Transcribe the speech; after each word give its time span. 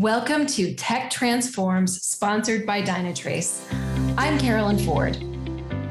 Welcome 0.00 0.46
to 0.46 0.72
Tech 0.76 1.10
Transforms, 1.10 2.00
sponsored 2.00 2.64
by 2.64 2.80
Dynatrace. 2.80 3.60
I'm 4.16 4.38
Carolyn 4.38 4.78
Ford. 4.78 5.22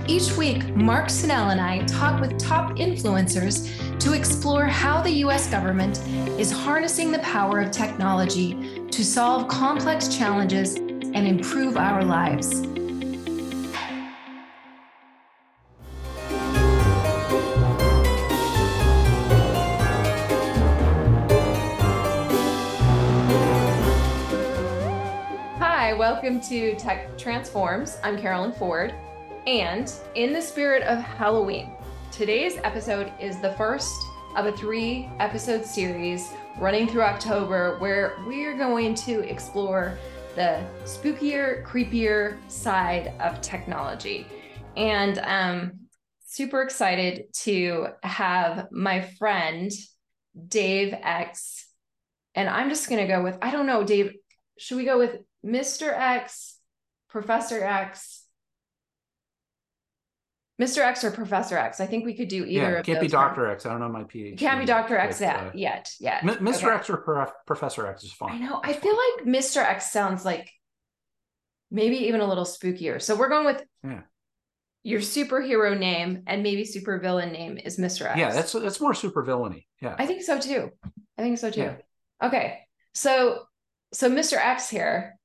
Each 0.07 0.35
week, 0.35 0.75
Mark 0.75 1.09
Senell 1.09 1.51
and 1.51 1.61
I 1.61 1.85
talk 1.85 2.19
with 2.19 2.39
top 2.39 2.77
influencers 2.77 3.69
to 3.99 4.13
explore 4.13 4.65
how 4.65 4.99
the 4.99 5.11
US 5.25 5.47
government 5.51 5.99
is 6.39 6.51
harnessing 6.51 7.11
the 7.11 7.19
power 7.19 7.59
of 7.59 7.69
technology 7.69 8.87
to 8.89 9.05
solve 9.05 9.47
complex 9.47 10.07
challenges 10.07 10.77
and 10.77 11.27
improve 11.27 11.77
our 11.77 12.03
lives. 12.03 12.63
Welcome 26.29 26.47
to 26.49 26.75
Tech 26.75 27.17
Transforms. 27.17 27.97
I'm 28.03 28.15
Carolyn 28.15 28.51
Ford. 28.51 28.93
And 29.47 29.91
in 30.13 30.31
the 30.31 30.39
spirit 30.39 30.83
of 30.83 30.99
Halloween, 30.99 31.71
today's 32.11 32.59
episode 32.63 33.11
is 33.19 33.41
the 33.41 33.53
first 33.53 33.99
of 34.35 34.45
a 34.45 34.51
three 34.51 35.09
episode 35.19 35.65
series 35.65 36.29
running 36.59 36.87
through 36.87 37.01
October 37.01 37.79
where 37.79 38.13
we're 38.27 38.55
going 38.55 38.93
to 38.93 39.27
explore 39.27 39.97
the 40.35 40.63
spookier, 40.83 41.65
creepier 41.65 42.37
side 42.47 43.11
of 43.19 43.41
technology. 43.41 44.27
And 44.77 45.17
um, 45.23 45.79
super 46.27 46.61
excited 46.61 47.33
to 47.39 47.87
have 48.03 48.67
my 48.69 49.01
friend 49.01 49.71
Dave 50.47 50.93
Egts. 50.93 51.65
And 52.35 52.47
I'm 52.47 52.69
just 52.69 52.87
going 52.87 53.01
to 53.01 53.11
go 53.11 53.23
with, 53.23 53.35
I 53.41 53.49
don't 53.49 53.65
know, 53.65 53.83
Dave, 53.83 54.13
should 54.59 54.77
we 54.77 54.85
go 54.85 54.99
with 54.99 55.21
Mr. 55.45 55.91
X, 55.91 56.57
Professor 57.09 57.63
X, 57.63 58.25
Mr. 60.59 60.79
X 60.79 61.03
or 61.05 61.11
Professor 61.11 61.57
X. 61.57 61.79
I 61.79 61.85
think 61.85 62.05
we 62.05 62.13
could 62.13 62.27
do 62.27 62.43
either 62.43 62.71
yeah, 62.71 62.79
of 62.79 62.85
can't 62.85 62.99
be 62.99 63.07
Dr. 63.07 63.49
X. 63.49 63.65
I 63.65 63.69
don't 63.69 63.79
know 63.79 63.87
my 63.87 64.03
PhD. 64.03 64.37
Can't 64.37 64.59
be 64.59 64.65
Dr. 64.65 64.97
X 64.97 65.21
yet, 65.21 65.37
uh, 65.37 65.51
yet, 65.53 65.93
yet. 66.01 66.21
M- 66.23 66.45
Mr. 66.45 66.65
Okay. 66.65 66.75
X 66.75 66.89
or 66.89 66.97
Prof- 66.97 67.31
Professor 67.47 67.87
X 67.87 68.03
is 68.03 68.11
fine. 68.11 68.33
I 68.33 68.45
know. 68.45 68.59
I 68.61 68.73
feel 68.73 68.95
like 68.95 69.25
Mr. 69.25 69.63
X 69.63 69.91
sounds 69.91 70.25
like 70.25 70.51
maybe 71.71 71.95
even 72.07 72.19
a 72.19 72.27
little 72.27 72.43
spookier. 72.43 73.01
So 73.01 73.15
we're 73.15 73.29
going 73.29 73.45
with 73.45 73.63
yeah. 73.85 74.01
your 74.83 74.99
superhero 74.99 75.77
name 75.77 76.23
and 76.27 76.43
maybe 76.43 76.63
supervillain 76.63 77.31
name 77.31 77.57
is 77.57 77.77
Mr. 77.77 78.05
X. 78.05 78.19
Yeah, 78.19 78.31
that's 78.31 78.51
that's 78.51 78.81
more 78.81 78.93
supervillainy. 78.93 79.65
Yeah. 79.81 79.95
I 79.97 80.05
think 80.05 80.23
so 80.23 80.39
too. 80.39 80.71
I 81.17 81.21
think 81.21 81.37
so 81.37 81.51
too. 81.51 81.61
Yeah. 81.61 81.75
Okay. 82.21 82.59
So 82.93 83.43
so 83.93 84.09
Mr. 84.09 84.35
X 84.35 84.69
here 84.69 85.18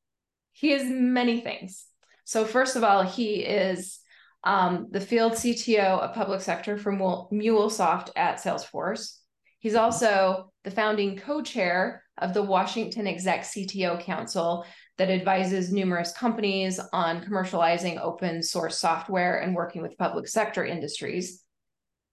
he 0.54 0.72
is 0.72 0.84
many 0.84 1.40
things. 1.40 1.84
So, 2.24 2.46
first 2.46 2.76
of 2.76 2.84
all, 2.84 3.02
he 3.02 3.40
is 3.40 3.98
um, 4.44 4.88
the 4.90 5.00
field 5.00 5.32
CTO 5.32 6.00
of 6.00 6.14
public 6.14 6.40
sector 6.40 6.78
for 6.78 6.92
MuleSoft 6.92 8.10
at 8.16 8.42
Salesforce. 8.42 9.18
He's 9.58 9.74
also 9.74 10.52
the 10.62 10.70
founding 10.70 11.16
co 11.16 11.42
chair 11.42 12.02
of 12.18 12.32
the 12.32 12.42
Washington 12.42 13.06
Exec 13.06 13.42
CTO 13.42 14.00
Council 14.00 14.64
that 14.96 15.10
advises 15.10 15.72
numerous 15.72 16.12
companies 16.12 16.78
on 16.92 17.24
commercializing 17.24 18.00
open 18.00 18.42
source 18.42 18.78
software 18.78 19.40
and 19.40 19.54
working 19.54 19.82
with 19.82 19.98
public 19.98 20.28
sector 20.28 20.64
industries. 20.64 21.42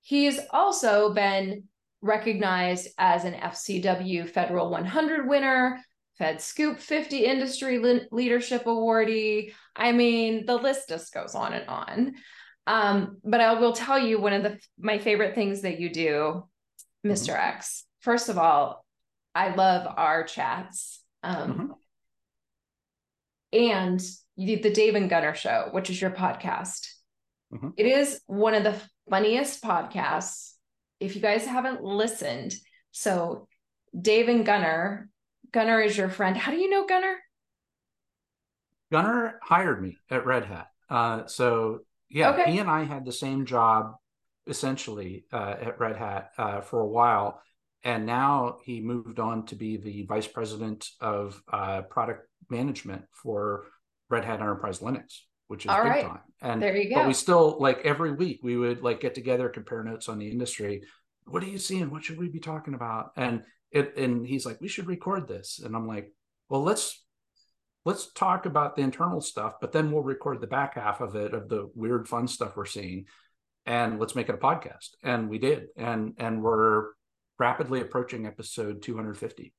He's 0.01 0.39
also 0.49 1.13
been 1.13 1.65
recognized 2.01 2.87
as 2.97 3.23
an 3.23 3.35
FCW 3.35 4.27
Federal 4.27 4.71
100 4.71 5.29
winner, 5.29 5.79
Fed 6.21 6.39
Scoop 6.39 6.79
50 6.79 7.25
Industry 7.25 7.79
Le- 7.79 8.01
Leadership 8.11 8.65
Awardee. 8.65 9.53
I 9.75 9.91
mean, 9.91 10.45
the 10.45 10.55
list 10.55 10.87
just 10.87 11.11
goes 11.11 11.33
on 11.33 11.53
and 11.53 11.67
on. 11.67 12.13
Um, 12.67 13.17
but 13.23 13.41
I 13.41 13.59
will 13.59 13.73
tell 13.73 13.97
you 13.97 14.21
one 14.21 14.33
of 14.33 14.43
the 14.43 14.59
my 14.79 14.99
favorite 14.99 15.33
things 15.33 15.63
that 15.63 15.79
you 15.79 15.89
do, 15.89 16.47
mister 17.03 17.33
mm-hmm. 17.33 17.55
X. 17.55 17.85
First 18.01 18.29
of 18.29 18.37
all, 18.37 18.85
I 19.33 19.55
love 19.55 19.91
our 19.97 20.23
chats. 20.23 21.01
Um, 21.23 21.51
mm-hmm. 21.51 21.71
And 23.53 24.01
you 24.35 24.61
the 24.61 24.71
Dave 24.71 24.93
and 24.93 25.09
Gunnar 25.09 25.33
show, 25.33 25.69
which 25.71 25.89
is 25.89 25.99
your 25.99 26.11
podcast. 26.11 26.87
Mm-hmm. 27.51 27.69
It 27.77 27.87
is 27.87 28.21
one 28.27 28.53
of 28.53 28.63
the 28.63 28.79
funniest 29.09 29.63
podcasts. 29.63 30.51
If 30.99 31.15
you 31.15 31.21
guys 31.21 31.47
haven't 31.47 31.83
listened, 31.83 32.53
so 32.91 33.47
Dave 33.99 34.29
and 34.29 34.45
Gunnar 34.45 35.09
Gunnar 35.53 35.81
is 35.81 35.97
your 35.97 36.09
friend. 36.09 36.37
How 36.37 36.51
do 36.51 36.57
you 36.57 36.69
know 36.69 36.85
Gunnar? 36.85 37.15
Gunnar 38.91 39.39
hired 39.41 39.81
me 39.81 39.97
at 40.09 40.25
Red 40.25 40.45
Hat. 40.45 40.67
Uh, 40.89 41.25
so 41.27 41.79
yeah, 42.09 42.31
okay. 42.31 42.51
he 42.51 42.59
and 42.59 42.69
I 42.69 42.83
had 42.83 43.05
the 43.05 43.11
same 43.11 43.45
job 43.45 43.95
essentially 44.47 45.25
uh, 45.31 45.55
at 45.61 45.79
Red 45.79 45.95
Hat 45.95 46.31
uh, 46.37 46.61
for 46.61 46.81
a 46.81 46.87
while, 46.87 47.41
and 47.83 48.05
now 48.05 48.57
he 48.63 48.81
moved 48.81 49.19
on 49.19 49.45
to 49.47 49.55
be 49.55 49.77
the 49.77 50.03
vice 50.03 50.27
president 50.27 50.89
of 50.99 51.41
uh, 51.51 51.83
product 51.83 52.27
management 52.49 53.05
for 53.11 53.65
Red 54.09 54.25
Hat 54.25 54.41
Enterprise 54.41 54.79
Linux, 54.79 55.19
which 55.47 55.65
is 55.65 55.71
All 55.71 55.83
big 55.83 55.91
right. 55.91 56.05
time. 56.05 56.19
And 56.41 56.61
there 56.61 56.75
you 56.75 56.89
go. 56.89 56.95
But 56.95 57.07
we 57.07 57.13
still 57.13 57.57
like 57.59 57.79
every 57.85 58.11
week 58.11 58.41
we 58.43 58.57
would 58.57 58.81
like 58.81 58.99
get 58.99 59.15
together, 59.15 59.47
compare 59.47 59.83
notes 59.83 60.09
on 60.09 60.19
the 60.19 60.29
industry. 60.29 60.83
What 61.25 61.43
are 61.43 61.47
you 61.47 61.59
seeing? 61.59 61.89
What 61.89 62.03
should 62.03 62.17
we 62.17 62.27
be 62.27 62.39
talking 62.39 62.73
about? 62.73 63.11
And 63.15 63.43
it, 63.71 63.97
and 63.97 64.25
he's 64.25 64.45
like, 64.45 64.59
we 64.61 64.67
should 64.67 64.87
record 64.87 65.27
this. 65.27 65.59
And 65.63 65.75
I'm 65.75 65.87
like, 65.87 66.11
well, 66.49 66.63
let's 66.63 67.03
let's 67.85 68.11
talk 68.13 68.45
about 68.45 68.75
the 68.75 68.81
internal 68.81 69.21
stuff, 69.21 69.55
but 69.59 69.71
then 69.71 69.91
we'll 69.91 70.03
record 70.03 70.39
the 70.39 70.47
back 70.47 70.75
half 70.75 71.01
of 71.01 71.15
it 71.15 71.33
of 71.33 71.49
the 71.49 71.69
weird 71.73 72.07
fun 72.07 72.27
stuff 72.27 72.55
we're 72.55 72.65
seeing. 72.65 73.05
And 73.65 73.99
let's 73.99 74.15
make 74.15 74.29
it 74.29 74.35
a 74.35 74.37
podcast. 74.37 74.89
And 75.03 75.29
we 75.29 75.37
did. 75.37 75.67
And 75.77 76.13
and 76.17 76.43
we're 76.43 76.89
rapidly 77.39 77.81
approaching 77.81 78.25
episode 78.25 78.81
250. 78.81 79.53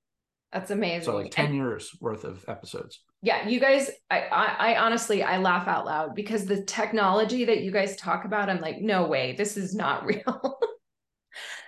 That's 0.52 0.70
amazing. 0.70 1.04
So 1.04 1.16
like 1.16 1.30
10 1.30 1.46
and, 1.46 1.54
years 1.54 1.96
worth 2.00 2.24
of 2.24 2.44
episodes. 2.46 3.00
Yeah, 3.22 3.48
you 3.48 3.58
guys, 3.58 3.90
I, 4.10 4.20
I, 4.20 4.72
I 4.72 4.78
honestly 4.78 5.22
I 5.22 5.38
laugh 5.38 5.66
out 5.66 5.86
loud 5.86 6.14
because 6.14 6.44
the 6.44 6.62
technology 6.64 7.46
that 7.46 7.62
you 7.62 7.70
guys 7.70 7.96
talk 7.96 8.26
about, 8.26 8.50
I'm 8.50 8.60
like, 8.60 8.80
no 8.80 9.06
way, 9.06 9.34
this 9.36 9.56
is 9.56 9.74
not 9.74 10.04
real. 10.06 10.58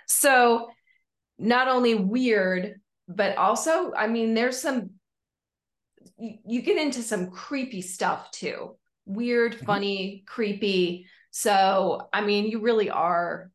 so 0.06 0.68
not 1.38 1.68
only 1.68 1.94
weird, 1.94 2.80
but 3.08 3.36
also, 3.36 3.92
I 3.92 4.06
mean, 4.06 4.34
there's 4.34 4.60
some, 4.60 4.90
you, 6.18 6.38
you 6.46 6.62
get 6.62 6.78
into 6.78 7.02
some 7.02 7.30
creepy 7.30 7.82
stuff 7.82 8.30
too. 8.30 8.76
Weird, 9.06 9.54
mm-hmm. 9.54 9.66
funny, 9.66 10.24
creepy. 10.26 11.06
So, 11.30 12.08
I 12.12 12.20
mean, 12.20 12.46
you 12.46 12.60
really 12.60 12.90
are 12.90 13.50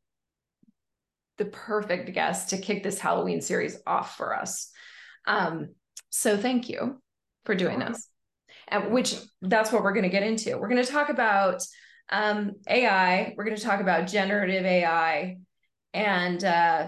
the 1.37 1.45
perfect 1.45 2.13
guest 2.13 2.49
to 2.49 2.57
kick 2.57 2.83
this 2.83 2.99
Halloween 2.99 3.41
series 3.41 3.77
off 3.87 4.17
for 4.17 4.35
us. 4.35 4.69
Um, 5.25 5.69
so 6.09 6.37
thank 6.37 6.69
you 6.69 7.01
for 7.45 7.55
doing 7.55 7.79
this. 7.79 8.07
And 8.67 8.91
which 8.91 9.15
that's 9.41 9.71
what 9.71 9.83
we're 9.83 9.93
going 9.93 10.03
to 10.03 10.09
get 10.09 10.23
into. 10.23 10.57
We're 10.57 10.69
going 10.69 10.83
to 10.83 10.91
talk 10.91 11.09
about 11.09 11.63
um, 12.09 12.53
AI. 12.67 13.33
We're 13.35 13.45
going 13.45 13.57
to 13.57 13.63
talk 13.63 13.79
about 13.79 14.07
generative 14.07 14.65
AI 14.65 15.37
and 15.93 16.43
uh, 16.43 16.87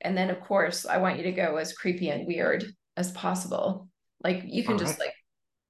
and 0.00 0.16
then 0.16 0.30
of 0.30 0.40
course 0.40 0.86
I 0.86 0.98
want 0.98 1.18
you 1.18 1.24
to 1.24 1.32
go 1.32 1.56
as 1.56 1.72
creepy 1.72 2.10
and 2.10 2.26
weird 2.26 2.64
as 2.96 3.10
possible. 3.12 3.88
Like 4.22 4.42
you 4.46 4.62
can 4.62 4.72
All 4.74 4.78
just 4.78 4.98
right. 4.98 5.06
like 5.06 5.14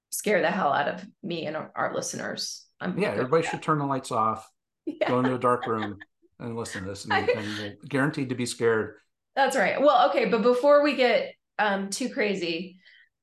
scare 0.09 0.41
the 0.41 0.51
hell 0.51 0.73
out 0.73 0.87
of 0.87 1.05
me 1.23 1.45
and 1.45 1.55
our, 1.55 1.93
listeners. 1.93 2.65
I'm 2.79 2.97
yeah, 2.97 3.11
everybody 3.11 3.45
should 3.45 3.61
turn 3.61 3.79
the 3.79 3.85
lights 3.85 4.11
off, 4.11 4.49
yeah. 4.85 5.07
go 5.07 5.19
into 5.19 5.35
a 5.35 5.39
dark 5.39 5.67
room 5.67 5.97
and 6.39 6.55
listen 6.55 6.83
to 6.83 6.89
this 6.89 7.05
and, 7.05 7.29
and 7.29 7.77
guaranteed 7.87 8.29
to 8.29 8.35
be 8.35 8.45
scared. 8.45 8.95
That's 9.35 9.55
right. 9.55 9.79
Well, 9.79 10.09
okay, 10.09 10.25
but 10.25 10.41
before 10.41 10.83
we 10.83 10.95
get 10.95 11.33
um, 11.57 11.89
too 11.89 12.09
crazy, 12.09 12.79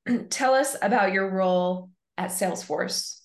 tell 0.30 0.54
us 0.54 0.76
about 0.80 1.12
your 1.12 1.30
role 1.30 1.90
at 2.16 2.30
Salesforce. 2.30 3.20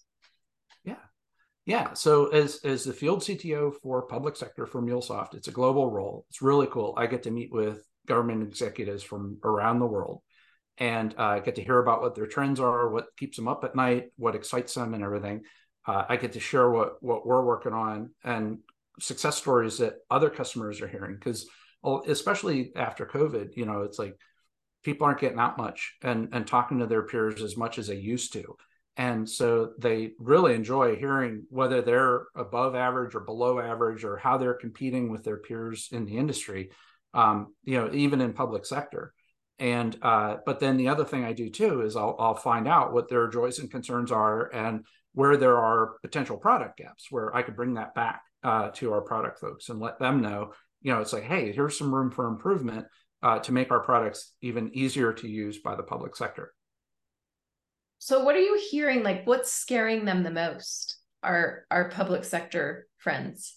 Yeah. 1.71 1.93
So 1.93 2.27
as 2.27 2.59
as 2.65 2.83
the 2.83 2.91
field 2.91 3.21
CTO 3.21 3.73
for 3.81 4.01
public 4.01 4.35
sector 4.35 4.65
for 4.65 4.81
MuleSoft, 4.81 5.35
it's 5.35 5.47
a 5.47 5.53
global 5.53 5.89
role. 5.89 6.25
It's 6.29 6.41
really 6.41 6.67
cool. 6.67 6.93
I 6.97 7.07
get 7.07 7.23
to 7.23 7.31
meet 7.31 7.49
with 7.49 7.81
government 8.05 8.43
executives 8.43 9.03
from 9.03 9.37
around 9.45 9.79
the 9.79 9.85
world 9.85 10.21
and 10.77 11.15
uh, 11.17 11.39
get 11.39 11.55
to 11.55 11.63
hear 11.63 11.79
about 11.79 12.01
what 12.01 12.13
their 12.13 12.27
trends 12.27 12.59
are, 12.59 12.89
what 12.89 13.15
keeps 13.15 13.37
them 13.37 13.47
up 13.47 13.63
at 13.63 13.73
night, 13.73 14.07
what 14.17 14.35
excites 14.35 14.73
them, 14.73 14.93
and 14.93 15.01
everything. 15.01 15.43
Uh, 15.87 16.03
I 16.09 16.17
get 16.17 16.33
to 16.33 16.41
share 16.41 16.69
what 16.69 17.01
what 17.01 17.25
we're 17.25 17.45
working 17.45 17.71
on 17.71 18.09
and 18.21 18.57
success 18.99 19.37
stories 19.37 19.77
that 19.77 19.95
other 20.09 20.29
customers 20.29 20.81
are 20.81 20.89
hearing 20.89 21.15
because 21.15 21.47
especially 22.05 22.73
after 22.75 23.05
COVID, 23.05 23.55
you 23.55 23.65
know, 23.65 23.83
it's 23.83 23.97
like 23.97 24.17
people 24.83 25.07
aren't 25.07 25.21
getting 25.21 25.39
out 25.39 25.57
much 25.57 25.93
and 26.03 26.27
and 26.33 26.45
talking 26.45 26.79
to 26.79 26.85
their 26.85 27.03
peers 27.03 27.41
as 27.41 27.55
much 27.55 27.79
as 27.79 27.87
they 27.87 27.95
used 27.95 28.33
to 28.33 28.57
and 29.01 29.27
so 29.27 29.71
they 29.79 30.11
really 30.19 30.53
enjoy 30.53 30.95
hearing 30.95 31.43
whether 31.49 31.81
they're 31.81 32.27
above 32.35 32.75
average 32.75 33.15
or 33.15 33.21
below 33.21 33.59
average 33.59 34.03
or 34.03 34.15
how 34.15 34.37
they're 34.37 34.53
competing 34.53 35.09
with 35.11 35.23
their 35.23 35.37
peers 35.37 35.89
in 35.91 36.05
the 36.05 36.17
industry 36.17 36.69
um, 37.15 37.53
you 37.63 37.77
know 37.77 37.89
even 37.93 38.21
in 38.21 38.31
public 38.31 38.63
sector 38.63 39.13
and 39.57 39.97
uh, 40.03 40.37
but 40.45 40.59
then 40.59 40.77
the 40.77 40.87
other 40.87 41.05
thing 41.05 41.23
I 41.23 41.33
do 41.33 41.49
too 41.49 41.81
is 41.81 41.95
I'll, 41.95 42.15
I'll 42.19 42.35
find 42.35 42.67
out 42.67 42.93
what 42.93 43.09
their 43.09 43.27
joys 43.27 43.59
and 43.59 43.71
concerns 43.71 44.11
are 44.11 44.53
and 44.53 44.85
where 45.13 45.35
there 45.35 45.57
are 45.57 45.95
potential 46.01 46.37
product 46.37 46.77
gaps 46.77 47.07
where 47.09 47.35
I 47.35 47.41
could 47.41 47.55
bring 47.55 47.75
that 47.75 47.95
back 47.95 48.21
uh, 48.43 48.69
to 48.75 48.93
our 48.93 49.01
product 49.01 49.39
folks 49.39 49.69
and 49.69 49.79
let 49.79 49.99
them 49.99 50.21
know, 50.21 50.53
you 50.81 50.93
know, 50.93 51.01
it's 51.01 51.13
like, 51.13 51.23
hey, 51.23 51.51
here's 51.51 51.77
some 51.77 51.93
room 51.93 52.11
for 52.11 52.27
improvement 52.27 52.85
uh, 53.21 53.39
to 53.39 53.51
make 53.51 53.71
our 53.71 53.81
products 53.81 54.33
even 54.41 54.71
easier 54.73 55.13
to 55.13 55.27
use 55.27 55.59
by 55.59 55.75
the 55.75 55.83
public 55.83 56.15
sector. 56.15 56.53
So, 58.03 58.23
what 58.23 58.35
are 58.35 58.41
you 58.41 58.59
hearing? 58.71 59.03
Like, 59.03 59.27
what's 59.27 59.53
scaring 59.53 60.05
them 60.05 60.23
the 60.23 60.31
most? 60.31 60.97
Our 61.21 61.65
our 61.69 61.89
public 61.89 62.23
sector 62.23 62.87
friends. 62.97 63.55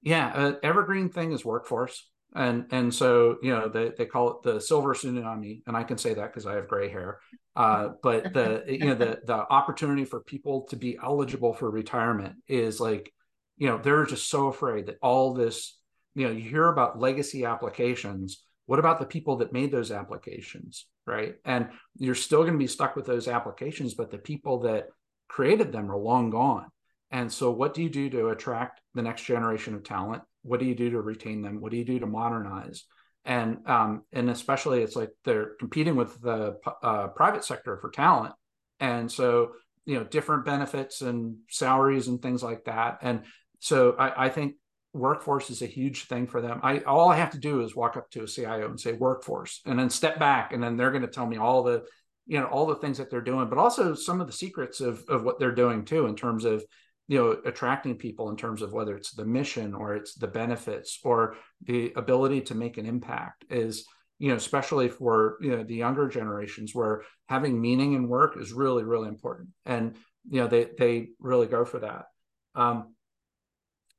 Yeah, 0.00 0.28
uh, 0.28 0.52
evergreen 0.62 1.08
thing 1.08 1.32
is 1.32 1.44
workforce 1.44 2.08
and 2.34 2.66
and 2.70 2.94
so 2.94 3.36
you 3.42 3.50
know 3.50 3.68
they, 3.68 3.90
they 3.96 4.06
call 4.06 4.30
it 4.30 4.42
the 4.42 4.60
silver 4.60 4.94
tsunami 4.94 5.62
and 5.66 5.76
i 5.76 5.82
can 5.82 5.96
say 5.96 6.14
that 6.14 6.26
because 6.26 6.46
i 6.46 6.54
have 6.54 6.68
gray 6.68 6.88
hair 6.88 7.18
uh, 7.56 7.88
but 8.02 8.32
the 8.34 8.62
you 8.68 8.86
know 8.86 8.94
the 8.94 9.18
the 9.26 9.34
opportunity 9.34 10.04
for 10.04 10.20
people 10.20 10.66
to 10.68 10.76
be 10.76 10.98
eligible 11.02 11.54
for 11.54 11.70
retirement 11.70 12.36
is 12.46 12.80
like 12.80 13.12
you 13.56 13.66
know 13.66 13.78
they're 13.78 14.04
just 14.04 14.28
so 14.28 14.48
afraid 14.48 14.86
that 14.86 14.98
all 15.00 15.32
this 15.32 15.78
you 16.14 16.26
know 16.26 16.32
you 16.32 16.48
hear 16.48 16.68
about 16.68 16.98
legacy 16.98 17.44
applications 17.44 18.44
what 18.68 18.78
about 18.78 19.00
the 19.00 19.06
people 19.06 19.36
that 19.36 19.52
made 19.52 19.72
those 19.72 19.90
applications 19.90 20.86
right? 21.06 21.36
And 21.46 21.70
you're 21.96 22.14
still 22.14 22.42
going 22.42 22.52
to 22.52 22.58
be 22.58 22.66
stuck 22.66 22.94
with 22.94 23.06
those 23.06 23.28
applications 23.28 23.94
but 23.94 24.10
the 24.10 24.18
people 24.18 24.60
that 24.60 24.88
created 25.28 25.72
them 25.72 25.90
are 25.90 25.96
long 25.96 26.30
gone. 26.30 26.66
And 27.10 27.32
so 27.32 27.50
what 27.50 27.72
do 27.74 27.82
you 27.82 27.88
do 27.88 28.10
to 28.10 28.28
attract 28.28 28.80
the 28.94 29.02
next 29.02 29.22
generation 29.22 29.74
of 29.74 29.84
talent? 29.84 30.22
What 30.42 30.60
do 30.60 30.66
you 30.66 30.74
do 30.74 30.90
to 30.90 31.00
retain 31.00 31.42
them? 31.42 31.60
What 31.60 31.70
do 31.70 31.78
you 31.78 31.84
do 31.84 31.98
to 31.98 32.06
modernize? 32.06 32.84
And 33.24 33.58
um, 33.66 34.02
and 34.12 34.30
especially 34.30 34.82
it's 34.82 34.96
like 34.96 35.10
they're 35.24 35.52
competing 35.58 35.96
with 35.96 36.20
the 36.20 36.56
uh, 36.82 37.08
private 37.08 37.44
sector 37.44 37.78
for 37.78 37.90
talent. 37.90 38.34
And 38.80 39.10
so 39.10 39.52
you 39.86 39.94
know 39.94 40.04
different 40.04 40.44
benefits 40.44 41.00
and 41.00 41.36
salaries 41.48 42.08
and 42.08 42.20
things 42.20 42.42
like 42.42 42.64
that. 42.64 42.98
And 43.02 43.22
so 43.58 43.96
I, 43.98 44.26
I 44.26 44.28
think 44.28 44.54
workforce 44.92 45.50
is 45.50 45.62
a 45.62 45.66
huge 45.66 46.06
thing 46.06 46.26
for 46.26 46.40
them. 46.40 46.60
I 46.62 46.78
all 46.80 47.10
i 47.10 47.16
have 47.16 47.30
to 47.30 47.38
do 47.38 47.60
is 47.60 47.76
walk 47.76 47.96
up 47.96 48.10
to 48.10 48.24
a 48.24 48.28
cio 48.28 48.66
and 48.66 48.80
say 48.80 48.92
workforce 48.92 49.60
and 49.66 49.78
then 49.78 49.90
step 49.90 50.18
back 50.18 50.52
and 50.52 50.62
then 50.62 50.76
they're 50.76 50.90
going 50.90 51.02
to 51.02 51.08
tell 51.08 51.26
me 51.26 51.36
all 51.36 51.62
the 51.62 51.84
you 52.26 52.40
know 52.40 52.46
all 52.46 52.66
the 52.66 52.76
things 52.76 52.98
that 52.98 53.10
they're 53.10 53.20
doing 53.20 53.48
but 53.48 53.58
also 53.58 53.94
some 53.94 54.20
of 54.20 54.26
the 54.26 54.32
secrets 54.32 54.80
of 54.80 55.02
of 55.08 55.24
what 55.24 55.38
they're 55.38 55.54
doing 55.54 55.84
too 55.84 56.06
in 56.06 56.16
terms 56.16 56.44
of 56.44 56.64
you 57.06 57.18
know 57.18 57.36
attracting 57.44 57.96
people 57.96 58.30
in 58.30 58.36
terms 58.36 58.62
of 58.62 58.72
whether 58.72 58.96
it's 58.96 59.12
the 59.12 59.24
mission 59.24 59.74
or 59.74 59.94
it's 59.94 60.14
the 60.14 60.26
benefits 60.26 60.98
or 61.04 61.36
the 61.64 61.92
ability 61.96 62.40
to 62.40 62.54
make 62.54 62.78
an 62.78 62.86
impact 62.86 63.44
is 63.50 63.84
you 64.18 64.28
know 64.30 64.36
especially 64.36 64.88
for 64.88 65.38
you 65.40 65.50
know 65.50 65.62
the 65.62 65.74
younger 65.74 66.08
generations 66.08 66.74
where 66.74 67.02
having 67.28 67.60
meaning 67.60 67.92
in 67.92 68.08
work 68.08 68.36
is 68.38 68.52
really 68.52 68.84
really 68.84 69.08
important. 69.08 69.48
And 69.66 69.96
you 70.28 70.40
know 70.40 70.48
they 70.48 70.68
they 70.78 71.08
really 71.18 71.46
go 71.46 71.64
for 71.64 71.80
that. 71.80 72.06
Um, 72.54 72.94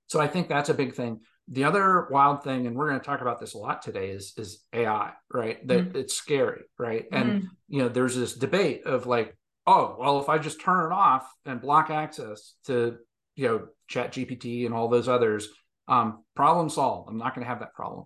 so 0.10 0.20
i 0.20 0.28
think 0.28 0.50
that's 0.50 0.70
a 0.70 0.74
big 0.74 0.94
thing. 0.94 1.22
The 1.52 1.64
other 1.64 2.08
wild 2.12 2.44
thing 2.44 2.68
and 2.68 2.76
we're 2.76 2.90
going 2.90 3.00
to 3.00 3.06
talk 3.06 3.22
about 3.22 3.40
this 3.40 3.56
a 3.56 3.58
lot 3.58 3.82
today 3.82 4.10
is 4.12 4.34
is 4.38 4.64
ai 4.74 5.14
right? 5.34 5.66
That 5.68 5.94
mm 5.94 5.96
it's 5.96 6.14
scary 6.14 6.64
right? 6.78 7.06
And 7.12 7.28
mm 7.32 7.48
you 7.72 7.80
know 7.82 7.90
there's 7.90 8.16
this 8.16 8.34
debate 8.34 8.86
of 8.86 9.06
like 9.06 9.38
oh 9.68 9.96
well 10.00 10.20
if 10.20 10.28
i 10.28 10.40
just 10.40 10.60
turn 10.60 10.92
it 10.92 10.92
off 10.92 11.32
and 11.46 11.62
block 11.62 11.92
access 11.92 12.56
to 12.66 12.98
you 13.36 13.48
know 13.48 13.68
chat 13.88 14.12
gpt 14.12 14.66
and 14.66 14.74
all 14.74 14.88
those 14.88 15.08
others 15.08 15.48
um, 15.90 16.24
problem 16.36 16.70
solved. 16.70 17.10
I'm 17.10 17.18
not 17.18 17.34
going 17.36 17.44
to 17.44 17.50
have 17.50 17.60
that 17.60 17.74
problem 17.74 18.06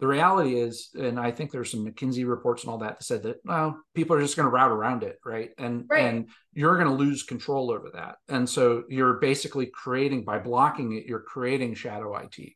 the 0.00 0.06
reality 0.06 0.58
is 0.58 0.90
and 0.94 1.18
i 1.18 1.30
think 1.30 1.50
there's 1.50 1.70
some 1.70 1.86
mckinsey 1.86 2.28
reports 2.28 2.64
and 2.64 2.70
all 2.70 2.78
that 2.78 2.98
that 2.98 3.04
said 3.04 3.22
that 3.22 3.36
well 3.44 3.78
people 3.94 4.16
are 4.16 4.20
just 4.20 4.36
going 4.36 4.46
to 4.46 4.50
route 4.50 4.70
around 4.70 5.02
it 5.02 5.16
right 5.24 5.50
and 5.58 5.84
right. 5.88 6.04
and 6.04 6.28
you're 6.52 6.76
going 6.76 6.88
to 6.88 6.94
lose 6.94 7.22
control 7.22 7.70
over 7.70 7.90
that 7.94 8.16
and 8.28 8.48
so 8.48 8.84
you're 8.88 9.14
basically 9.14 9.66
creating 9.66 10.24
by 10.24 10.38
blocking 10.38 10.92
it 10.92 11.06
you're 11.06 11.20
creating 11.20 11.74
shadow 11.74 12.16
it 12.16 12.52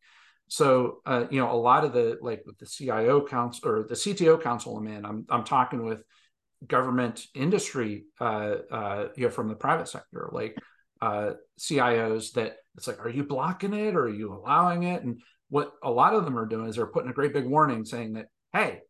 so 0.48 0.98
uh, 1.06 1.24
you 1.30 1.40
know 1.40 1.50
a 1.50 1.56
lot 1.56 1.84
of 1.84 1.92
the 1.92 2.18
like 2.20 2.42
with 2.46 2.58
the 2.58 2.66
cio 2.66 3.24
council 3.26 3.68
or 3.68 3.86
the 3.88 3.94
cto 3.94 4.40
council 4.40 4.76
i'm 4.76 4.86
in 4.86 5.04
i'm, 5.04 5.24
I'm 5.30 5.44
talking 5.44 5.84
with 5.84 6.02
government 6.66 7.26
industry, 7.34 8.04
uh, 8.20 8.54
uh, 8.70 9.08
you 9.16 9.24
know, 9.24 9.30
from 9.30 9.48
the 9.48 9.54
private 9.54 9.88
sector, 9.88 10.28
like 10.32 10.56
uh, 11.00 11.32
CIOs, 11.58 12.32
that 12.32 12.56
it's 12.76 12.86
like, 12.86 13.04
are 13.04 13.10
you 13.10 13.24
blocking 13.24 13.74
it 13.74 13.94
or 13.94 14.04
are 14.04 14.08
you 14.08 14.32
allowing 14.32 14.84
it? 14.84 15.02
And 15.02 15.20
what 15.48 15.72
a 15.82 15.90
lot 15.90 16.14
of 16.14 16.24
them 16.24 16.38
are 16.38 16.46
doing 16.46 16.68
is 16.68 16.76
they're 16.76 16.86
putting 16.86 17.10
a 17.10 17.14
great 17.14 17.32
big 17.32 17.46
warning 17.46 17.84
saying 17.84 18.14
that, 18.14 18.26
hey, 18.52 18.80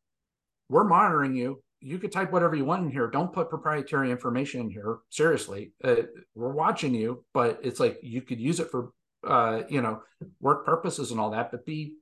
we're 0.68 0.84
monitoring 0.84 1.34
you. 1.34 1.62
You 1.80 1.98
could 1.98 2.12
type 2.12 2.32
whatever 2.32 2.54
you 2.54 2.64
want 2.64 2.84
in 2.84 2.90
here. 2.90 3.08
Don't 3.08 3.32
put 3.32 3.50
proprietary 3.50 4.10
information 4.10 4.62
in 4.62 4.70
here. 4.70 4.98
Seriously, 5.10 5.72
uh, 5.82 5.96
we're 6.34 6.52
watching 6.52 6.94
you, 6.94 7.24
but 7.34 7.60
it's 7.62 7.78
like 7.78 7.98
you 8.02 8.22
could 8.22 8.40
use 8.40 8.60
it 8.60 8.70
for, 8.70 8.90
uh, 9.26 9.62
you 9.68 9.82
know, 9.82 10.00
work 10.40 10.64
purposes 10.64 11.10
and 11.10 11.20
all 11.20 11.30
that, 11.30 11.50
but 11.50 11.66
be 11.66 11.96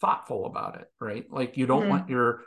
thoughtful 0.00 0.46
about 0.46 0.80
it, 0.80 0.86
right? 1.00 1.24
Like 1.30 1.56
you 1.56 1.66
don't 1.66 1.82
mm-hmm. 1.82 1.90
want 1.90 2.08
your 2.10 2.42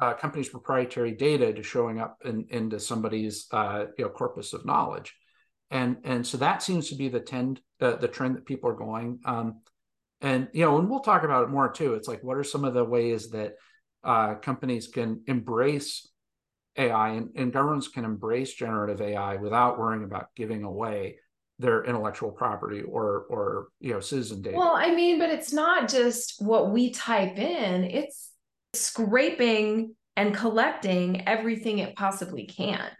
uh, 0.00 0.14
company's 0.14 0.48
proprietary 0.48 1.12
data 1.12 1.52
to 1.52 1.62
showing 1.62 2.00
up 2.00 2.18
in, 2.24 2.46
into 2.50 2.80
somebody's 2.80 3.46
uh, 3.52 3.86
you 3.96 4.04
know 4.04 4.10
corpus 4.10 4.52
of 4.52 4.66
knowledge, 4.66 5.14
and 5.70 5.98
and 6.04 6.26
so 6.26 6.36
that 6.38 6.62
seems 6.62 6.88
to 6.88 6.96
be 6.96 7.08
the 7.08 7.20
trend 7.20 7.60
uh, 7.80 7.96
the 7.96 8.08
trend 8.08 8.36
that 8.36 8.46
people 8.46 8.70
are 8.70 8.74
going. 8.74 9.20
Um, 9.24 9.60
and 10.24 10.48
you 10.54 10.64
know, 10.64 10.78
and 10.78 10.88
we'll 10.88 11.00
talk 11.00 11.22
about 11.22 11.44
it 11.44 11.50
more 11.50 11.70
too. 11.70 11.94
It's 11.94 12.08
like 12.08 12.24
what 12.24 12.38
are 12.38 12.44
some 12.44 12.64
of 12.64 12.72
the 12.72 12.84
ways 12.84 13.30
that 13.30 13.56
uh, 14.02 14.36
companies 14.36 14.88
can 14.88 15.22
embrace 15.26 16.08
AI 16.76 17.10
and, 17.10 17.28
and 17.36 17.52
governments 17.52 17.88
can 17.88 18.04
embrace 18.04 18.54
generative 18.54 19.02
AI 19.02 19.36
without 19.36 19.78
worrying 19.78 20.02
about 20.02 20.28
giving 20.34 20.64
away 20.64 21.18
their 21.58 21.84
intellectual 21.84 22.30
property 22.30 22.80
or 22.80 23.26
or 23.28 23.68
you 23.80 23.92
know 23.92 24.00
citizen 24.00 24.40
data. 24.40 24.56
Well, 24.56 24.74
I 24.74 24.94
mean, 24.94 25.18
but 25.18 25.28
it's 25.28 25.52
not 25.52 25.90
just 25.90 26.42
what 26.42 26.70
we 26.70 26.90
type 26.90 27.36
in; 27.36 27.84
it's 27.84 28.32
scraping 28.72 29.94
and 30.16 30.34
collecting 30.34 31.28
everything 31.28 31.80
it 31.80 31.96
possibly 31.96 32.46
can, 32.46 32.90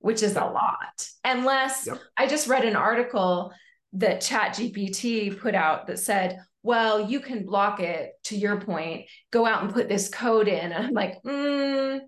which 0.00 0.22
is 0.22 0.36
a 0.36 0.44
lot. 0.44 1.08
Unless 1.24 1.86
yep. 1.86 1.98
I 2.16 2.26
just 2.26 2.46
read 2.46 2.66
an 2.66 2.76
article 2.76 3.52
that 3.94 4.20
ChatGPT 4.20 5.38
put 5.38 5.54
out 5.54 5.86
that 5.86 5.98
said, 5.98 6.40
well, 6.62 7.08
you 7.08 7.20
can 7.20 7.46
block 7.46 7.80
it 7.80 8.12
to 8.24 8.36
your 8.36 8.60
point, 8.60 9.06
go 9.30 9.46
out 9.46 9.62
and 9.62 9.72
put 9.72 9.88
this 9.88 10.08
code 10.08 10.48
in. 10.48 10.72
And 10.72 10.74
I'm 10.86 10.92
like, 10.92 11.22
mm, 11.22 12.00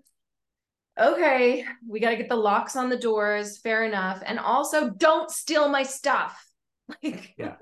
okay, 0.99 1.65
we 1.87 1.99
got 1.99 2.11
to 2.11 2.17
get 2.17 2.29
the 2.29 2.35
locks 2.35 2.75
on 2.75 2.89
the 2.89 2.97
doors. 2.97 3.59
Fair 3.59 3.83
enough. 3.83 4.21
And 4.25 4.39
also, 4.39 4.89
don't 4.89 5.31
steal 5.31 5.69
my 5.69 5.83
stuff. 5.83 6.47
Like, 7.01 7.35
yeah. 7.37 7.55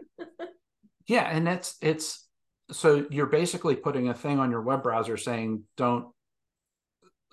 Yeah. 1.05 1.29
And 1.29 1.47
it's, 1.47 1.75
it's, 1.81 2.27
so 2.71 3.05
you're 3.11 3.27
basically 3.27 3.75
putting 3.75 4.09
a 4.09 4.13
thing 4.15 4.39
on 4.39 4.49
your 4.49 4.63
web 4.63 4.81
browser 4.81 5.17
saying 5.17 5.65
don't 5.77 6.07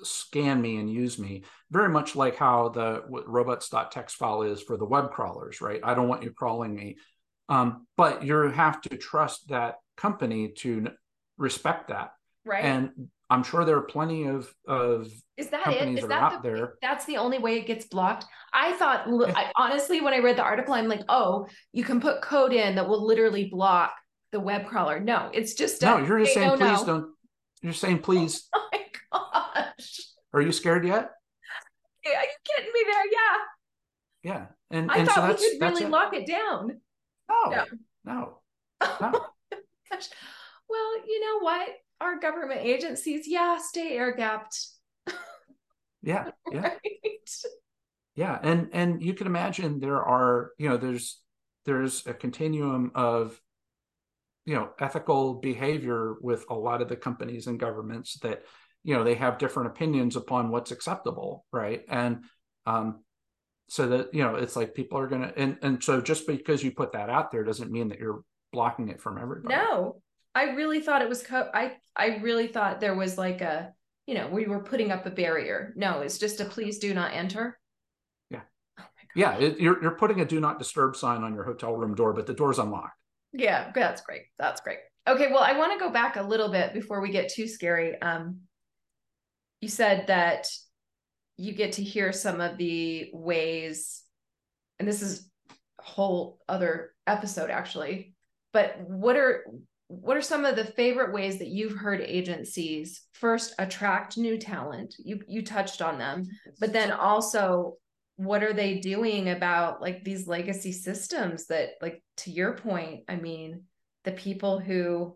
scan 0.02 0.60
me 0.60 0.76
and 0.76 0.90
use 0.90 1.18
me 1.18 1.44
very 1.70 1.88
much 1.88 2.14
like 2.14 2.36
how 2.36 2.68
the 2.68 3.02
robots.txt 3.08 4.10
file 4.10 4.42
is 4.42 4.62
for 4.62 4.76
the 4.76 4.84
web 4.84 5.10
crawlers 5.10 5.60
right 5.60 5.80
i 5.84 5.94
don't 5.94 6.08
want 6.08 6.22
you 6.22 6.30
crawling 6.30 6.74
me 6.74 6.96
um, 7.48 7.86
but 7.96 8.24
you 8.24 8.36
have 8.50 8.80
to 8.82 8.96
trust 8.96 9.48
that 9.48 9.76
company 9.96 10.48
to 10.48 10.88
respect 11.38 11.88
that 11.88 12.12
right 12.44 12.64
and 12.64 12.90
i'm 13.28 13.42
sure 13.42 13.64
there 13.64 13.76
are 13.76 13.82
plenty 13.82 14.26
of 14.26 14.52
of 14.66 15.10
is 15.36 15.48
that 15.48 15.66
it 15.66 15.88
is 15.88 16.00
that, 16.02 16.08
that 16.08 16.42
the, 16.42 16.48
there 16.48 16.74
that's 16.80 17.04
the 17.06 17.16
only 17.16 17.38
way 17.38 17.56
it 17.56 17.66
gets 17.66 17.86
blocked 17.86 18.24
i 18.52 18.72
thought 18.74 19.06
I, 19.34 19.50
honestly 19.56 20.00
when 20.00 20.14
i 20.14 20.18
read 20.18 20.36
the 20.36 20.42
article 20.42 20.74
i'm 20.74 20.88
like 20.88 21.02
oh 21.08 21.46
you 21.72 21.84
can 21.84 22.00
put 22.00 22.22
code 22.22 22.52
in 22.52 22.74
that 22.76 22.88
will 22.88 23.04
literally 23.04 23.46
block 23.50 23.92
the 24.32 24.40
web 24.40 24.66
crawler. 24.66 25.00
No, 25.00 25.30
it's 25.32 25.54
just 25.54 25.82
a, 25.82 25.86
no. 25.86 25.98
You're 25.98 26.20
just 26.20 26.34
saying, 26.34 26.58
please 26.58 26.82
don't. 26.82 27.06
You're 27.62 27.72
saying, 27.72 28.00
please. 28.00 28.48
Oh 28.52 28.68
my 28.72 28.80
gosh. 29.12 30.00
Are 30.32 30.42
you 30.42 30.52
scared 30.52 30.86
yet? 30.86 31.10
Are 32.04 32.10
you 32.10 32.28
kidding 32.44 32.72
me 32.72 32.80
there? 32.84 33.04
Yeah. 33.12 33.36
Yeah. 34.22 34.46
And 34.70 34.90
I 34.90 34.98
and 34.98 35.08
thought 35.08 35.38
so 35.38 35.44
we 35.44 35.58
could 35.58 35.66
really 35.66 35.84
it. 35.84 35.90
lock 35.90 36.14
it 36.14 36.26
down. 36.26 36.80
No. 37.28 37.50
No. 37.50 37.64
No. 38.04 38.38
no. 39.00 39.26
Gosh. 39.90 40.08
Well, 40.68 41.06
you 41.06 41.20
know 41.20 41.44
what? 41.44 41.68
Our 42.00 42.18
government 42.18 42.60
agencies, 42.62 43.26
yeah, 43.26 43.58
stay 43.58 43.96
air 43.96 44.14
gapped. 44.14 44.58
yeah. 46.02 46.30
Yeah. 46.52 46.60
Right? 46.60 47.30
Yeah. 48.14 48.38
And 48.42 48.68
and 48.72 49.02
you 49.02 49.14
can 49.14 49.26
imagine 49.26 49.80
there 49.80 50.02
are, 50.02 50.52
you 50.58 50.68
know, 50.68 50.76
there's 50.76 51.20
there's 51.64 52.06
a 52.06 52.14
continuum 52.14 52.92
of 52.94 53.40
you 54.46 54.54
know 54.54 54.70
ethical 54.80 55.34
behavior 55.34 56.14
with 56.22 56.46
a 56.48 56.54
lot 56.54 56.80
of 56.80 56.88
the 56.88 56.96
companies 56.96 57.48
and 57.48 57.60
governments 57.60 58.18
that 58.20 58.44
you 58.84 58.94
know 58.94 59.04
they 59.04 59.16
have 59.16 59.38
different 59.38 59.68
opinions 59.68 60.16
upon 60.16 60.50
what's 60.50 60.70
acceptable 60.70 61.44
right 61.52 61.84
and 61.88 62.22
um 62.64 63.02
so 63.68 63.88
that 63.88 64.14
you 64.14 64.22
know 64.22 64.36
it's 64.36 64.56
like 64.56 64.74
people 64.74 64.98
are 64.98 65.08
gonna 65.08 65.32
and 65.36 65.58
and 65.62 65.82
so 65.82 66.00
just 66.00 66.26
because 66.26 66.62
you 66.62 66.70
put 66.70 66.92
that 66.92 67.10
out 67.10 67.30
there 67.30 67.44
doesn't 67.44 67.70
mean 67.70 67.88
that 67.88 67.98
you're 67.98 68.22
blocking 68.52 68.88
it 68.88 69.00
from 69.00 69.18
everybody 69.18 69.54
no 69.54 70.00
i 70.34 70.50
really 70.50 70.80
thought 70.80 71.02
it 71.02 71.08
was 71.08 71.22
co- 71.22 71.50
i 71.52 71.72
i 71.96 72.18
really 72.18 72.46
thought 72.46 72.80
there 72.80 72.94
was 72.94 73.18
like 73.18 73.40
a 73.40 73.72
you 74.06 74.14
know, 74.14 74.28
we 74.28 74.46
were 74.46 74.60
putting 74.60 74.92
up 74.92 75.04
a 75.04 75.10
barrier. 75.10 75.72
No, 75.76 76.00
it's 76.00 76.18
just 76.18 76.40
a 76.40 76.44
please 76.44 76.78
do 76.78 76.94
not 76.94 77.12
enter. 77.12 77.58
Yeah. 78.30 78.42
Oh 78.78 78.84
yeah. 79.14 79.36
It, 79.36 79.58
you're, 79.58 79.82
you're 79.82 79.96
putting 79.96 80.20
a 80.20 80.24
do 80.24 80.40
not 80.40 80.58
disturb 80.58 80.96
sign 80.96 81.22
on 81.22 81.34
your 81.34 81.44
hotel 81.44 81.74
room 81.74 81.94
door, 81.94 82.12
but 82.12 82.26
the 82.26 82.34
door's 82.34 82.58
unlocked. 82.58 82.96
Yeah. 83.32 83.72
That's 83.74 84.02
great. 84.02 84.22
That's 84.38 84.60
great. 84.60 84.78
Okay. 85.08 85.28
Well, 85.30 85.42
I 85.42 85.58
want 85.58 85.72
to 85.72 85.84
go 85.84 85.90
back 85.90 86.16
a 86.16 86.22
little 86.22 86.50
bit 86.50 86.72
before 86.72 87.00
we 87.00 87.10
get 87.10 87.32
too 87.32 87.48
scary. 87.48 88.00
Um, 88.00 88.42
you 89.60 89.68
said 89.68 90.06
that 90.06 90.46
you 91.36 91.52
get 91.52 91.72
to 91.72 91.82
hear 91.82 92.12
some 92.12 92.40
of 92.40 92.56
the 92.56 93.10
ways, 93.12 94.02
and 94.78 94.88
this 94.88 95.02
is 95.02 95.28
a 95.78 95.82
whole 95.82 96.38
other 96.48 96.94
episode 97.06 97.50
actually, 97.50 98.14
but 98.52 98.80
what 98.86 99.16
are 99.16 99.44
what 99.88 100.16
are 100.16 100.22
some 100.22 100.44
of 100.44 100.56
the 100.56 100.64
favorite 100.64 101.12
ways 101.12 101.38
that 101.38 101.46
you've 101.46 101.78
heard 101.78 102.00
agencies 102.00 103.02
first 103.12 103.54
attract 103.58 104.18
new 104.18 104.36
talent? 104.38 104.94
You 104.98 105.20
you 105.28 105.42
touched 105.42 105.82
on 105.82 105.98
them 105.98 106.26
but 106.58 106.72
then 106.72 106.90
also 106.90 107.76
what 108.16 108.42
are 108.42 108.54
they 108.54 108.78
doing 108.78 109.28
about 109.28 109.82
like 109.82 110.02
these 110.02 110.26
legacy 110.26 110.72
systems 110.72 111.46
that 111.46 111.72
like 111.82 112.02
to 112.16 112.30
your 112.30 112.54
point 112.54 113.02
i 113.10 113.14
mean 113.14 113.64
the 114.04 114.12
people 114.12 114.58
who 114.58 115.14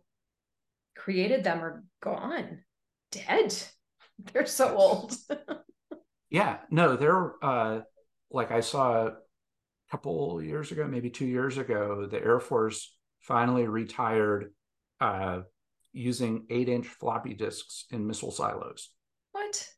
created 0.97 1.43
them 1.43 1.62
are 1.62 1.83
gone 2.03 2.59
dead. 3.11 3.55
They're 4.33 4.45
so 4.45 4.77
old 4.77 5.15
yeah 6.31 6.59
no 6.71 6.97
they're 6.97 7.33
uh 7.45 7.81
like 8.31 8.51
i 8.51 8.61
saw 8.61 9.09
a 9.09 9.13
couple 9.91 10.41
years 10.43 10.71
ago 10.71 10.87
maybe 10.87 11.11
two 11.11 11.27
years 11.27 11.59
ago 11.59 12.07
the 12.11 12.23
air 12.23 12.41
force 12.41 12.95
finally 13.21 13.67
retired 13.67 14.53
uh, 15.01 15.41
using 15.93 16.47
eight 16.51 16.69
inch 16.69 16.87
floppy 16.87 17.35
disks 17.35 17.85
in 17.91 18.07
missile 18.07 18.31
silos. 18.31 18.91
What? 19.33 19.69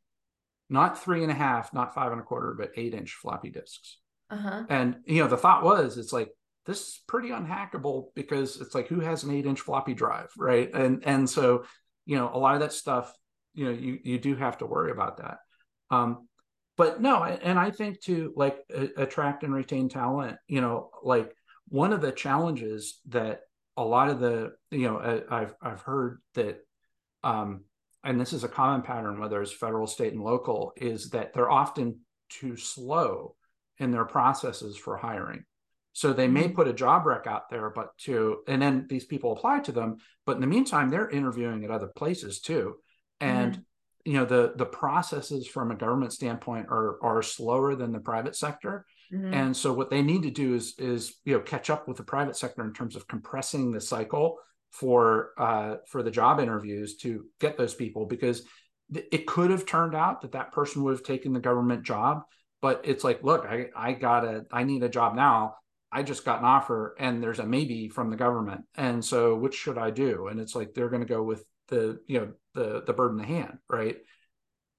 Not 0.69 1.03
three 1.03 1.23
and 1.23 1.31
a 1.31 1.35
half, 1.35 1.75
not 1.75 1.95
five 1.95 2.13
and 2.13 2.21
a 2.21 2.25
quarter, 2.25 2.55
but 2.57 2.73
eight 2.77 2.95
inch 2.95 3.13
floppy 3.13 3.51
disks. 3.51 3.99
Uh-huh. 4.31 4.65
And 4.69 4.97
you 5.07 5.23
know, 5.23 5.29
the 5.29 5.37
thought 5.37 5.63
was, 5.63 5.99
it's 5.99 6.13
like 6.13 6.31
this 6.65 6.81
is 6.81 7.01
pretty 7.07 7.29
unhackable 7.29 8.07
because 8.15 8.61
it's 8.61 8.75
like 8.75 8.89
who 8.89 9.01
has 9.01 9.25
an 9.25 9.33
eight 9.33 9.47
inch 9.47 9.61
floppy 9.61 9.95
drive, 9.95 10.31
right? 10.39 10.71
And 10.73 11.03
and 11.05 11.29
so 11.29 11.65
you 12.07 12.17
know, 12.17 12.31
a 12.33 12.39
lot 12.39 12.55
of 12.55 12.61
that 12.61 12.73
stuff, 12.73 13.13
you 13.55 13.67
know, 13.67 13.71
you 13.71 13.99
you 14.03 14.19
do 14.19 14.35
have 14.37 14.59
to 14.59 14.67
worry 14.67 14.91
about 14.91 15.19
that. 15.19 15.39
Um, 15.91 16.27
but 16.77 17.01
no, 17.01 17.23
and 17.23 17.59
I 17.59 17.71
think 17.71 18.01
to 18.03 18.33
like 18.37 18.59
attract 18.97 19.43
and 19.43 19.55
retain 19.55 19.89
talent, 19.89 20.39
you 20.49 20.61
know, 20.61 20.91
like 21.03 21.35
one 21.69 21.93
of 21.93 22.01
the 22.01 22.13
challenges 22.13 23.01
that 23.09 23.41
a 23.77 23.85
lot 23.85 24.11
of 24.11 24.21
the 24.21 24.53
you 24.71 24.87
know 24.87 25.25
I've 25.31 25.55
I've 25.63 25.81
heard 25.83 26.21
that 26.35 26.59
um, 27.25 27.65
and 28.05 28.21
this 28.21 28.33
is 28.33 28.45
a 28.45 28.49
common 28.49 28.83
pattern 28.83 29.21
whether 29.21 29.41
it's 29.41 29.53
federal 29.53 29.87
state 29.87 30.13
and 30.13 30.23
local 30.23 30.73
is 30.77 31.11
that 31.11 31.33
they're 31.33 31.51
often 31.51 32.01
too 32.29 32.57
slow 32.57 33.37
in 33.79 33.91
their 33.91 34.05
processes 34.05 34.77
for 34.77 34.97
hiring 34.97 35.45
so 35.95 36.13
they 36.13 36.29
may 36.29 36.45
mm-hmm. 36.45 36.55
put 36.55 36.69
a 36.69 36.73
job 36.73 37.07
rec 37.07 37.27
out 37.27 37.49
there 37.51 37.71
but 37.71 37.97
to 37.99 38.39
and 38.47 38.61
then 38.61 38.87
these 38.89 39.05
people 39.05 39.33
apply 39.33 39.61
to 39.61 39.73
them 39.73 39.97
but 40.27 40.35
in 40.35 40.41
the 40.41 40.47
meantime 40.47 40.91
they're 40.91 41.09
interviewing 41.09 41.65
at 41.65 41.71
other 41.71 41.91
places 41.97 42.41
too 42.41 42.75
and 43.21 43.53
mm-hmm. 43.53 43.63
You 44.05 44.15
know 44.15 44.25
the 44.25 44.53
the 44.57 44.67
processes 44.67 45.47
from 45.47 45.71
a 45.71 45.77
government 45.77 46.13
standpoint 46.13 46.67
are 46.69 47.03
are 47.03 47.23
slower 47.23 47.75
than 47.77 47.93
the 47.93 48.01
private 48.01 48.37
sector 48.37 48.85
Mm-hmm. 49.13 49.35
And 49.35 49.57
so 49.57 49.73
what 49.73 49.91
they 49.91 50.03
need 50.03 50.23
to 50.23 50.31
do 50.31 50.55
is 50.55 50.75
is 50.79 51.17
you 51.25 51.35
know 51.35 51.41
catch 51.41 51.69
up 51.71 51.87
with 51.87 51.99
the 51.99 52.03
private 52.03 52.37
sector 52.37 52.65
in 52.65 52.73
terms 52.73 52.97
of 52.97 53.07
compressing 53.07 53.71
the 53.71 53.81
cycle 53.81 54.39
for 54.71 55.31
uh, 55.39 55.77
for 55.87 56.03
the 56.03 56.11
job 56.11 56.41
interviews 56.41 56.97
to 56.99 57.27
get 57.39 57.59
those 57.59 57.75
people 57.75 58.07
because 58.07 58.43
th- 58.93 59.07
it 59.13 59.27
could 59.27 59.51
have 59.51 59.67
turned 59.67 59.95
out 59.95 60.23
that 60.23 60.33
that 60.33 60.53
person 60.53 60.83
would 60.83 60.93
have 60.93 61.05
taken 61.05 61.35
the 61.35 61.41
government 61.41 61.85
job, 61.85 62.23
but 62.63 62.81
it's 62.85 63.05
like, 63.05 63.23
look, 63.23 63.45
I 63.45 63.67
I 63.77 63.93
got 63.93 64.25
a 64.25 64.47
I 64.51 64.65
need 64.65 64.83
a 64.83 64.89
job 64.89 65.15
now. 65.15 65.57
I 65.95 66.03
just 66.03 66.25
got 66.25 66.39
an 66.39 66.47
offer 66.47 66.97
and 66.99 67.23
there's 67.23 67.39
a 67.39 67.45
maybe 67.45 67.91
from 67.91 68.09
the 68.09 68.17
government, 68.17 68.63
and 68.77 69.05
so 69.05 69.37
which 69.37 69.55
should 69.55 69.77
I 69.77 69.91
do? 69.91 70.29
And 70.29 70.41
it's 70.41 70.55
like 70.55 70.73
they're 70.73 70.89
going 70.89 71.03
to 71.03 71.07
go 71.07 71.23
with 71.23 71.45
the 71.69 72.01
you 72.07 72.21
know 72.21 72.33
the 72.55 72.83
the 72.87 72.93
bird 72.93 73.13
in 73.13 73.19
the 73.19 73.25
hand, 73.25 73.59
right? 73.69 73.97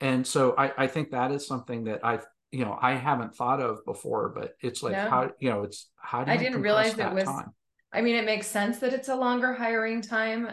And 0.01 0.27
so 0.27 0.53
I, 0.57 0.83
I 0.83 0.87
think 0.87 1.11
that 1.11 1.31
is 1.31 1.47
something 1.47 1.85
that 1.85 2.05
I've 2.05 2.25
you 2.51 2.65
know 2.65 2.77
I 2.79 2.93
haven't 2.93 3.35
thought 3.35 3.61
of 3.61 3.85
before, 3.85 4.29
but 4.29 4.55
it's 4.61 4.83
like 4.83 4.93
no. 4.93 5.09
how 5.09 5.31
you 5.39 5.49
know 5.49 5.63
it's 5.63 5.89
how 5.97 6.23
do 6.23 6.31
I 6.31 6.37
didn't 6.37 6.61
realize 6.61 6.97
it 6.97 7.13
was. 7.13 7.23
Time? 7.23 7.53
I 7.93 8.01
mean, 8.01 8.15
it 8.15 8.25
makes 8.25 8.47
sense 8.47 8.79
that 8.79 8.93
it's 8.93 9.09
a 9.09 9.15
longer 9.15 9.53
hiring 9.53 10.01
time. 10.01 10.49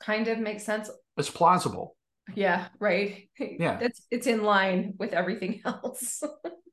Kind 0.00 0.28
of 0.28 0.38
makes 0.38 0.64
sense. 0.64 0.90
It's 1.16 1.30
plausible. 1.30 1.96
Yeah. 2.34 2.68
Right. 2.78 3.28
Yeah. 3.38 3.78
It's 3.82 4.06
it's 4.10 4.26
in 4.26 4.42
line 4.42 4.94
with 4.98 5.12
everything 5.12 5.60
else. 5.64 6.22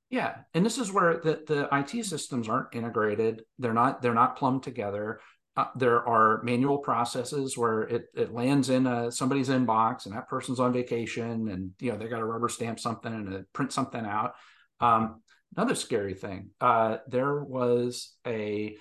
yeah, 0.10 0.36
and 0.54 0.66
this 0.66 0.78
is 0.78 0.92
where 0.92 1.18
the 1.18 1.44
the 1.48 1.70
IT 1.72 2.06
systems 2.06 2.48
aren't 2.48 2.74
integrated. 2.76 3.44
They're 3.60 3.74
not 3.74 4.02
they're 4.02 4.14
not 4.14 4.38
plumbed 4.38 4.64
together. 4.64 5.20
Uh, 5.58 5.66
there 5.76 6.08
are 6.08 6.42
manual 6.44 6.78
processes 6.78 7.58
where 7.58 7.82
it, 7.82 8.06
it 8.16 8.34
lands 8.34 8.70
in 8.70 8.88
a, 8.88 9.12
somebody's 9.12 9.50
inbox 9.50 10.06
and 10.06 10.16
that 10.16 10.30
person's 10.30 10.62
on 10.62 10.72
vacation 10.72 11.50
and 11.50 11.72
you 11.80 11.92
know 11.92 11.98
they 11.98 12.08
got 12.08 12.20
to 12.20 12.26
rubber 12.26 12.48
stamp 12.48 12.80
something 12.80 13.14
and 13.14 13.46
print 13.52 13.74
something 13.74 14.06
out 14.06 14.34
um, 14.82 15.22
another 15.56 15.76
scary 15.76 16.14
thing. 16.14 16.50
Uh, 16.60 16.98
there 17.08 17.42
was 17.42 18.14
a 18.26 18.76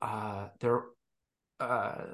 uh, 0.00 0.48
there. 0.60 0.82
Uh, 1.60 2.04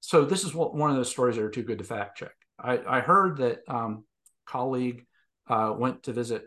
so 0.00 0.24
this 0.24 0.44
is 0.44 0.54
what, 0.54 0.74
one 0.74 0.90
of 0.90 0.96
those 0.96 1.10
stories 1.10 1.36
that 1.36 1.44
are 1.44 1.50
too 1.50 1.62
good 1.62 1.78
to 1.78 1.84
fact 1.84 2.18
check. 2.18 2.32
I, 2.58 2.80
I 2.86 3.00
heard 3.00 3.38
that 3.38 3.60
um, 3.68 4.04
colleague 4.46 5.06
uh, 5.48 5.74
went 5.76 6.02
to 6.04 6.12
visit 6.12 6.44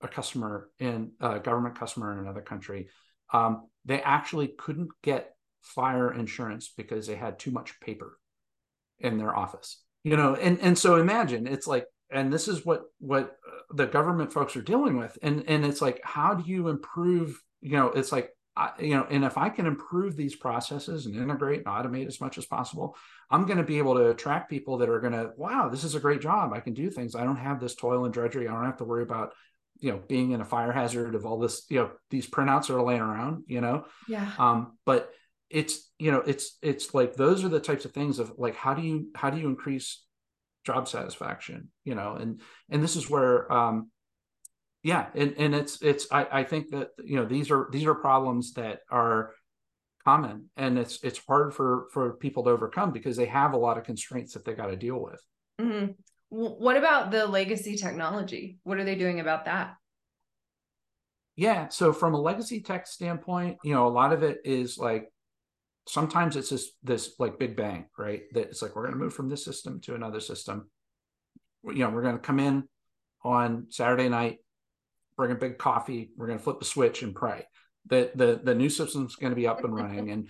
a 0.00 0.08
customer 0.08 0.70
in 0.78 1.12
a 1.20 1.38
government 1.40 1.78
customer 1.78 2.12
in 2.12 2.18
another 2.18 2.40
country. 2.40 2.88
Um, 3.32 3.68
they 3.84 4.00
actually 4.00 4.48
couldn't 4.48 4.90
get 5.02 5.34
fire 5.62 6.12
insurance 6.12 6.72
because 6.76 7.06
they 7.06 7.16
had 7.16 7.38
too 7.38 7.50
much 7.50 7.80
paper 7.80 8.18
in 8.98 9.18
their 9.18 9.36
office. 9.36 9.82
You 10.04 10.16
know, 10.16 10.34
and 10.34 10.58
and 10.60 10.78
so 10.78 10.96
imagine 10.96 11.46
it's 11.46 11.66
like 11.66 11.86
and 12.10 12.32
this 12.32 12.48
is 12.48 12.64
what 12.64 12.84
what 12.98 13.36
uh, 13.46 13.74
the 13.74 13.86
government 13.86 14.32
folks 14.32 14.56
are 14.56 14.62
dealing 14.62 14.96
with. 14.96 15.18
And 15.22 15.44
and 15.46 15.64
it's 15.64 15.82
like 15.82 16.00
how 16.04 16.34
do 16.34 16.50
you 16.50 16.68
improve 16.68 17.40
you 17.60 17.76
know 17.76 17.88
it's 17.88 18.12
like 18.12 18.30
I, 18.56 18.70
you 18.80 18.94
know 18.94 19.06
and 19.08 19.24
if 19.24 19.38
i 19.38 19.48
can 19.48 19.66
improve 19.66 20.16
these 20.16 20.34
processes 20.34 21.06
and 21.06 21.14
integrate 21.14 21.58
and 21.58 21.66
automate 21.66 22.06
as 22.06 22.20
much 22.20 22.36
as 22.36 22.46
possible 22.46 22.96
i'm 23.30 23.46
going 23.46 23.58
to 23.58 23.64
be 23.64 23.78
able 23.78 23.94
to 23.94 24.10
attract 24.10 24.50
people 24.50 24.78
that 24.78 24.88
are 24.88 25.00
going 25.00 25.12
to 25.12 25.30
wow 25.36 25.68
this 25.68 25.84
is 25.84 25.94
a 25.94 26.00
great 26.00 26.20
job. 26.20 26.52
I 26.52 26.60
can 26.60 26.74
do 26.74 26.90
things. 26.90 27.14
I 27.14 27.24
don't 27.24 27.36
have 27.36 27.60
this 27.60 27.74
toil 27.74 28.04
and 28.04 28.12
drudgery. 28.14 28.48
I 28.48 28.52
don't 28.52 28.64
have 28.64 28.78
to 28.78 28.84
worry 28.84 29.02
about 29.02 29.34
you 29.78 29.92
know 29.92 30.00
being 30.08 30.32
in 30.32 30.40
a 30.40 30.44
fire 30.44 30.72
hazard 30.72 31.14
of 31.14 31.24
all 31.26 31.38
this 31.38 31.64
you 31.68 31.78
know 31.78 31.90
these 32.10 32.28
printouts 32.28 32.70
are 32.70 32.82
laying 32.82 33.00
around 33.00 33.44
you 33.46 33.60
know? 33.60 33.84
Yeah. 34.08 34.30
Um 34.38 34.78
but 34.84 35.10
it's 35.50 35.90
you 35.98 36.12
know 36.12 36.20
it's 36.20 36.56
it's 36.62 36.94
like 36.94 37.14
those 37.14 37.44
are 37.44 37.48
the 37.48 37.60
types 37.60 37.84
of 37.84 37.92
things 37.92 38.18
of 38.18 38.32
like 38.38 38.54
how 38.54 38.72
do 38.72 38.82
you 38.82 39.08
how 39.14 39.30
do 39.30 39.38
you 39.38 39.48
increase 39.48 40.04
job 40.64 40.88
satisfaction 40.88 41.68
you 41.84 41.94
know? 41.94 42.14
And 42.14 42.40
and 42.70 42.82
this 42.82 42.96
is 42.96 43.10
where 43.10 43.50
um 43.52 43.90
yeah 44.82 45.06
and 45.14 45.34
and 45.36 45.54
it's 45.54 45.82
it's 45.82 46.06
i 46.12 46.26
i 46.32 46.44
think 46.44 46.70
that 46.70 46.90
you 47.04 47.16
know 47.16 47.26
these 47.26 47.50
are 47.50 47.68
these 47.72 47.84
are 47.84 47.94
problems 47.94 48.54
that 48.54 48.80
are 48.90 49.32
common 50.04 50.48
and 50.56 50.78
it's 50.78 51.02
it's 51.02 51.20
hard 51.26 51.52
for 51.52 51.88
for 51.92 52.14
people 52.14 52.44
to 52.44 52.50
overcome 52.50 52.90
because 52.90 53.16
they 53.16 53.26
have 53.26 53.52
a 53.52 53.58
lot 53.58 53.76
of 53.76 53.84
constraints 53.84 54.32
that 54.32 54.44
they 54.44 54.54
got 54.54 54.66
to 54.66 54.76
deal 54.76 54.98
with. 54.98 55.20
Mm-hmm. 55.60 55.92
what 56.30 56.78
about 56.78 57.10
the 57.10 57.26
legacy 57.26 57.76
technology? 57.76 58.58
What 58.62 58.78
are 58.78 58.84
they 58.84 58.94
doing 58.94 59.20
about 59.20 59.44
that? 59.44 59.74
Yeah 61.36 61.68
so 61.68 61.92
from 61.92 62.14
a 62.14 62.20
legacy 62.20 62.60
tech 62.60 62.86
standpoint 62.86 63.58
you 63.64 63.74
know 63.74 63.86
a 63.86 63.90
lot 63.90 64.12
of 64.12 64.22
it 64.22 64.38
is 64.44 64.78
like 64.78 65.10
sometimes 65.86 66.36
it's 66.36 66.50
this 66.50 66.70
this 66.82 67.14
like 67.18 67.38
big 67.38 67.56
bang 67.56 67.86
right? 67.98 68.22
That 68.32 68.48
it's 68.48 68.62
like 68.62 68.76
we're 68.76 68.82
going 68.82 68.94
to 68.94 69.00
move 69.00 69.14
from 69.14 69.28
this 69.28 69.44
system 69.44 69.80
to 69.82 69.94
another 69.94 70.20
system. 70.20 70.70
You 71.64 71.84
know 71.84 71.90
we're 71.90 72.02
going 72.02 72.16
to 72.16 72.22
come 72.22 72.40
in 72.40 72.64
on 73.22 73.66
saturday 73.68 74.08
night 74.08 74.38
bring 75.16 75.30
a 75.30 75.34
big 75.34 75.58
coffee 75.58 76.10
we're 76.16 76.26
going 76.26 76.38
to 76.38 76.42
flip 76.42 76.58
the 76.58 76.64
switch 76.64 77.02
and 77.02 77.14
pray. 77.14 77.46
That 77.86 78.16
the 78.16 78.40
the 78.42 78.54
new 78.54 78.70
system's 78.70 79.16
going 79.16 79.30
to 79.32 79.36
be 79.36 79.46
up 79.46 79.64
and 79.64 79.74
running 79.74 80.10
and 80.10 80.28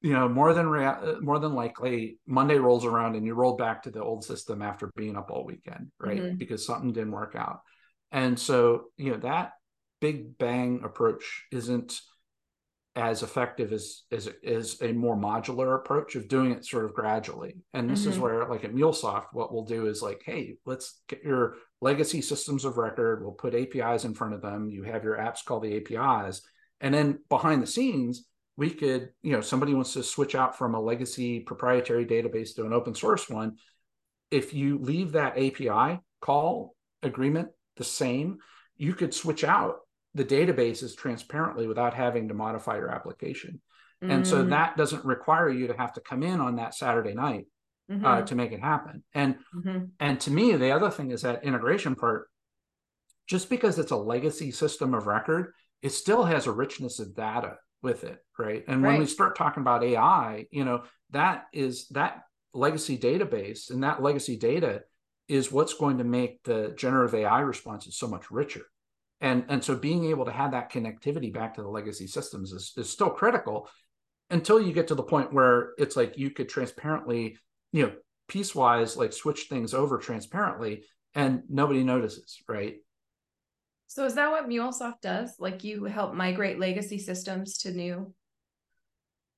you 0.00 0.12
know 0.12 0.28
more 0.28 0.52
than 0.52 0.68
rea- 0.68 1.20
more 1.20 1.38
than 1.38 1.54
likely 1.54 2.18
monday 2.26 2.56
rolls 2.56 2.84
around 2.84 3.14
and 3.14 3.24
you 3.24 3.34
roll 3.34 3.56
back 3.56 3.84
to 3.84 3.90
the 3.90 4.02
old 4.02 4.24
system 4.24 4.60
after 4.60 4.90
being 4.96 5.16
up 5.16 5.30
all 5.30 5.44
weekend 5.44 5.90
right? 6.00 6.20
Mm-hmm. 6.20 6.36
because 6.36 6.66
something 6.66 6.92
didn't 6.92 7.12
work 7.12 7.34
out. 7.36 7.60
And 8.10 8.38
so 8.38 8.86
you 8.96 9.12
know 9.12 9.18
that 9.18 9.52
big 10.00 10.36
bang 10.36 10.82
approach 10.84 11.46
isn't 11.52 11.98
as 12.94 13.22
effective 13.22 13.72
as 13.72 14.02
as 14.12 14.28
is 14.42 14.80
a 14.82 14.92
more 14.92 15.16
modular 15.16 15.76
approach 15.76 16.14
of 16.14 16.28
doing 16.28 16.52
it 16.52 16.64
sort 16.64 16.84
of 16.84 16.92
gradually. 16.92 17.56
And 17.72 17.88
this 17.88 18.02
mm-hmm. 18.02 18.10
is 18.10 18.18
where, 18.18 18.46
like 18.46 18.64
at 18.64 18.74
MuleSoft, 18.74 19.26
what 19.32 19.52
we'll 19.52 19.64
do 19.64 19.86
is 19.86 20.02
like, 20.02 20.22
hey, 20.26 20.56
let's 20.66 21.00
get 21.08 21.22
your 21.22 21.56
legacy 21.80 22.20
systems 22.20 22.64
of 22.64 22.76
record. 22.76 23.22
We'll 23.22 23.32
put 23.32 23.54
APIs 23.54 24.04
in 24.04 24.14
front 24.14 24.34
of 24.34 24.42
them. 24.42 24.68
You 24.68 24.82
have 24.82 25.04
your 25.04 25.16
apps 25.16 25.44
called 25.44 25.62
the 25.62 25.76
APIs, 25.76 26.42
and 26.80 26.92
then 26.92 27.20
behind 27.28 27.62
the 27.62 27.66
scenes, 27.66 28.26
we 28.56 28.70
could, 28.70 29.08
you 29.22 29.32
know, 29.32 29.40
somebody 29.40 29.72
wants 29.72 29.94
to 29.94 30.02
switch 30.02 30.34
out 30.34 30.58
from 30.58 30.74
a 30.74 30.80
legacy 30.80 31.40
proprietary 31.40 32.04
database 32.04 32.54
to 32.56 32.66
an 32.66 32.72
open 32.74 32.94
source 32.94 33.28
one. 33.28 33.56
if 34.30 34.54
you 34.54 34.78
leave 34.78 35.12
that 35.12 35.38
API 35.38 36.00
call 36.20 36.74
agreement 37.02 37.48
the 37.76 37.84
same, 37.84 38.38
you 38.76 38.94
could 38.94 39.14
switch 39.14 39.44
out 39.44 39.76
the 40.14 40.24
databases 40.24 40.96
transparently 40.96 41.66
without 41.66 41.94
having 41.94 42.28
to 42.28 42.34
modify 42.34 42.76
your 42.76 42.90
application. 42.90 43.60
Mm-hmm. 44.02 44.12
And 44.12 44.26
so 44.26 44.44
mm. 44.44 44.50
that 44.50 44.76
doesn't 44.76 45.04
require 45.04 45.48
you 45.48 45.68
to 45.68 45.76
have 45.76 45.92
to 45.94 46.00
come 46.00 46.22
in 46.22 46.40
on 46.40 46.56
that 46.56 46.74
Saturday 46.74 47.14
night 47.14 47.46
uh, 47.90 47.94
mm-hmm. 47.94 48.04
uh, 48.04 48.22
to 48.22 48.34
make 48.34 48.52
it 48.52 48.60
happen. 48.60 49.04
And 49.14 49.36
mm-hmm. 49.54 49.84
and 50.00 50.20
to 50.20 50.30
me, 50.30 50.56
the 50.56 50.72
other 50.72 50.90
thing 50.90 51.10
is 51.10 51.22
that 51.22 51.44
integration 51.44 51.94
part. 51.94 52.28
Just 53.28 53.48
because 53.48 53.78
it's 53.78 53.92
a 53.92 53.96
legacy 53.96 54.50
system 54.50 54.94
of 54.94 55.06
record, 55.06 55.52
it 55.80 55.90
still 55.90 56.24
has 56.24 56.46
a 56.46 56.52
richness 56.52 56.98
of 56.98 57.14
data 57.14 57.56
with 57.80 58.04
it, 58.04 58.18
right? 58.38 58.64
And 58.66 58.82
right. 58.82 58.90
when 58.90 59.00
we 59.00 59.06
start 59.06 59.36
talking 59.36 59.62
about 59.62 59.84
AI, 59.84 60.46
you 60.50 60.64
know, 60.64 60.82
that 61.10 61.44
is 61.52 61.88
that 61.88 62.22
legacy 62.52 62.98
database 62.98 63.70
and 63.70 63.84
that 63.84 64.02
legacy 64.02 64.36
data 64.36 64.82
is 65.28 65.52
what's 65.52 65.74
going 65.74 65.98
to 65.98 66.04
make 66.04 66.42
the 66.42 66.74
generative 66.76 67.14
AI 67.14 67.40
responses 67.40 67.96
so 67.96 68.08
much 68.08 68.30
richer. 68.30 68.62
And, 69.22 69.44
and 69.48 69.64
so 69.64 69.76
being 69.76 70.04
able 70.06 70.24
to 70.26 70.32
have 70.32 70.50
that 70.50 70.70
connectivity 70.70 71.32
back 71.32 71.54
to 71.54 71.62
the 71.62 71.68
legacy 71.68 72.06
systems 72.06 72.52
is, 72.52 72.72
is 72.76 72.90
still 72.90 73.08
critical 73.08 73.68
until 74.30 74.60
you 74.60 74.72
get 74.72 74.88
to 74.88 74.94
the 74.94 75.02
point 75.02 75.32
where 75.32 75.70
it's 75.78 75.96
like 75.96 76.18
you 76.18 76.30
could 76.30 76.48
transparently, 76.48 77.38
you 77.72 77.86
know, 77.86 77.92
piecewise 78.28 78.96
like 78.96 79.12
switch 79.12 79.46
things 79.48 79.74
over 79.74 79.98
transparently 79.98 80.84
and 81.14 81.42
nobody 81.48 81.84
notices, 81.84 82.42
right? 82.48 82.76
So 83.86 84.04
is 84.04 84.14
that 84.16 84.30
what 84.30 84.48
MuleSoft 84.48 85.00
does? 85.02 85.36
Like 85.38 85.64
you 85.64 85.84
help 85.84 86.14
migrate 86.14 86.58
legacy 86.58 86.98
systems 86.98 87.58
to 87.58 87.72
new 87.72 88.12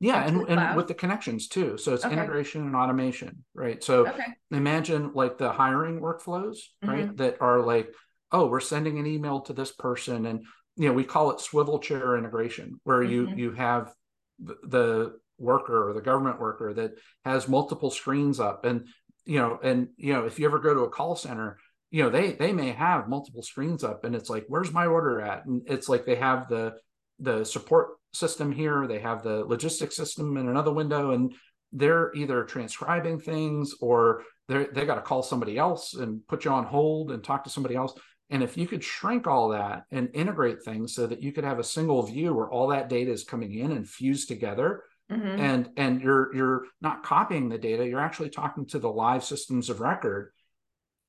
yeah 0.00 0.26
and, 0.26 0.48
and 0.48 0.76
with 0.76 0.88
the 0.88 0.94
connections 0.94 1.48
too 1.48 1.78
so 1.78 1.94
it's 1.94 2.04
okay. 2.04 2.12
integration 2.12 2.62
and 2.62 2.74
automation 2.74 3.44
right 3.54 3.82
so 3.82 4.06
okay. 4.06 4.24
imagine 4.50 5.12
like 5.14 5.38
the 5.38 5.50
hiring 5.50 6.00
workflows 6.00 6.58
right 6.82 7.06
mm-hmm. 7.06 7.16
that 7.16 7.36
are 7.40 7.60
like 7.60 7.94
oh 8.34 8.46
we're 8.46 8.60
sending 8.60 8.98
an 8.98 9.06
email 9.06 9.40
to 9.42 9.52
this 9.52 9.72
person. 9.72 10.26
And 10.26 10.44
you 10.76 10.88
know 10.88 10.94
we 10.94 11.04
call 11.04 11.30
it 11.30 11.40
swivel 11.40 11.78
chair 11.78 12.16
integration 12.18 12.80
where 12.84 13.00
mm-hmm. 13.00 13.38
you 13.38 13.50
you 13.50 13.52
have 13.52 13.92
the 14.38 15.16
worker 15.38 15.88
or 15.88 15.94
the 15.94 16.02
government 16.02 16.40
worker 16.40 16.74
that 16.74 16.92
has 17.24 17.48
multiple 17.48 17.90
screens 17.90 18.40
up. 18.40 18.64
And 18.64 18.88
you 19.24 19.38
know 19.38 19.58
and 19.62 19.88
you 19.96 20.12
know 20.12 20.26
if 20.26 20.38
you 20.38 20.46
ever 20.46 20.58
go 20.58 20.74
to 20.74 20.80
a 20.80 20.90
call 20.90 21.16
center 21.16 21.58
you 21.90 22.02
know 22.02 22.10
they 22.10 22.32
they 22.32 22.52
may 22.52 22.72
have 22.72 23.08
multiple 23.08 23.42
screens 23.42 23.84
up 23.84 24.04
and 24.04 24.16
it's 24.16 24.28
like 24.28 24.44
where's 24.48 24.72
my 24.72 24.86
order 24.86 25.20
at? 25.20 25.46
And 25.46 25.62
it's 25.66 25.88
like 25.88 26.04
they 26.04 26.16
have 26.16 26.48
the 26.48 26.74
the 27.20 27.44
support 27.44 27.90
system 28.12 28.50
here 28.50 28.86
they 28.86 28.98
have 28.98 29.22
the 29.22 29.44
logistics 29.44 29.96
system 29.96 30.36
in 30.36 30.48
another 30.48 30.72
window 30.72 31.12
and 31.12 31.32
they're 31.72 32.14
either 32.14 32.44
transcribing 32.44 33.18
things 33.18 33.74
or 33.80 34.22
they 34.48 34.66
they 34.72 34.86
got 34.86 34.94
to 34.94 35.00
call 35.00 35.22
somebody 35.22 35.58
else 35.58 35.94
and 35.94 36.26
put 36.28 36.44
you 36.44 36.50
on 36.50 36.64
hold 36.64 37.10
and 37.10 37.22
talk 37.22 37.44
to 37.44 37.50
somebody 37.50 37.74
else 37.74 37.92
and 38.30 38.42
if 38.42 38.56
you 38.56 38.66
could 38.66 38.82
shrink 38.82 39.26
all 39.26 39.50
that 39.50 39.84
and 39.90 40.08
integrate 40.14 40.62
things 40.62 40.94
so 40.94 41.06
that 41.06 41.22
you 41.22 41.32
could 41.32 41.44
have 41.44 41.58
a 41.58 41.64
single 41.64 42.02
view 42.02 42.34
where 42.34 42.48
all 42.48 42.68
that 42.68 42.88
data 42.88 43.10
is 43.10 43.24
coming 43.24 43.54
in 43.54 43.72
and 43.72 43.88
fused 43.88 44.28
together 44.28 44.82
mm-hmm. 45.10 45.40
and 45.40 45.70
and 45.76 46.00
you're 46.00 46.34
you're 46.34 46.64
not 46.80 47.02
copying 47.02 47.48
the 47.48 47.58
data 47.58 47.86
you're 47.86 48.00
actually 48.00 48.30
talking 48.30 48.66
to 48.66 48.78
the 48.78 48.90
live 48.90 49.24
systems 49.24 49.70
of 49.70 49.80
record 49.80 50.32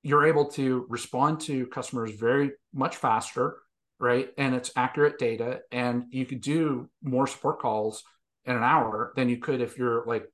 you're 0.03 0.27
able 0.27 0.45
to 0.45 0.85
respond 0.89 1.39
to 1.39 1.65
customers 1.67 2.11
very 2.11 2.51
much 2.73 2.95
faster 2.97 3.57
right? 3.99 4.29
And 4.37 4.55
it's 4.55 4.71
accurate 4.75 5.19
data, 5.19 5.61
and 5.71 6.05
you 6.09 6.25
could 6.25 6.41
do 6.41 6.89
more 7.01 7.27
support 7.27 7.59
calls 7.59 8.03
in 8.45 8.55
an 8.55 8.63
hour 8.63 9.13
than 9.15 9.29
you 9.29 9.37
could 9.37 9.61
if 9.61 9.77
you're 9.77 10.05
like 10.05 10.25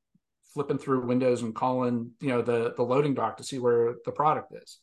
flipping 0.54 0.78
through 0.78 1.06
Windows 1.06 1.42
and 1.42 1.56
calling, 1.56 2.12
you 2.20 2.30
know, 2.30 2.42
the 2.42 2.74
the 2.76 2.84
loading 2.84 3.14
dock 3.14 3.38
to 3.38 3.44
see 3.44 3.60
where 3.60 3.96
the 4.06 4.12
product 4.12 4.54
is. 4.54 4.80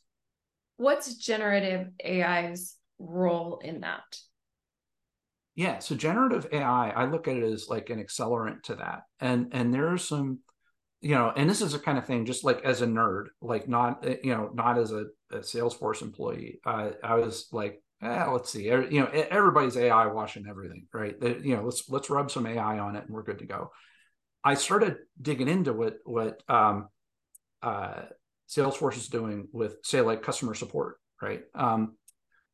What's 0.78 1.14
generative 1.16 1.88
AI's 2.04 2.76
role 2.98 3.60
in 3.62 3.80
that? 3.80 4.04
Yeah, 5.54 5.80
so 5.80 5.94
generative 5.94 6.46
AI, 6.52 6.90
I 6.90 7.04
look 7.06 7.28
at 7.28 7.36
it 7.36 7.42
as 7.42 7.68
like 7.68 7.90
an 7.90 8.02
accelerant 8.02 8.62
to 8.64 8.76
that, 8.76 9.02
and 9.20 9.48
and 9.52 9.74
there 9.74 9.88
are 9.88 9.98
some, 9.98 10.38
you 11.00 11.14
know, 11.14 11.32
and 11.36 11.50
this 11.50 11.60
is 11.60 11.74
a 11.74 11.80
kind 11.80 11.98
of 11.98 12.06
thing, 12.06 12.24
just 12.24 12.44
like 12.44 12.64
as 12.64 12.80
a 12.80 12.86
nerd, 12.86 13.26
like 13.42 13.68
not, 13.68 14.04
you 14.24 14.32
know, 14.32 14.50
not 14.54 14.78
as 14.78 14.92
a, 14.92 15.06
a 15.32 15.38
Salesforce 15.38 16.00
employee. 16.00 16.60
Uh, 16.64 16.90
I 17.02 17.16
was 17.16 17.48
like 17.52 17.82
eh, 18.02 18.24
let's 18.26 18.50
see, 18.50 18.64
you 18.64 19.00
know, 19.00 19.06
everybody's 19.06 19.76
AI 19.76 20.06
washing 20.06 20.46
everything, 20.48 20.86
right? 20.92 21.16
You 21.20 21.56
know, 21.56 21.64
let's 21.64 21.88
let's 21.88 22.10
rub 22.10 22.30
some 22.30 22.46
AI 22.46 22.78
on 22.78 22.96
it 22.96 23.04
and 23.04 23.14
we're 23.14 23.22
good 23.22 23.40
to 23.40 23.46
go. 23.46 23.72
I 24.44 24.54
started 24.54 24.98
digging 25.20 25.48
into 25.48 25.72
what 25.72 25.98
what 26.04 26.42
um, 26.48 26.88
uh, 27.62 28.02
Salesforce 28.48 28.96
is 28.96 29.08
doing 29.08 29.48
with, 29.52 29.76
say, 29.82 30.00
like 30.00 30.22
customer 30.22 30.54
support, 30.54 30.96
right? 31.20 31.42
Um, 31.54 31.96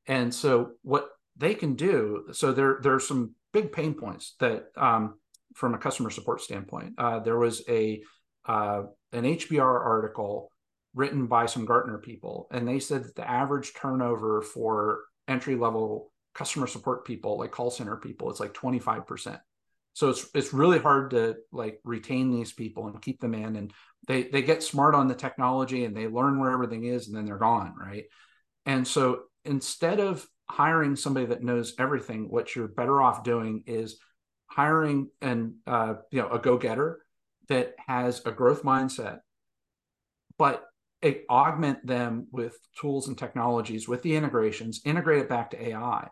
and 0.06 0.34
so 0.34 0.72
what 0.82 1.08
they 1.36 1.54
can 1.54 1.74
do, 1.74 2.26
so 2.32 2.52
there 2.52 2.78
there 2.82 2.94
are 2.94 3.00
some 3.00 3.34
big 3.52 3.72
pain 3.72 3.94
points 3.94 4.34
that 4.40 4.66
um, 4.76 5.14
from 5.54 5.74
a 5.74 5.78
customer 5.78 6.10
support 6.10 6.40
standpoint. 6.40 6.94
Uh, 6.98 7.20
there 7.20 7.38
was 7.38 7.62
a 7.68 8.02
uh, 8.46 8.82
an 9.12 9.24
HBR 9.24 9.60
article 9.62 10.50
written 10.94 11.26
by 11.26 11.46
some 11.46 11.64
Gartner 11.64 11.98
people, 11.98 12.48
and 12.50 12.66
they 12.68 12.78
said 12.78 13.04
that 13.04 13.16
the 13.16 13.28
average 13.28 13.72
turnover 13.74 14.42
for 14.42 15.02
entry 15.26 15.56
level 15.56 16.12
customer 16.34 16.66
support 16.66 17.06
people, 17.06 17.38
like 17.38 17.52
call 17.52 17.70
center 17.70 17.96
people, 17.96 18.30
it's 18.30 18.40
like 18.40 18.52
25%. 18.52 19.40
So 19.94 20.10
it's 20.10 20.28
it's 20.34 20.52
really 20.52 20.80
hard 20.80 21.10
to 21.10 21.36
like 21.52 21.78
retain 21.84 22.32
these 22.32 22.52
people 22.52 22.88
and 22.88 23.00
keep 23.00 23.20
them 23.20 23.34
in. 23.34 23.54
And 23.54 23.72
they 24.06 24.24
they 24.24 24.42
get 24.42 24.62
smart 24.62 24.94
on 24.94 25.08
the 25.08 25.14
technology 25.14 25.84
and 25.84 25.96
they 25.96 26.06
learn 26.06 26.38
where 26.38 26.50
everything 26.50 26.84
is 26.84 27.08
and 27.08 27.16
then 27.16 27.24
they're 27.24 27.38
gone, 27.38 27.74
right? 27.78 28.04
And 28.66 28.86
so 28.86 29.22
instead 29.44 30.00
of 30.00 30.26
hiring 30.48 30.96
somebody 30.96 31.26
that 31.26 31.42
knows 31.42 31.74
everything, 31.78 32.28
what 32.28 32.54
you're 32.54 32.68
better 32.68 33.00
off 33.00 33.24
doing 33.24 33.64
is 33.66 33.98
hiring 34.46 35.08
and 35.20 35.54
uh, 35.66 35.94
you 36.10 36.20
know 36.20 36.28
a 36.30 36.38
go-getter 36.38 37.00
that 37.48 37.74
has 37.86 38.22
a 38.24 38.30
growth 38.30 38.62
mindset, 38.62 39.18
but 40.38 40.64
it 41.04 41.26
augment 41.28 41.86
them 41.86 42.26
with 42.32 42.56
tools 42.80 43.08
and 43.08 43.18
technologies 43.18 43.86
with 43.86 44.02
the 44.02 44.16
integrations 44.16 44.80
integrate 44.86 45.20
it 45.20 45.28
back 45.28 45.50
to 45.50 45.68
ai 45.68 46.08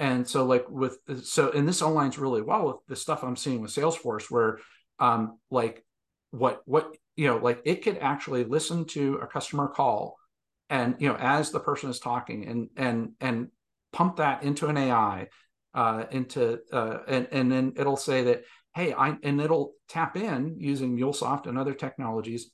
and 0.00 0.26
so 0.28 0.44
like 0.44 0.68
with 0.68 0.98
so 1.22 1.52
and 1.52 1.68
this 1.68 1.80
aligns 1.80 2.18
really 2.18 2.42
well 2.42 2.66
with 2.66 2.76
the 2.88 2.96
stuff 2.96 3.22
i'm 3.22 3.36
seeing 3.36 3.60
with 3.60 3.70
salesforce 3.70 4.30
where 4.30 4.58
um 4.98 5.38
like 5.50 5.84
what 6.32 6.62
what 6.66 6.96
you 7.16 7.28
know 7.28 7.36
like 7.36 7.60
it 7.64 7.82
could 7.82 7.98
actually 7.98 8.44
listen 8.44 8.84
to 8.84 9.14
a 9.22 9.26
customer 9.26 9.68
call 9.68 10.16
and 10.70 10.96
you 10.98 11.08
know 11.08 11.16
as 11.16 11.50
the 11.50 11.60
person 11.60 11.90
is 11.90 12.00
talking 12.00 12.46
and 12.46 12.68
and 12.76 13.10
and 13.20 13.48
pump 13.92 14.16
that 14.16 14.42
into 14.42 14.66
an 14.66 14.76
ai 14.76 15.28
uh 15.74 16.04
into 16.10 16.58
uh 16.72 16.98
and 17.06 17.28
and 17.32 17.50
then 17.50 17.72
it'll 17.76 17.96
say 17.96 18.24
that 18.24 18.42
hey 18.74 18.92
i 18.94 19.16
and 19.22 19.40
it'll 19.40 19.72
tap 19.88 20.16
in 20.16 20.56
using 20.58 20.96
mulesoft 20.96 21.46
and 21.46 21.58
other 21.58 21.74
technologies 21.74 22.50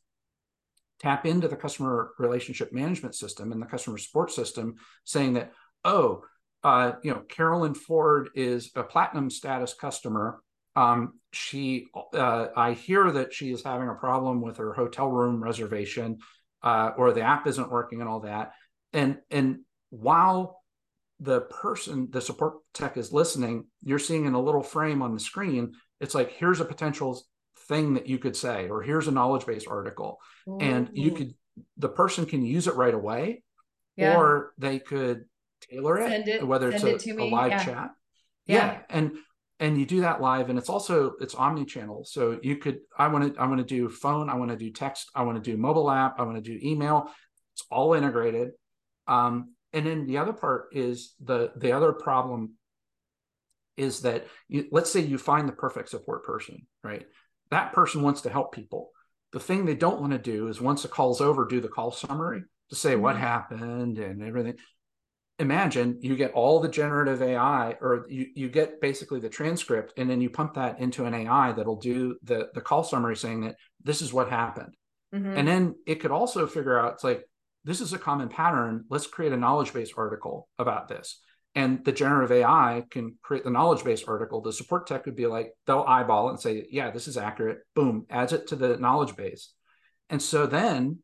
tap 1.00 1.24
into 1.24 1.48
the 1.48 1.56
customer 1.56 2.10
relationship 2.18 2.72
management 2.72 3.14
system 3.14 3.52
and 3.52 3.62
the 3.62 3.66
customer 3.66 3.96
support 3.96 4.30
system 4.30 4.74
saying 5.04 5.34
that 5.34 5.52
oh 5.84 6.22
uh, 6.62 6.92
you 7.02 7.10
know 7.10 7.20
carolyn 7.20 7.72
ford 7.72 8.28
is 8.34 8.70
a 8.74 8.82
platinum 8.82 9.30
status 9.30 9.72
customer 9.72 10.42
um, 10.80 11.14
she 11.32 11.86
uh, 12.14 12.48
i 12.56 12.72
hear 12.72 13.10
that 13.10 13.32
she 13.32 13.52
is 13.52 13.62
having 13.62 13.88
a 13.88 13.94
problem 13.94 14.40
with 14.40 14.56
her 14.56 14.72
hotel 14.72 15.08
room 15.08 15.42
reservation 15.42 16.18
uh, 16.62 16.90
or 16.96 17.12
the 17.12 17.22
app 17.22 17.46
isn't 17.46 17.70
working 17.70 18.00
and 18.00 18.08
all 18.08 18.20
that 18.20 18.52
and 18.92 19.18
and 19.30 19.60
while 19.90 20.62
the 21.20 21.42
person 21.42 22.08
the 22.10 22.20
support 22.20 22.54
tech 22.74 22.96
is 22.96 23.12
listening 23.12 23.66
you're 23.82 23.98
seeing 23.98 24.24
in 24.24 24.34
a 24.34 24.40
little 24.40 24.62
frame 24.62 25.02
on 25.02 25.12
the 25.12 25.20
screen 25.20 25.72
it's 26.00 26.14
like 26.14 26.32
here's 26.32 26.60
a 26.60 26.64
potential 26.64 27.20
thing 27.68 27.94
that 27.94 28.08
you 28.08 28.18
could 28.18 28.36
say 28.36 28.68
or 28.68 28.82
here's 28.82 29.06
a 29.06 29.12
knowledge 29.12 29.46
base 29.46 29.66
article 29.66 30.18
mm-hmm. 30.48 30.66
and 30.66 30.90
you 30.92 31.12
could 31.12 31.34
the 31.76 31.88
person 31.88 32.24
can 32.24 32.44
use 32.44 32.66
it 32.66 32.74
right 32.74 32.94
away 32.94 33.42
yeah. 33.96 34.16
or 34.16 34.52
they 34.58 34.78
could 34.78 35.24
tailor 35.60 35.98
it, 35.98 36.26
it 36.26 36.46
whether 36.46 36.70
it's 36.70 36.82
a, 36.82 36.94
it 36.94 37.06
a, 37.06 37.24
live 37.24 37.50
yeah. 37.50 37.64
chat 37.64 37.90
yeah. 38.46 38.56
yeah. 38.56 38.78
and 38.88 39.12
and 39.60 39.78
you 39.78 39.86
do 39.86 40.00
that 40.00 40.20
live 40.20 40.48
and 40.48 40.58
it's 40.58 40.68
also 40.68 41.12
it's 41.20 41.34
omni-channel 41.34 42.04
so 42.04 42.38
you 42.42 42.56
could 42.56 42.78
i 42.98 43.06
want 43.06 43.34
to 43.34 43.40
i 43.40 43.46
want 43.46 43.58
to 43.58 43.64
do 43.64 43.88
phone 43.88 44.28
i 44.28 44.34
want 44.34 44.50
to 44.50 44.56
do 44.56 44.70
text 44.70 45.10
i 45.14 45.22
want 45.22 45.42
to 45.42 45.50
do 45.50 45.56
mobile 45.56 45.90
app 45.90 46.18
i 46.18 46.22
want 46.22 46.36
to 46.36 46.42
do 46.42 46.58
email 46.66 47.10
it's 47.54 47.64
all 47.70 47.94
integrated 47.94 48.50
um, 49.06 49.54
and 49.72 49.86
then 49.86 50.06
the 50.06 50.18
other 50.18 50.32
part 50.32 50.68
is 50.72 51.14
the 51.22 51.52
the 51.56 51.72
other 51.72 51.92
problem 51.92 52.54
is 53.76 54.00
that 54.00 54.26
you, 54.48 54.66
let's 54.72 54.90
say 54.90 55.00
you 55.00 55.16
find 55.16 55.48
the 55.48 55.52
perfect 55.52 55.88
support 55.88 56.24
person 56.24 56.66
right 56.82 57.06
that 57.50 57.72
person 57.72 58.02
wants 58.02 58.22
to 58.22 58.30
help 58.30 58.52
people. 58.52 58.90
The 59.32 59.40
thing 59.40 59.64
they 59.64 59.74
don't 59.74 60.00
want 60.00 60.12
to 60.12 60.18
do 60.18 60.48
is 60.48 60.60
once 60.60 60.82
the 60.82 60.88
call's 60.88 61.20
over, 61.20 61.46
do 61.46 61.60
the 61.60 61.68
call 61.68 61.92
summary 61.92 62.42
to 62.70 62.76
say 62.76 62.92
mm-hmm. 62.92 63.02
what 63.02 63.16
happened 63.16 63.98
and 63.98 64.22
everything. 64.22 64.56
Imagine 65.40 65.98
you 66.00 66.16
get 66.16 66.32
all 66.32 66.60
the 66.60 66.68
generative 66.68 67.22
AI, 67.22 67.76
or 67.80 68.06
you, 68.08 68.26
you 68.34 68.48
get 68.48 68.80
basically 68.80 69.20
the 69.20 69.28
transcript, 69.28 69.94
and 69.96 70.08
then 70.08 70.20
you 70.20 70.30
pump 70.30 70.54
that 70.54 70.78
into 70.78 71.06
an 71.06 71.14
AI 71.14 71.52
that'll 71.52 71.80
do 71.80 72.16
the, 72.22 72.50
the 72.54 72.60
call 72.60 72.84
summary 72.84 73.16
saying 73.16 73.40
that 73.40 73.56
this 73.82 74.02
is 74.02 74.12
what 74.12 74.28
happened. 74.28 74.74
Mm-hmm. 75.14 75.36
And 75.36 75.48
then 75.48 75.74
it 75.86 75.96
could 75.96 76.10
also 76.10 76.46
figure 76.46 76.78
out 76.78 76.94
it's 76.94 77.04
like, 77.04 77.24
this 77.64 77.80
is 77.80 77.92
a 77.92 77.98
common 77.98 78.28
pattern. 78.28 78.84
Let's 78.90 79.06
create 79.06 79.32
a 79.32 79.36
knowledge 79.36 79.72
base 79.72 79.92
article 79.96 80.48
about 80.58 80.88
this. 80.88 81.20
And 81.54 81.84
the 81.84 81.92
generative 81.92 82.30
AI 82.30 82.84
can 82.90 83.16
create 83.22 83.44
the 83.44 83.50
knowledge 83.50 83.82
base 83.82 84.04
article. 84.04 84.40
The 84.40 84.52
support 84.52 84.86
tech 84.86 85.06
would 85.06 85.16
be 85.16 85.26
like, 85.26 85.52
they'll 85.66 85.84
eyeball 85.86 86.28
it 86.28 86.32
and 86.32 86.40
say, 86.40 86.66
yeah, 86.70 86.90
this 86.90 87.08
is 87.08 87.16
accurate. 87.16 87.58
Boom, 87.74 88.06
adds 88.08 88.32
it 88.32 88.48
to 88.48 88.56
the 88.56 88.76
knowledge 88.76 89.16
base. 89.16 89.52
And 90.10 90.22
so 90.22 90.46
then 90.46 90.98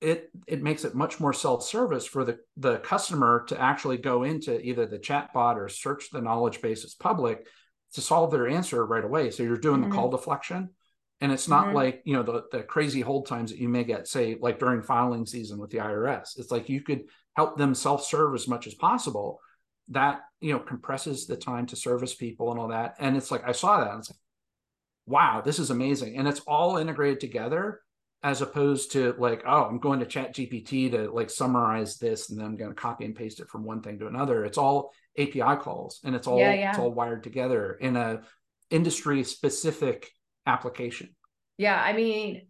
it 0.00 0.30
it 0.46 0.62
makes 0.62 0.84
it 0.84 0.94
much 0.94 1.18
more 1.18 1.32
self-service 1.32 2.06
for 2.06 2.24
the 2.24 2.38
the 2.56 2.78
customer 2.78 3.44
to 3.48 3.60
actually 3.60 3.96
go 3.96 4.22
into 4.22 4.60
either 4.60 4.86
the 4.86 4.98
chat 4.98 5.32
bot 5.32 5.58
or 5.58 5.68
search 5.68 6.10
the 6.10 6.20
knowledge 6.20 6.60
base 6.62 6.84
as 6.84 6.94
public 6.94 7.46
to 7.94 8.00
solve 8.00 8.30
their 8.30 8.48
answer 8.48 8.84
right 8.84 9.04
away. 9.04 9.30
So 9.30 9.42
you're 9.42 9.56
doing 9.56 9.80
mm-hmm. 9.80 9.90
the 9.90 9.96
call 9.96 10.10
deflection 10.10 10.70
and 11.20 11.32
it's 11.32 11.48
not 11.48 11.66
mm-hmm. 11.66 11.76
like 11.76 12.02
you 12.04 12.14
know 12.14 12.22
the, 12.22 12.44
the 12.52 12.62
crazy 12.62 13.00
hold 13.00 13.26
times 13.26 13.50
that 13.50 13.58
you 13.58 13.68
may 13.68 13.84
get 13.84 14.06
say 14.06 14.36
like 14.40 14.58
during 14.58 14.82
filing 14.82 15.26
season 15.26 15.58
with 15.58 15.70
the 15.70 15.78
irs 15.78 16.38
it's 16.38 16.50
like 16.50 16.68
you 16.68 16.80
could 16.80 17.04
help 17.38 17.56
them 17.56 17.72
self-serve 17.72 18.34
as 18.34 18.48
much 18.48 18.66
as 18.66 18.74
possible. 18.74 19.40
That 19.90 20.20
you 20.40 20.52
know 20.52 20.58
compresses 20.58 21.26
the 21.26 21.36
time 21.36 21.66
to 21.66 21.76
service 21.76 22.14
people 22.14 22.50
and 22.50 22.60
all 22.60 22.68
that. 22.68 22.96
And 22.98 23.16
it's 23.16 23.30
like 23.30 23.48
i 23.48 23.52
saw 23.52 23.80
that 23.80 23.90
and 23.90 24.00
it's 24.00 24.10
like 24.10 24.18
wow 25.06 25.40
this 25.40 25.58
is 25.58 25.70
amazing. 25.70 26.18
And 26.18 26.28
it's 26.28 26.40
all 26.40 26.76
integrated 26.76 27.20
together 27.20 27.80
as 28.22 28.42
opposed 28.42 28.92
to 28.92 29.14
like 29.18 29.42
oh 29.46 29.64
i'm 29.64 29.78
going 29.78 30.00
to 30.00 30.06
chat 30.06 30.34
gpt 30.34 30.90
to 30.90 31.10
like 31.10 31.30
summarize 31.30 31.98
this 31.98 32.30
and 32.30 32.38
then 32.38 32.46
i'm 32.46 32.56
going 32.56 32.70
to 32.70 32.76
copy 32.76 33.04
and 33.04 33.14
paste 33.14 33.40
it 33.40 33.48
from 33.48 33.64
one 33.64 33.80
thing 33.80 33.98
to 33.98 34.06
another. 34.06 34.44
It's 34.44 34.58
all 34.58 34.92
api 35.18 35.56
calls 35.60 36.00
and 36.04 36.14
it's 36.14 36.26
all 36.26 36.38
yeah, 36.38 36.54
yeah. 36.54 36.70
it's 36.70 36.78
all 36.78 36.92
wired 36.92 37.22
together 37.22 37.74
in 37.74 37.96
a 37.96 38.22
industry 38.70 39.24
specific 39.24 40.10
application. 40.46 41.14
Yeah 41.56 41.80
i 41.80 41.92
mean 41.92 42.48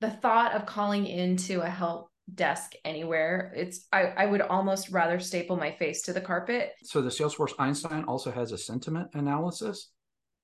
the 0.00 0.10
thought 0.10 0.52
of 0.52 0.66
calling 0.66 1.06
into 1.06 1.60
a 1.60 1.70
help 1.70 2.10
desk 2.32 2.72
anywhere 2.84 3.52
it's 3.56 3.86
I, 3.92 4.02
I 4.04 4.26
would 4.26 4.40
almost 4.40 4.90
rather 4.90 5.18
staple 5.18 5.56
my 5.56 5.72
face 5.72 6.02
to 6.02 6.12
the 6.12 6.20
carpet. 6.20 6.72
So 6.84 7.02
the 7.02 7.10
salesforce 7.10 7.52
einstein 7.58 8.04
also 8.04 8.30
has 8.30 8.52
a 8.52 8.58
sentiment 8.58 9.08
analysis 9.14 9.90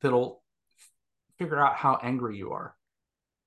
that'll 0.02 0.42
figure 1.38 1.58
out 1.58 1.76
how 1.76 1.98
angry 2.02 2.36
you 2.36 2.50
are 2.50 2.74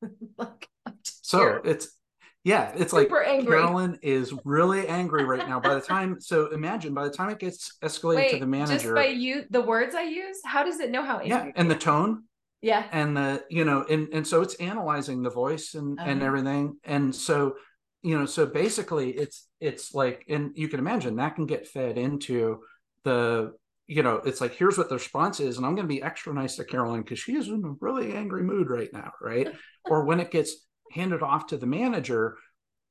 like 0.37 0.67
so 1.03 1.61
it's 1.63 1.97
yeah, 2.43 2.71
it's 2.75 2.91
Super 2.91 3.17
like 3.17 3.27
angry. 3.27 3.59
Carolyn 3.59 3.99
is 4.01 4.33
really 4.45 4.87
angry 4.87 5.23
right 5.25 5.47
now. 5.47 5.59
By 5.59 5.75
the 5.75 5.81
time, 5.81 6.19
so 6.19 6.47
imagine 6.47 6.93
by 6.93 7.03
the 7.03 7.11
time 7.11 7.29
it 7.29 7.37
gets 7.37 7.77
escalated 7.83 8.15
Wait, 8.15 8.31
to 8.31 8.39
the 8.39 8.47
manager, 8.47 8.73
just 8.73 8.95
by 8.95 9.05
you, 9.07 9.43
the 9.51 9.61
words 9.61 9.93
I 9.93 10.03
use, 10.03 10.37
how 10.43 10.63
does 10.63 10.79
it 10.79 10.89
know 10.89 11.03
how 11.03 11.19
angry? 11.19 11.29
Yeah, 11.29 11.51
and 11.55 11.69
the 11.69 11.75
tone. 11.75 12.23
Yeah, 12.63 12.85
and 12.91 13.15
the 13.15 13.43
you 13.49 13.63
know, 13.63 13.85
and 13.89 14.07
and 14.11 14.25
so 14.25 14.41
it's 14.41 14.55
analyzing 14.55 15.21
the 15.21 15.29
voice 15.29 15.75
and 15.75 15.99
and 15.99 16.19
uh-huh. 16.19 16.25
everything, 16.25 16.77
and 16.83 17.15
so 17.15 17.55
you 18.01 18.17
know, 18.17 18.25
so 18.25 18.45
basically, 18.47 19.11
it's 19.11 19.47
it's 19.59 19.93
like, 19.93 20.25
and 20.27 20.51
you 20.55 20.67
can 20.67 20.79
imagine 20.79 21.15
that 21.17 21.35
can 21.35 21.45
get 21.45 21.67
fed 21.67 21.97
into 21.97 22.61
the 23.03 23.53
you 23.91 24.03
know, 24.03 24.21
it's 24.23 24.39
like 24.39 24.55
here's 24.55 24.77
what 24.77 24.87
the 24.87 24.95
response 24.95 25.41
is, 25.41 25.57
and 25.57 25.65
I'm 25.65 25.75
going 25.75 25.85
to 25.85 25.93
be 25.93 26.01
extra 26.01 26.33
nice 26.33 26.55
to 26.55 26.63
Carolyn 26.63 27.01
because 27.01 27.19
she 27.19 27.35
is 27.35 27.49
in 27.49 27.61
a 27.65 27.75
really 27.81 28.13
angry 28.13 28.41
mood 28.41 28.69
right 28.69 28.87
now, 28.93 29.11
right? 29.21 29.49
or 29.89 30.05
when 30.05 30.21
it 30.21 30.31
gets 30.31 30.55
handed 30.93 31.21
off 31.21 31.47
to 31.47 31.57
the 31.57 31.65
manager, 31.65 32.37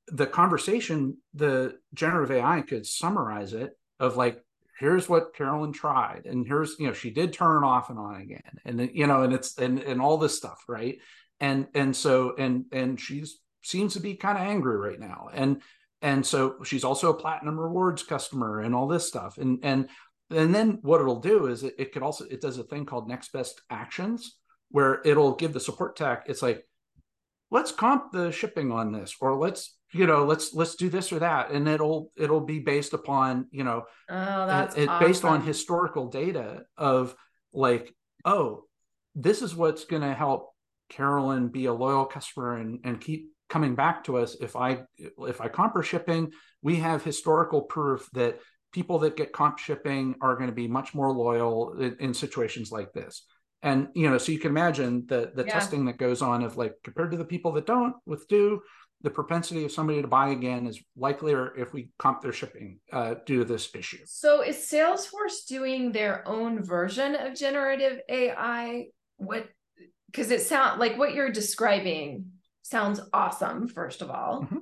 the 0.09 0.27
conversation, 0.27 1.17
the 1.33 1.79
generative 1.95 2.37
AI 2.37 2.61
could 2.61 2.85
summarize 2.85 3.55
it 3.55 3.71
of 3.99 4.19
like, 4.19 4.45
here's 4.79 5.09
what 5.09 5.35
Carolyn 5.35 5.73
tried, 5.73 6.27
and 6.27 6.47
here's 6.47 6.77
you 6.79 6.87
know 6.87 6.93
she 6.93 7.11
did 7.11 7.33
turn 7.33 7.65
off 7.65 7.89
and 7.89 7.99
on 7.99 8.21
again, 8.21 8.61
and 8.67 8.91
you 8.93 9.07
know, 9.07 9.23
and 9.23 9.33
it's 9.33 9.57
and 9.57 9.79
and 9.79 10.03
all 10.03 10.19
this 10.19 10.37
stuff, 10.37 10.63
right? 10.69 10.99
And 11.41 11.67
and 11.75 11.97
so 11.97 12.35
and 12.37 12.67
and 12.73 13.01
she's 13.01 13.39
seems 13.63 13.95
to 13.95 14.01
be 14.01 14.17
kind 14.17 14.37
of 14.37 14.45
angry 14.45 14.77
right 14.77 15.01
now, 15.01 15.31
and 15.33 15.63
and 16.03 16.27
so 16.27 16.57
she's 16.63 16.85
also 16.85 17.09
a 17.09 17.15
platinum 17.15 17.59
rewards 17.59 18.03
customer 18.03 18.61
and 18.61 18.75
all 18.75 18.87
this 18.87 19.09
stuff, 19.09 19.39
and 19.39 19.61
and 19.63 19.89
and 20.31 20.55
then 20.55 20.79
what 20.83 21.01
it'll 21.01 21.21
do 21.21 21.47
is 21.47 21.63
it, 21.63 21.75
it 21.79 21.93
could 21.93 22.03
also 22.03 22.25
it 22.27 22.41
does 22.41 22.59
a 22.59 22.65
thing 22.65 22.85
called 22.85 23.09
next 23.09 23.33
best 23.33 23.61
actions 23.71 24.37
where 24.71 25.01
it'll 25.05 25.35
give 25.35 25.53
the 25.53 25.61
support 25.61 25.97
tech 25.97 26.25
it's 26.27 26.43
like 26.43 26.65
let's 27.51 27.73
comp 27.73 28.13
the 28.13 28.31
shipping 28.31 28.71
on 28.71 28.93
this 28.93 29.15
or 29.21 29.37
let's 29.37 29.77
you 29.93 30.07
know 30.07 30.25
let's 30.25 30.55
let's 30.55 30.77
do 30.77 30.89
this 30.89 31.13
or 31.13 31.19
that 31.19 31.51
and 31.51 31.69
it'll 31.69 32.13
it'll 32.17 32.41
be 32.41 32.61
based 32.61 32.93
upon 32.93 33.47
you 33.51 33.65
know 33.65 33.85
oh, 34.09 34.47
that's 34.47 34.77
it, 34.77 34.89
awesome. 34.89 35.07
based 35.07 35.25
on 35.25 35.43
historical 35.43 36.09
data 36.09 36.63
of 36.77 37.15
like 37.53 37.95
oh 38.25 38.65
this 39.15 39.43
is 39.43 39.55
what's 39.55 39.85
going 39.85 40.03
to 40.03 40.15
help 40.15 40.51
carolyn 40.89 41.49
be 41.49 41.67
a 41.67 41.73
loyal 41.73 42.05
customer 42.05 42.57
and 42.57 42.81
and 42.85 43.01
keep 43.01 43.31
coming 43.49 43.75
back 43.75 44.05
to 44.05 44.17
us 44.17 44.37
if 44.41 44.55
i 44.55 44.81
if 44.97 45.41
i 45.41 45.49
comp 45.49 45.75
her 45.75 45.83
shipping 45.83 46.31
we 46.63 46.77
have 46.77 47.03
historical 47.03 47.63
proof 47.63 48.09
that 48.13 48.39
people 48.73 48.99
that 49.01 49.17
get 49.17 49.33
comp 49.33 49.59
shipping 49.59 50.15
are 50.21 50.37
going 50.37 50.49
to 50.49 50.55
be 50.55 50.69
much 50.69 50.95
more 50.95 51.11
loyal 51.13 51.79
in, 51.79 51.97
in 52.01 52.15
situations 52.15 52.71
like 52.71 52.93
this 52.93 53.25
and 53.63 53.89
you 53.95 54.09
know 54.09 54.19
so 54.19 54.33
you 54.33 54.39
can 54.39 54.51
imagine 54.51 55.05
the 55.07 55.33
the 55.35 55.45
yeah. 55.45 55.53
testing 55.53 55.85
that 55.85 55.99
goes 55.99 56.23
on 56.23 56.43
of 56.43 56.57
like 56.57 56.75
compared 56.83 57.11
to 57.11 57.17
the 57.17 57.25
people 57.25 57.53
that 57.53 57.67
don't 57.67 57.95
with 58.07 58.27
do 58.29 58.61
the 59.03 59.11
propensity 59.11 59.65
of 59.65 59.73
somebody 59.73 60.03
to 60.03 60.09
buy 60.09 60.29
again 60.31 60.67
is 60.67 60.81
likelier 60.97 61.55
if 61.57 61.73
we 61.73 61.91
comp 61.99 62.21
their 62.21 62.33
shipping 62.33 62.79
uh, 62.93 63.15
due 63.25 63.39
to 63.39 63.45
this 63.45 63.75
issue 63.75 63.99
so 64.05 64.43
is 64.43 64.57
salesforce 64.57 65.47
doing 65.49 65.93
their 65.93 66.27
own 66.27 66.63
version 66.63 67.15
of 67.15 67.35
generative 67.35 68.01
ai 68.09 68.87
what 69.17 69.49
because 70.07 70.31
it 70.31 70.41
sounds 70.41 70.79
like 70.79 70.99
what 70.99 71.15
you're 71.15 71.33
describing 71.33 72.27
sounds 72.63 73.01
awesome 73.13 73.69
first 73.69 74.03
of 74.03 74.11
all 74.11 74.43
mm-hmm. 74.43 74.59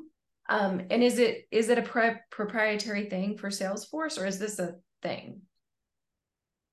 Um, 0.49 0.83
and 0.91 1.03
is 1.03 1.19
it 1.19 1.47
is 1.51 1.69
it 1.69 1.79
a 1.79 1.83
pre- 1.83 2.17
proprietary 2.31 3.09
thing 3.09 3.37
for 3.37 3.49
salesforce 3.49 4.21
or 4.21 4.27
is 4.27 4.39
this 4.39 4.59
a 4.59 4.75
thing 5.03 5.43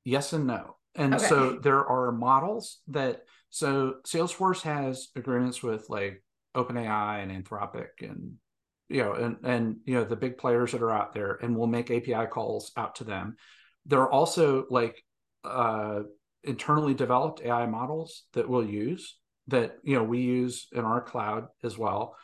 yes 0.04 0.34
and 0.34 0.48
no 0.48 0.76
and 0.96 1.16
okay. 1.16 1.26
so 1.26 1.60
there 1.62 1.86
are 1.86 2.12
models 2.12 2.80
that 2.88 3.22
so 3.56 3.96
Salesforce 4.06 4.64
has 4.64 5.08
agreements 5.16 5.64
with 5.64 5.90
like 5.90 6.22
OpenAI 6.58 7.24
and 7.24 7.32
Anthropic 7.32 7.88
and 8.02 8.34
you 8.90 9.02
know 9.02 9.14
and 9.14 9.38
and 9.46 9.78
you 9.86 9.94
know 9.94 10.04
the 10.04 10.18
big 10.18 10.38
players 10.38 10.74
that 10.74 10.82
are 10.82 10.92
out 10.92 11.14
there 11.14 11.40
and 11.42 11.56
we'll 11.56 11.66
make 11.66 11.90
API 11.90 12.28
calls 12.30 12.74
out 12.76 12.96
to 12.96 13.06
them. 13.06 13.38
There 13.86 14.02
are 14.02 14.12
also 14.12 14.66
like 14.70 15.02
uh, 15.46 16.02
internally 16.44 16.94
developed 16.94 17.42
AI 17.46 17.66
models 17.66 18.24
that 18.34 18.50
we'll 18.50 18.66
use 18.66 19.18
that 19.48 19.78
you 19.84 19.96
know 19.96 20.04
we 20.04 20.20
use 20.20 20.68
in 20.74 20.84
our 20.84 21.00
cloud 21.00 21.48
as 21.64 21.78
well. 21.78 22.18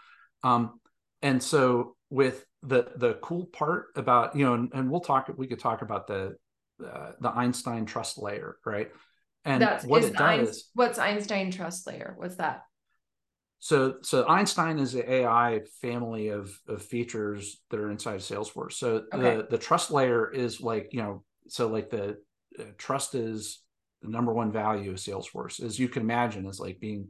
Um, 0.44 0.81
and 1.22 1.42
so 1.42 1.96
with 2.10 2.46
the 2.64 2.92
the 2.96 3.14
cool 3.22 3.46
part 3.48 3.88
about 3.96 4.36
you 4.36 4.46
know 4.46 4.54
and, 4.54 4.72
and 4.74 4.90
we'll 4.92 5.02
talk 5.02 5.32
we 5.38 5.48
could 5.48 5.60
talk 5.60 5.82
about 5.82 6.08
the 6.08 6.36
uh, 6.86 7.12
the 7.20 7.30
Einstein 7.30 7.86
trust 7.86 8.18
layer, 8.18 8.58
right? 8.66 8.90
And 9.46 9.62
That's, 9.62 9.86
what 9.86 10.04
it 10.04 10.16
does. 10.16 10.70
What's 10.74 11.00
Einstein 11.00 11.52
trust 11.52 11.88
layer? 11.88 12.14
What's 12.18 12.36
that? 12.36 12.64
So, 13.60 13.96
so 14.02 14.28
Einstein 14.28 14.80
is 14.80 14.94
the 14.94 15.10
AI 15.10 15.62
family 15.82 16.30
of, 16.30 16.52
of 16.68 16.82
features 16.82 17.62
that 17.70 17.80
are 17.80 17.92
inside 17.92 18.20
Salesforce. 18.20 18.74
So 18.74 19.04
okay. 19.14 19.38
the 19.38 19.48
the 19.52 19.58
trust 19.58 19.92
layer 19.92 20.32
is 20.32 20.62
like 20.62 20.90
you 20.92 21.02
know, 21.02 21.24
so 21.48 21.68
like 21.68 21.90
the 21.90 22.18
uh, 22.60 22.64
trust 22.78 23.14
is 23.14 23.62
the 24.02 24.10
number 24.10 24.34
one 24.34 24.52
value 24.52 24.92
of 24.92 24.98
Salesforce, 24.98 25.64
as 25.64 25.78
you 25.78 25.88
can 25.88 26.02
imagine, 26.02 26.48
is 26.48 26.60
like 26.60 26.80
being 26.80 27.10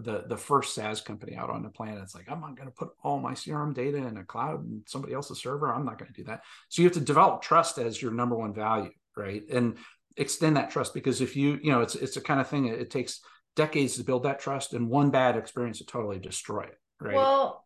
the 0.00 0.24
the 0.26 0.36
first 0.36 0.74
SaaS 0.74 1.00
company 1.00 1.36
out 1.36 1.50
on 1.50 1.62
the 1.62 1.68
planet. 1.68 2.00
It's 2.02 2.14
like 2.14 2.30
I'm 2.30 2.40
not 2.40 2.56
going 2.56 2.68
to 2.68 2.74
put 2.74 2.90
all 3.02 3.18
my 3.18 3.32
CRM 3.32 3.74
data 3.74 3.98
in 3.98 4.16
a 4.16 4.24
cloud 4.24 4.64
and 4.64 4.82
somebody 4.86 5.14
else's 5.14 5.40
server. 5.40 5.72
I'm 5.72 5.84
not 5.84 5.98
going 5.98 6.12
to 6.12 6.20
do 6.20 6.24
that. 6.24 6.42
So 6.68 6.82
you 6.82 6.88
have 6.88 6.94
to 6.94 7.00
develop 7.00 7.42
trust 7.42 7.78
as 7.78 8.00
your 8.00 8.12
number 8.12 8.36
one 8.36 8.54
value, 8.54 8.90
right? 9.16 9.42
And 9.50 9.76
extend 10.16 10.56
that 10.56 10.70
trust 10.70 10.92
because 10.94 11.20
if 11.20 11.36
you 11.36 11.58
you 11.62 11.70
know 11.72 11.80
it's 11.80 11.94
it's 11.94 12.16
a 12.16 12.20
kind 12.20 12.40
of 12.40 12.48
thing. 12.48 12.66
It, 12.66 12.90
takes 12.90 13.20
decades 13.56 13.96
to 13.96 14.04
build 14.04 14.22
that 14.22 14.40
trust, 14.40 14.74
and 14.74 14.88
one 14.88 15.10
bad 15.10 15.36
experience 15.36 15.78
to 15.78 15.86
totally 15.86 16.18
destroy 16.18 16.62
it. 16.62 16.78
Right. 17.00 17.14
Well, 17.14 17.64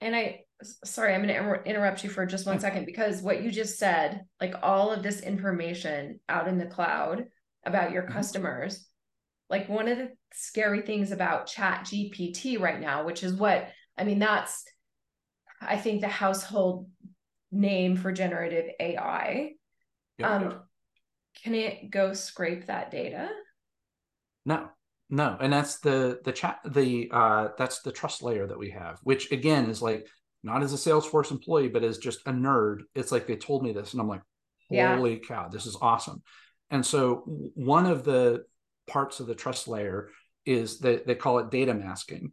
and 0.00 0.14
I 0.14 0.44
sorry, 0.84 1.14
I'm 1.14 1.26
going 1.26 1.34
to 1.34 1.62
interrupt 1.64 2.04
you 2.04 2.10
for 2.10 2.24
just 2.26 2.46
one 2.46 2.60
second 2.60 2.86
because 2.86 3.22
what 3.22 3.42
you 3.42 3.50
just 3.50 3.78
said, 3.78 4.24
like 4.40 4.54
all 4.62 4.92
of 4.92 5.02
this 5.02 5.20
information 5.20 6.20
out 6.28 6.48
in 6.48 6.58
the 6.58 6.66
cloud 6.66 7.24
about 7.66 7.92
your 7.92 8.02
mm-hmm. 8.02 8.12
customers 8.12 8.86
like 9.54 9.68
one 9.68 9.88
of 9.88 9.98
the 9.98 10.10
scary 10.32 10.82
things 10.82 11.12
about 11.12 11.46
chat 11.46 11.84
gpt 11.84 12.60
right 12.60 12.80
now 12.80 13.04
which 13.04 13.22
is 13.22 13.34
what 13.34 13.68
i 13.96 14.04
mean 14.04 14.18
that's 14.18 14.64
i 15.60 15.76
think 15.76 16.00
the 16.00 16.08
household 16.08 16.88
name 17.52 17.96
for 17.96 18.12
generative 18.12 18.66
ai 18.80 19.52
um 20.22 20.60
can 21.42 21.54
it 21.54 21.90
go 21.90 22.12
scrape 22.14 22.66
that 22.66 22.90
data? 22.90 23.28
No. 24.44 24.68
No. 25.10 25.36
And 25.40 25.52
that's 25.52 25.80
the 25.80 26.20
the 26.24 26.32
chat 26.32 26.60
the 26.64 27.08
uh 27.12 27.48
that's 27.58 27.82
the 27.82 27.92
trust 27.92 28.22
layer 28.22 28.46
that 28.46 28.58
we 28.58 28.70
have 28.70 28.98
which 29.02 29.30
again 29.32 29.68
is 29.68 29.82
like 29.82 30.06
not 30.42 30.62
as 30.62 30.72
a 30.72 30.76
salesforce 30.76 31.30
employee 31.30 31.68
but 31.68 31.84
as 31.84 31.98
just 31.98 32.20
a 32.26 32.32
nerd 32.32 32.80
it's 32.94 33.12
like 33.12 33.26
they 33.26 33.36
told 33.36 33.62
me 33.62 33.72
this 33.72 33.92
and 33.92 34.00
i'm 34.00 34.08
like 34.08 34.22
holy 34.70 35.14
yeah. 35.14 35.18
cow 35.26 35.48
this 35.48 35.66
is 35.66 35.76
awesome. 35.80 36.22
And 36.70 36.84
so 36.84 37.22
one 37.54 37.86
of 37.86 38.04
the 38.04 38.44
parts 38.86 39.20
of 39.20 39.26
the 39.26 39.34
trust 39.34 39.68
layer 39.68 40.10
is 40.46 40.80
that 40.80 41.06
they 41.06 41.14
call 41.14 41.38
it 41.38 41.50
data 41.50 41.74
masking. 41.74 42.32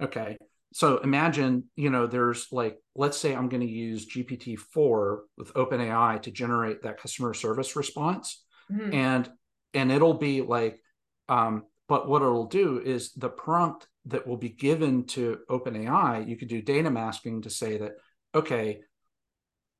Okay. 0.00 0.38
so 0.72 0.98
imagine, 0.98 1.64
you 1.76 1.90
know, 1.90 2.06
there's 2.06 2.46
like, 2.52 2.78
let's 2.94 3.18
say 3.18 3.34
I'm 3.34 3.48
going 3.48 3.60
to 3.60 3.66
use 3.66 4.08
GPT-4 4.08 5.18
with 5.36 5.52
OpenAI 5.54 6.22
to 6.22 6.30
generate 6.30 6.82
that 6.82 7.00
customer 7.00 7.34
service 7.34 7.76
response. 7.76 8.42
Mm-hmm. 8.72 8.94
And 8.94 9.30
and 9.74 9.92
it'll 9.92 10.14
be 10.14 10.42
like, 10.42 10.80
um, 11.28 11.64
but 11.88 12.08
what 12.08 12.22
it'll 12.22 12.46
do 12.46 12.80
is 12.84 13.12
the 13.12 13.28
prompt 13.28 13.86
that 14.06 14.26
will 14.26 14.36
be 14.36 14.48
given 14.48 15.04
to 15.06 15.38
OpenAI, 15.50 16.28
you 16.28 16.36
could 16.36 16.48
do 16.48 16.62
data 16.62 16.90
masking 16.90 17.42
to 17.42 17.50
say 17.50 17.78
that, 17.78 17.92
okay, 18.34 18.80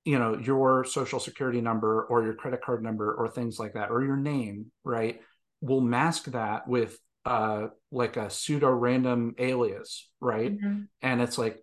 you 0.05 0.19
know, 0.19 0.37
your 0.37 0.85
social 0.85 1.21
security 1.21 1.61
number 1.61 2.05
or 2.05 2.25
your 2.25 2.35
credit 2.35 2.63
card 2.63 2.83
number 2.83 3.15
or 3.15 3.29
things 3.29 3.59
like 3.59 3.75
that, 3.75 3.91
or 3.91 4.03
your 4.05 4.17
name, 4.17 4.67
right? 4.85 5.21
We'll 5.61 5.81
mask 5.81 6.25
that 6.27 6.69
with 6.69 6.99
uh 7.25 7.67
like 7.93 8.17
a 8.17 8.31
pseudo 8.31 8.71
random 8.71 9.35
alias 9.39 10.09
right 10.21 10.59
mm-hmm. 10.59 10.83
and 11.03 11.21
it's 11.21 11.37
like 11.37 11.59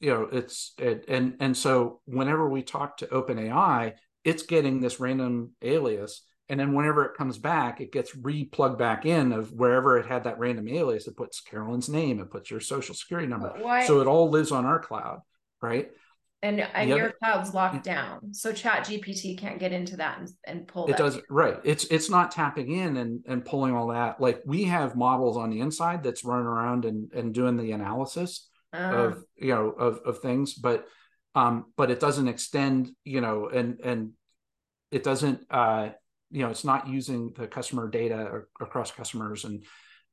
you 0.00 0.10
know 0.10 0.28
it's 0.32 0.72
it, 0.78 1.04
and 1.08 1.36
and 1.38 1.56
so 1.56 2.00
whenever 2.06 2.48
we 2.48 2.62
talk 2.62 2.96
to 2.96 3.06
openai 3.08 3.92
it's 4.24 4.44
getting 4.44 4.80
this 4.80 5.00
random 5.00 5.50
alias 5.60 6.22
and 6.48 6.58
then 6.58 6.72
whenever 6.72 7.04
it 7.04 7.16
comes 7.16 7.36
back 7.36 7.82
it 7.82 7.92
gets 7.92 8.16
re-plugged 8.16 8.78
back 8.78 9.04
in 9.04 9.32
of 9.32 9.52
wherever 9.52 9.98
it 9.98 10.06
had 10.06 10.24
that 10.24 10.38
random 10.38 10.66
alias 10.66 11.06
it 11.06 11.16
puts 11.16 11.42
carolyn's 11.42 11.90
name 11.90 12.18
it 12.18 12.30
puts 12.30 12.50
your 12.50 12.60
social 12.60 12.94
security 12.94 13.28
number 13.28 13.52
Why? 13.58 13.86
so 13.86 14.00
it 14.00 14.06
all 14.06 14.30
lives 14.30 14.50
on 14.50 14.64
our 14.64 14.78
cloud 14.78 15.20
right 15.60 15.90
and 16.42 16.60
and 16.60 16.90
your 16.90 17.12
cloud's 17.22 17.54
locked 17.54 17.84
down. 17.84 18.34
So 18.34 18.52
chat 18.52 18.84
gpt 18.84 19.38
can't 19.38 19.58
get 19.58 19.72
into 19.72 19.96
that 19.96 20.18
and, 20.18 20.28
and 20.44 20.66
pull 20.66 20.88
it 20.88 20.96
does 20.96 21.20
right. 21.30 21.58
It's 21.64 21.84
it's 21.84 22.10
not 22.10 22.30
tapping 22.32 22.72
in 22.72 22.96
and 22.96 23.24
and 23.26 23.44
pulling 23.44 23.74
all 23.74 23.88
that. 23.88 24.20
Like 24.20 24.42
we 24.44 24.64
have 24.64 24.96
models 24.96 25.36
on 25.36 25.50
the 25.50 25.60
inside 25.60 26.02
that's 26.02 26.24
running 26.24 26.46
around 26.46 26.84
and 26.84 27.12
and 27.12 27.32
doing 27.32 27.56
the 27.56 27.72
analysis 27.72 28.48
uh. 28.72 28.76
of 28.76 29.24
you 29.36 29.54
know 29.54 29.70
of 29.70 30.00
of 30.04 30.18
things 30.18 30.54
but 30.54 30.86
um 31.34 31.66
but 31.76 31.90
it 31.90 32.00
doesn't 32.00 32.28
extend 32.28 32.90
you 33.04 33.20
know 33.20 33.48
and 33.48 33.80
and 33.80 34.10
it 34.90 35.02
doesn't 35.02 35.46
uh 35.50 35.90
you 36.30 36.42
know 36.42 36.50
it's 36.50 36.64
not 36.64 36.88
using 36.88 37.32
the 37.36 37.46
customer 37.46 37.88
data 37.88 38.42
across 38.60 38.90
customers 38.90 39.44
and 39.44 39.64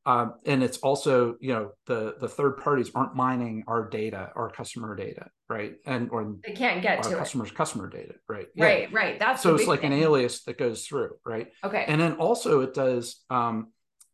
um, 0.06 0.36
and 0.46 0.64
it's 0.64 0.78
also 0.80 1.36
you 1.40 1.54
know 1.54 1.72
the 1.86 2.16
the 2.20 2.28
third 2.28 2.58
parties 2.58 2.92
aren't 2.96 3.16
mining 3.16 3.64
our 3.68 3.88
data 3.90 4.32
our 4.36 4.50
customer 4.50 4.96
data 4.96 5.28
right 5.50 5.74
and 5.86 6.10
or 6.12 6.36
they 6.46 6.54
can't 6.54 6.82
get 6.82 7.04
to 7.04 7.16
customers 7.16 7.50
it. 7.50 7.56
customer 7.56 7.90
data 7.90 8.14
right 8.28 8.48
yeah. 8.56 8.66
right 8.66 8.94
right 8.94 9.20
that's 9.20 9.44
so 9.44 9.56
it's 9.56 9.68
like 9.68 9.82
thing. 9.82 9.94
an 9.94 10.00
alias 10.00 10.44
that 10.44 10.58
goes 10.58 10.86
through 10.86 11.12
right 11.26 11.50
okay 11.64 11.86
and 11.88 12.00
then 12.00 12.14
also 12.14 12.62
it 12.62 12.74
does 12.74 13.24
um, 13.30 13.72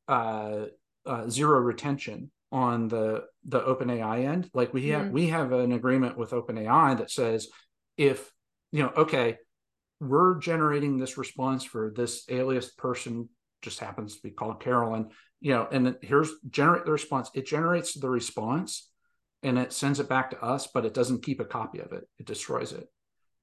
uh, 0.08 0.66
uh, 1.06 1.30
zero 1.30 1.60
retention 1.60 2.32
on 2.52 2.88
the 2.88 3.24
the 3.46 3.60
OpenAI 3.62 4.26
end 4.26 4.50
like 4.54 4.74
we 4.74 4.90
have 4.90 5.04
mm-hmm. 5.04 5.14
we 5.14 5.28
have 5.28 5.52
an 5.52 5.72
agreement 5.72 6.18
with 6.18 6.32
OpenAI 6.32 6.98
that 6.98 7.12
says 7.12 7.48
if 7.98 8.32
you 8.72 8.82
know 8.82 8.92
okay 8.98 9.38
we're 10.00 10.40
generating 10.40 10.98
this 10.98 11.18
response 11.18 11.64
for 11.64 11.92
this 11.96 12.26
alias 12.30 12.72
person 12.72 13.30
just 13.62 13.80
happens 13.80 14.16
to 14.16 14.22
be 14.22 14.32
called 14.32 14.60
Carolyn 14.60 15.10
you 15.46 15.52
know, 15.52 15.68
and 15.72 15.96
here's 16.02 16.32
generate 16.50 16.86
the 16.86 16.92
response. 16.92 17.30
It 17.36 17.46
generates 17.46 17.94
the 17.94 18.10
response 18.10 18.90
and 19.44 19.60
it 19.60 19.74
sends 19.74 20.00
it 20.00 20.10
back 20.10 20.32
to 20.32 20.42
us, 20.44 20.68
but 20.74 20.86
it 20.86 20.94
doesn't 20.96 21.24
keep 21.24 21.40
a 21.40 21.46
copy 21.46 21.82
of 21.82 21.92
it. 21.92 22.04
It 22.18 22.26
destroys 22.26 22.72
it. 22.72 22.88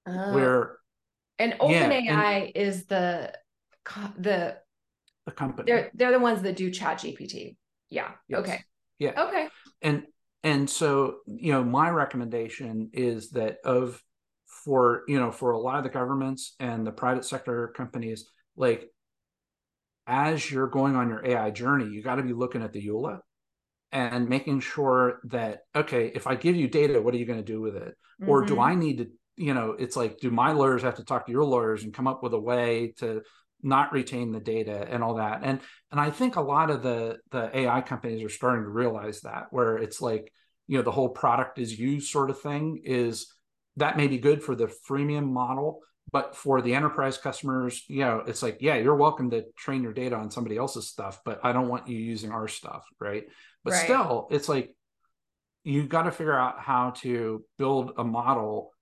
Uh, 0.05 0.33
Where 0.33 0.79
and 1.39 1.53
OpenAI 1.61 2.05
yeah, 2.05 2.47
is 2.57 2.87
the 2.87 3.33
the 4.19 4.57
the 5.27 5.33
company. 5.33 5.71
They're 5.71 5.91
they're 5.95 6.11
the 6.11 6.19
ones 6.19 6.43
that 6.43 6.57
do 6.57 6.73
Chat 6.73 6.99
GPT. 6.99 7.57
Yeah. 7.89 8.11
Yes. 8.27 8.41
Okay. 8.41 8.61
Yeah. 8.99 9.23
Okay. 9.29 9.49
And 9.81 10.03
and 10.43 10.69
so 10.69 11.19
you 11.27 11.53
know, 11.53 11.63
my 11.63 11.89
recommendation 11.89 12.91
is 12.93 13.31
that 13.31 13.59
of 13.65 14.03
for 14.65 15.03
you 15.07 15.21
know 15.21 15.31
for 15.31 15.53
a 15.53 15.59
lot 15.59 15.79
of 15.79 15.85
the 15.85 15.91
governments 15.91 16.57
and 16.59 16.85
the 16.85 16.91
private 16.91 17.25
sector 17.25 17.69
companies, 17.77 18.29
like 18.57 18.92
as 20.07 20.51
you're 20.51 20.69
going 20.69 20.97
on 20.97 21.09
your 21.09 21.25
AI 21.25 21.51
journey, 21.51 21.87
you 21.87 22.03
got 22.03 22.17
to 22.17 22.23
be 22.23 22.33
looking 22.33 22.63
at 22.63 22.73
the 22.73 22.87
EULA 22.87 23.21
and 23.93 24.29
making 24.29 24.61
sure 24.61 25.21
that, 25.25 25.61
okay, 25.77 26.11
if 26.15 26.27
I 26.27 26.35
give 26.35 26.57
you 26.57 26.69
data, 26.69 27.01
what 27.01 27.15
are 27.15 27.19
you 27.19 27.27
going 27.27 27.39
to 27.39 27.45
do 27.45 27.61
with 27.61 27.77
it? 27.77 27.95
Mm-hmm. 28.21 28.29
Or 28.29 28.45
do 28.45 28.55
mm-hmm. 28.55 28.63
I 28.63 28.75
need 28.75 28.99
to, 28.99 29.07
you 29.37 29.55
know, 29.55 29.77
it's 29.79 29.97
like, 29.97 30.19
do 30.19 30.31
my 30.31 30.53
lawyers 30.53 30.83
have 30.83 30.97
to 30.97 31.05
talk 31.05 31.27
to 31.27 31.33
your 31.33 31.45
lawyers 31.45 31.85
and 31.85 31.95
come 31.95 32.09
up 32.09 32.23
with 32.23 32.33
a 32.33 32.41
way 32.41 32.95
to 32.99 33.23
not 33.63 33.93
retain 33.93 34.33
the 34.33 34.41
data 34.41 34.87
and 34.91 35.03
all 35.03 35.17
that? 35.17 35.41
And 35.43 35.61
and 35.91 36.01
I 36.01 36.11
think 36.11 36.37
a 36.37 36.41
lot 36.41 36.71
of 36.71 36.83
the 36.83 37.19
the 37.31 37.57
AI 37.57 37.83
companies 37.83 38.25
are 38.25 38.31
starting 38.31 38.65
to 38.65 38.71
realize 38.71 39.21
that 39.21 39.47
where 39.51 39.77
it's 39.77 40.01
like, 40.01 40.33
you 40.67 40.79
know, 40.79 40.83
the 40.83 40.91
whole 40.91 41.11
product 41.11 41.59
is 41.59 41.79
used 41.79 42.11
sort 42.11 42.31
of 42.31 42.41
thing 42.41 42.81
is 42.85 43.33
that 43.77 43.97
may 43.97 44.07
be 44.07 44.19
good 44.19 44.43
for 44.43 44.55
the 44.55 44.73
freemium 44.89 45.31
model, 45.31 45.81
but 46.13 46.37
for 46.37 46.61
the 46.61 46.75
enterprise 46.75 47.17
customers 47.17 47.85
you 47.89 48.01
know 48.01 48.23
it's 48.27 48.43
like 48.43 48.59
yeah 48.61 48.77
you're 48.77 48.95
welcome 48.95 49.31
to 49.31 49.45
train 49.57 49.83
your 49.83 49.93
data 49.93 50.15
on 50.15 50.31
somebody 50.31 50.57
else's 50.57 50.89
stuff 50.89 51.21
but 51.25 51.41
i 51.43 51.53
don't 51.53 51.69
want 51.69 51.89
you 51.89 51.99
using 51.99 52.31
our 52.31 52.47
stuff 52.47 52.85
right 53.01 53.25
but 53.65 53.73
right. 53.73 53.85
still 53.85 54.29
it's 54.31 54.49
like 54.49 54.75
you 55.65 55.87
got 55.87 56.03
to 56.03 56.11
figure 56.11 56.37
out 56.37 56.61
how 56.61 56.91
to 56.91 57.45
build 57.57 57.93
a 57.97 58.05
model 58.05 58.73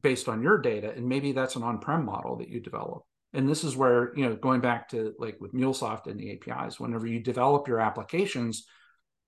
based 0.00 0.28
on 0.28 0.42
your 0.42 0.58
data 0.58 0.92
and 0.94 1.08
maybe 1.08 1.32
that's 1.32 1.56
an 1.56 1.62
on-prem 1.62 2.04
model 2.04 2.36
that 2.36 2.48
you 2.48 2.60
develop 2.60 3.02
and 3.32 3.48
this 3.48 3.64
is 3.64 3.76
where 3.76 4.16
you 4.16 4.28
know 4.28 4.36
going 4.36 4.60
back 4.60 4.88
to 4.88 5.14
like 5.18 5.38
with 5.40 5.52
mulesoft 5.52 6.06
and 6.06 6.18
the 6.18 6.32
apis 6.32 6.78
whenever 6.78 7.06
you 7.06 7.20
develop 7.20 7.68
your 7.68 7.80
applications 7.80 8.66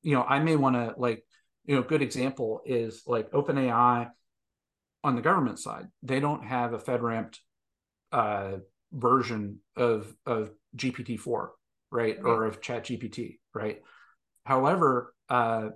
you 0.02 0.14
know 0.14 0.22
i 0.22 0.38
may 0.38 0.56
want 0.56 0.74
to 0.74 0.94
like 0.98 1.24
you 1.64 1.74
know 1.74 1.82
good 1.82 2.02
example 2.02 2.60
is 2.64 3.02
like 3.06 3.30
openai 3.32 4.10
on 5.04 5.14
the 5.14 5.22
government 5.22 5.58
side, 5.58 5.86
they 6.02 6.18
don't 6.18 6.44
have 6.44 6.72
a 6.72 6.78
FedRAMP 6.78 7.36
uh, 8.10 8.56
version 8.92 9.60
of 9.76 10.12
of 10.26 10.50
GPT 10.76 11.18
four, 11.18 11.52
right, 11.92 12.16
or 12.22 12.46
of 12.46 12.60
Chat 12.60 12.86
GPT, 12.86 13.38
right. 13.54 13.80
However, 14.44 15.14
uh, 15.28 15.68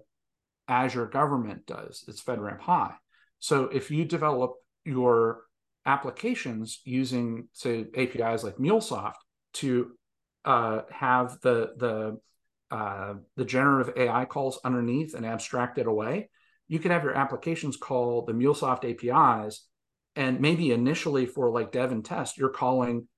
Azure 0.66 1.06
Government 1.06 1.66
does. 1.66 2.04
It's 2.08 2.22
FedRAMP 2.22 2.60
High. 2.60 2.94
So 3.38 3.64
if 3.64 3.90
you 3.90 4.04
develop 4.04 4.54
your 4.84 5.42
applications 5.86 6.80
using 6.84 7.48
say 7.52 7.86
APIs 7.96 8.44
like 8.44 8.56
MuleSoft 8.56 9.14
to 9.54 9.92
uh, 10.44 10.82
have 10.90 11.40
the 11.42 11.72
the 11.76 12.20
uh, 12.70 13.14
the 13.36 13.44
generative 13.44 13.94
AI 13.96 14.24
calls 14.24 14.58
underneath 14.64 15.14
and 15.14 15.24
abstract 15.24 15.78
it 15.78 15.86
away, 15.86 16.30
you 16.68 16.78
could 16.78 16.90
have 16.90 17.04
your 17.04 17.14
applications 17.14 17.76
call 17.76 18.24
the 18.24 18.33
MuleSoft 18.33 18.85
APIs, 18.85 19.66
and 20.14 20.40
maybe 20.40 20.72
initially 20.72 21.26
for 21.26 21.50
like 21.50 21.72
dev 21.72 21.92
and 21.92 22.04
test, 22.04 22.38
you're 22.38 22.50
calling 22.50 23.09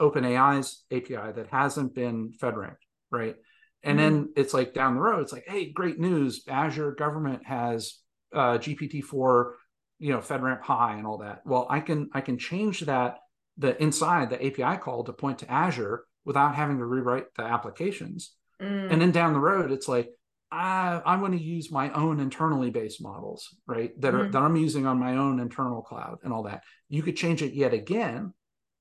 OpenAI's 0.00 0.84
API 0.90 1.32
that 1.32 1.48
hasn't 1.50 1.94
been 1.94 2.32
FedRAMP, 2.40 2.76
right? 3.10 3.36
And 3.82 3.98
mm-hmm. 3.98 4.14
then 4.14 4.28
it's 4.36 4.54
like 4.54 4.74
down 4.74 4.94
the 4.94 5.00
road, 5.00 5.22
it's 5.22 5.32
like, 5.32 5.46
hey, 5.46 5.70
great 5.70 5.98
news! 5.98 6.44
Azure 6.48 6.92
government 6.92 7.46
has 7.46 7.98
uh, 8.34 8.58
GPT-4, 8.58 9.52
you 9.98 10.12
know, 10.12 10.18
FedRAMP 10.18 10.62
high 10.62 10.96
and 10.96 11.06
all 11.06 11.18
that. 11.18 11.42
Well, 11.44 11.66
I 11.68 11.80
can 11.80 12.10
I 12.12 12.20
can 12.20 12.38
change 12.38 12.80
that 12.80 13.18
the 13.56 13.80
inside 13.82 14.30
the 14.30 14.44
API 14.44 14.78
call 14.78 15.04
to 15.04 15.12
point 15.12 15.38
to 15.40 15.50
Azure 15.50 16.04
without 16.24 16.54
having 16.54 16.78
to 16.78 16.84
rewrite 16.84 17.26
the 17.36 17.42
applications. 17.42 18.34
Mm. 18.60 18.92
And 18.92 19.00
then 19.00 19.10
down 19.10 19.32
the 19.32 19.40
road, 19.40 19.72
it's 19.72 19.88
like, 19.88 20.10
I, 20.52 21.00
I 21.04 21.16
want 21.16 21.34
to 21.34 21.42
use 21.42 21.70
my 21.70 21.92
own 21.92 22.18
internally 22.18 22.70
based 22.70 23.02
models, 23.02 23.54
right? 23.66 23.98
That 24.00 24.14
are 24.14 24.24
mm-hmm. 24.24 24.32
that 24.32 24.42
I'm 24.42 24.56
using 24.56 24.86
on 24.86 24.98
my 24.98 25.16
own 25.16 25.38
internal 25.38 25.82
cloud 25.82 26.18
and 26.24 26.32
all 26.32 26.44
that. 26.44 26.64
You 26.88 27.02
could 27.02 27.16
change 27.16 27.42
it 27.42 27.54
yet 27.54 27.72
again, 27.72 28.34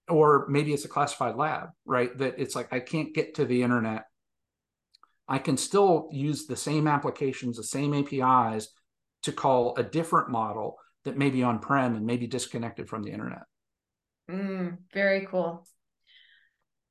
or 0.08 0.48
maybe 0.50 0.74
it's 0.74 0.86
a 0.86 0.90
classified 0.90 1.36
lab, 1.36 1.70
right? 1.86 2.16
That 2.18 2.36
it's 2.38 2.56
like 2.56 2.74
I 2.74 2.80
can't 2.80 3.14
get 3.14 3.36
to 3.36 3.46
the 3.46 3.62
internet. 3.62 4.06
I 5.28 5.38
can 5.38 5.58
still 5.58 6.10
use 6.12 6.48
the 6.48 6.56
same 6.56 6.88
applications, 6.88 7.58
the 7.58 7.64
same 7.64 7.94
APIs 7.94 8.70
to 9.24 9.32
call 9.32 9.76
a 9.76 9.84
different 9.84 10.30
model 10.30 10.78
that 11.06 11.18
may 11.18 11.30
be 11.30 11.44
on 11.44 11.60
prem 11.60 11.96
and 11.96 12.06
maybe 12.06 12.26
disconnected 12.26 12.90
from 12.90 13.04
the 13.04 13.12
internet. 13.12 13.44
Mm, 14.30 14.78
very 14.94 15.28
cool. 15.30 15.68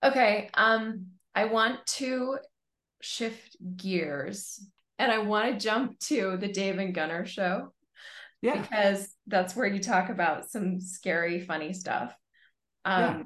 Okay. 0.04 0.50
Um, 0.54 1.06
I 1.34 1.46
want 1.46 1.84
to 1.86 2.38
shift 3.00 3.56
gears 3.76 4.60
and 4.98 5.12
I 5.12 5.18
want 5.18 5.52
to 5.52 5.64
jump 5.64 5.98
to 6.00 6.36
the 6.36 6.48
Dave 6.48 6.78
and 6.78 6.94
Gunnar 6.94 7.24
show. 7.24 7.72
Yeah. 8.42 8.60
Because 8.60 9.14
that's 9.26 9.54
where 9.56 9.66
you 9.66 9.80
talk 9.80 10.10
about 10.10 10.50
some 10.50 10.80
scary, 10.80 11.40
funny 11.40 11.72
stuff. 11.72 12.14
Um, 12.84 13.02
yeah. 13.02 13.22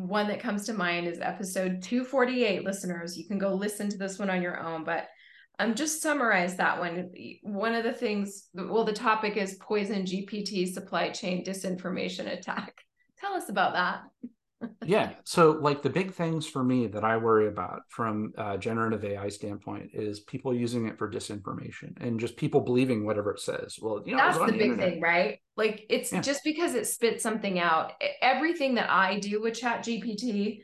One 0.00 0.28
that 0.28 0.40
comes 0.40 0.66
to 0.66 0.74
mind 0.74 1.06
is 1.06 1.20
episode 1.20 1.82
248, 1.82 2.64
listeners. 2.64 3.16
You 3.16 3.26
can 3.26 3.38
go 3.38 3.54
listen 3.54 3.88
to 3.90 3.98
this 3.98 4.18
one 4.18 4.30
on 4.30 4.42
your 4.42 4.58
own, 4.58 4.84
but 4.84 5.08
um, 5.58 5.74
just 5.74 6.02
summarize 6.02 6.56
that 6.56 6.80
one. 6.80 7.10
One 7.42 7.74
of 7.74 7.84
the 7.84 7.92
things, 7.92 8.48
well, 8.54 8.84
the 8.84 8.92
topic 8.92 9.36
is 9.36 9.58
poison 9.60 10.04
GPT 10.04 10.72
supply 10.72 11.10
chain 11.10 11.44
disinformation 11.44 12.32
attack. 12.32 12.80
Tell 13.18 13.34
us 13.34 13.48
about 13.48 13.74
that. 13.74 14.02
Yeah. 14.84 15.12
So, 15.24 15.52
like 15.52 15.82
the 15.82 15.90
big 15.90 16.12
things 16.12 16.46
for 16.46 16.62
me 16.62 16.86
that 16.88 17.04
I 17.04 17.16
worry 17.16 17.48
about 17.48 17.82
from 17.88 18.32
a 18.36 18.58
generative 18.58 19.04
AI 19.04 19.28
standpoint 19.28 19.90
is 19.92 20.20
people 20.20 20.54
using 20.54 20.86
it 20.86 20.98
for 20.98 21.10
disinformation 21.10 22.00
and 22.00 22.18
just 22.18 22.36
people 22.36 22.60
believing 22.60 23.04
whatever 23.04 23.32
it 23.32 23.40
says. 23.40 23.78
Well, 23.80 24.02
you 24.04 24.16
know, 24.16 24.18
that's 24.18 24.38
the, 24.38 24.46
the 24.46 24.52
big 24.52 24.62
internet. 24.62 24.92
thing, 24.92 25.00
right? 25.00 25.38
Like 25.56 25.86
it's 25.88 26.12
yeah. 26.12 26.20
just 26.20 26.42
because 26.44 26.74
it 26.74 26.86
spits 26.86 27.22
something 27.22 27.58
out. 27.58 27.92
Everything 28.20 28.74
that 28.74 28.90
I 28.90 29.18
do 29.18 29.40
with 29.40 29.54
Chat 29.54 29.84
GPT, 29.84 30.62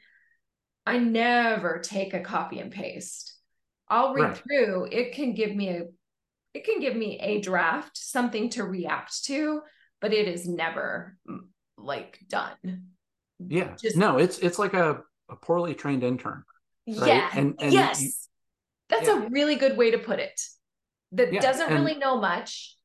I 0.86 0.98
never 0.98 1.80
take 1.82 2.14
a 2.14 2.20
copy 2.20 2.58
and 2.58 2.70
paste. 2.70 3.36
I'll 3.88 4.14
read 4.14 4.22
right. 4.22 4.36
through. 4.38 4.88
It 4.92 5.12
can 5.12 5.34
give 5.34 5.54
me 5.54 5.68
a 5.68 5.82
it 6.52 6.64
can 6.64 6.80
give 6.80 6.96
me 6.96 7.18
a 7.20 7.40
draft, 7.40 7.96
something 7.96 8.50
to 8.50 8.64
react 8.64 9.24
to, 9.24 9.62
but 10.00 10.12
it 10.12 10.26
is 10.26 10.48
never 10.48 11.16
mm, 11.28 11.40
like 11.76 12.18
done. 12.28 12.88
Yeah. 13.48 13.74
Just, 13.80 13.96
no, 13.96 14.18
it's 14.18 14.38
it's 14.38 14.58
like 14.58 14.74
a, 14.74 15.02
a 15.28 15.36
poorly 15.36 15.74
trained 15.74 16.02
intern. 16.02 16.44
Right? 16.86 17.08
Yeah. 17.08 17.30
And, 17.34 17.54
and 17.60 17.72
yes. 17.72 18.02
You, 18.02 18.10
That's 18.88 19.06
yeah. 19.06 19.24
a 19.24 19.28
really 19.28 19.56
good 19.56 19.76
way 19.76 19.92
to 19.92 19.98
put 19.98 20.18
it. 20.18 20.40
That 21.12 21.32
yeah. 21.32 21.40
doesn't 21.40 21.70
and, 21.70 21.84
really 21.84 21.98
know 21.98 22.20
much, 22.20 22.76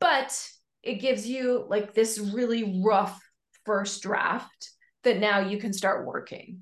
but 0.00 0.48
it 0.82 0.94
gives 0.94 1.26
you 1.26 1.64
like 1.68 1.94
this 1.94 2.18
really 2.18 2.82
rough 2.84 3.20
first 3.64 4.02
draft 4.02 4.70
that 5.04 5.18
now 5.18 5.40
you 5.40 5.58
can 5.58 5.72
start 5.72 6.06
working. 6.06 6.60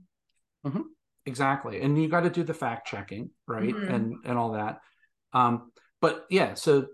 Mm-hmm. 0.66 0.82
Exactly. 1.26 1.80
And 1.80 2.00
you 2.00 2.08
got 2.08 2.20
to 2.20 2.30
do 2.30 2.42
the 2.42 2.54
fact 2.54 2.88
checking, 2.88 3.30
right? 3.46 3.74
Mm-hmm. 3.74 3.94
And 3.94 4.14
and 4.24 4.38
all 4.38 4.52
that. 4.52 4.80
Um, 5.32 5.72
but 6.00 6.26
yeah, 6.30 6.54
so 6.54 6.86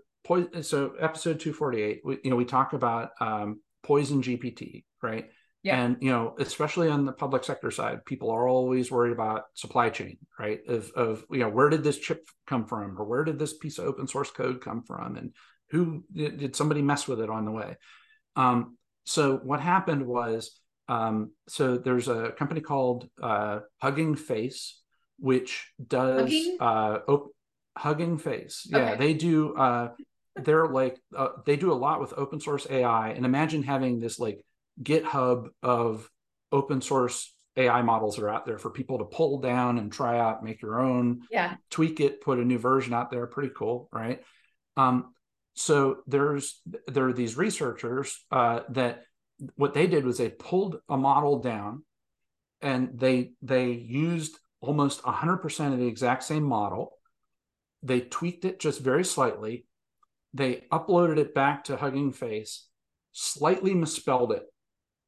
so 0.61 0.93
episode 0.99 1.39
248, 1.39 2.01
we, 2.03 2.17
you 2.23 2.29
know, 2.31 2.35
we 2.35 2.45
talk 2.45 2.73
about 2.73 3.11
um, 3.21 3.61
PoisonGPT, 3.85 4.83
right? 5.01 5.29
Yeah. 5.65 5.83
And 5.83 5.97
you 5.99 6.11
know, 6.11 6.35
especially 6.37 6.89
on 6.89 7.05
the 7.05 7.11
public 7.11 7.43
sector 7.43 7.71
side, 7.71 8.05
people 8.05 8.29
are 8.29 8.47
always 8.47 8.91
worried 8.91 9.13
about 9.13 9.45
supply 9.55 9.89
chain, 9.89 10.19
right? 10.39 10.59
Of 10.67 10.91
of 10.91 11.25
you 11.31 11.39
know, 11.39 11.49
where 11.49 11.69
did 11.69 11.83
this 11.83 11.97
chip 11.97 12.23
come 12.45 12.67
from, 12.67 12.95
or 13.01 13.03
where 13.03 13.23
did 13.23 13.39
this 13.39 13.57
piece 13.57 13.79
of 13.79 13.87
open 13.87 14.07
source 14.07 14.29
code 14.29 14.61
come 14.61 14.83
from, 14.83 15.15
and 15.15 15.33
who 15.71 16.03
did 16.13 16.55
somebody 16.55 16.83
mess 16.83 17.07
with 17.07 17.19
it 17.19 17.31
on 17.31 17.45
the 17.45 17.51
way? 17.51 17.77
Um, 18.35 18.77
so 19.05 19.37
what 19.37 19.59
happened 19.59 20.05
was, 20.05 20.51
um, 20.87 21.31
so 21.47 21.79
there's 21.79 22.09
a 22.09 22.31
company 22.37 22.61
called 22.61 23.09
uh, 23.19 23.61
Hugging 23.81 24.15
Face, 24.15 24.79
which 25.17 25.71
does 25.83 26.21
Hugging, 26.21 26.57
uh, 26.59 26.99
op- 27.07 27.31
Hugging 27.75 28.19
Face. 28.19 28.67
Yeah, 28.69 28.91
okay. 28.91 28.97
they 28.97 29.13
do. 29.15 29.55
Uh, 29.55 29.93
they're 30.35 30.67
like 30.67 30.99
uh, 31.17 31.29
they 31.43 31.55
do 31.55 31.71
a 31.71 31.73
lot 31.73 32.01
with 32.01 32.13
open 32.15 32.39
source 32.39 32.67
AI, 32.69 33.09
and 33.09 33.25
imagine 33.25 33.63
having 33.63 33.99
this 33.99 34.19
like 34.19 34.45
GitHub 34.81 35.49
of 35.63 36.09
open 36.51 36.81
source 36.81 37.33
AI 37.57 37.81
models 37.81 38.15
that 38.15 38.23
are 38.23 38.29
out 38.29 38.45
there 38.45 38.57
for 38.57 38.69
people 38.69 38.99
to 38.99 39.05
pull 39.05 39.39
down 39.39 39.77
and 39.77 39.91
try 39.91 40.19
out, 40.19 40.43
make 40.43 40.61
your 40.61 40.81
own, 40.81 41.21
yeah, 41.31 41.55
tweak 41.69 41.99
it, 41.99 42.21
put 42.21 42.39
a 42.39 42.45
new 42.45 42.57
version 42.57 42.93
out 42.93 43.11
there. 43.11 43.25
Pretty 43.27 43.51
cool, 43.55 43.89
right? 43.91 44.21
Um, 44.77 45.13
so 45.55 45.97
there's 46.05 46.61
there 46.87 47.07
are 47.07 47.13
these 47.13 47.37
researchers 47.37 48.23
uh, 48.31 48.61
that 48.69 49.03
what 49.55 49.73
they 49.73 49.87
did 49.87 50.05
was 50.05 50.17
they 50.17 50.29
pulled 50.29 50.79
a 50.89 50.97
model 50.97 51.39
down 51.39 51.83
and 52.61 52.89
they 52.99 53.31
they 53.41 53.71
used 53.71 54.37
almost 54.61 55.01
100% 55.03 55.73
of 55.73 55.79
the 55.79 55.87
exact 55.87 56.23
same 56.23 56.43
model 56.43 56.93
they 57.83 58.01
tweaked 58.01 58.45
it 58.45 58.59
just 58.59 58.81
very 58.81 59.03
slightly 59.03 59.65
they 60.33 60.63
uploaded 60.71 61.17
it 61.17 61.35
back 61.35 61.65
to 61.65 61.77
hugging 61.77 62.11
face 62.11 62.67
slightly 63.11 63.73
misspelled 63.73 64.31
it 64.31 64.43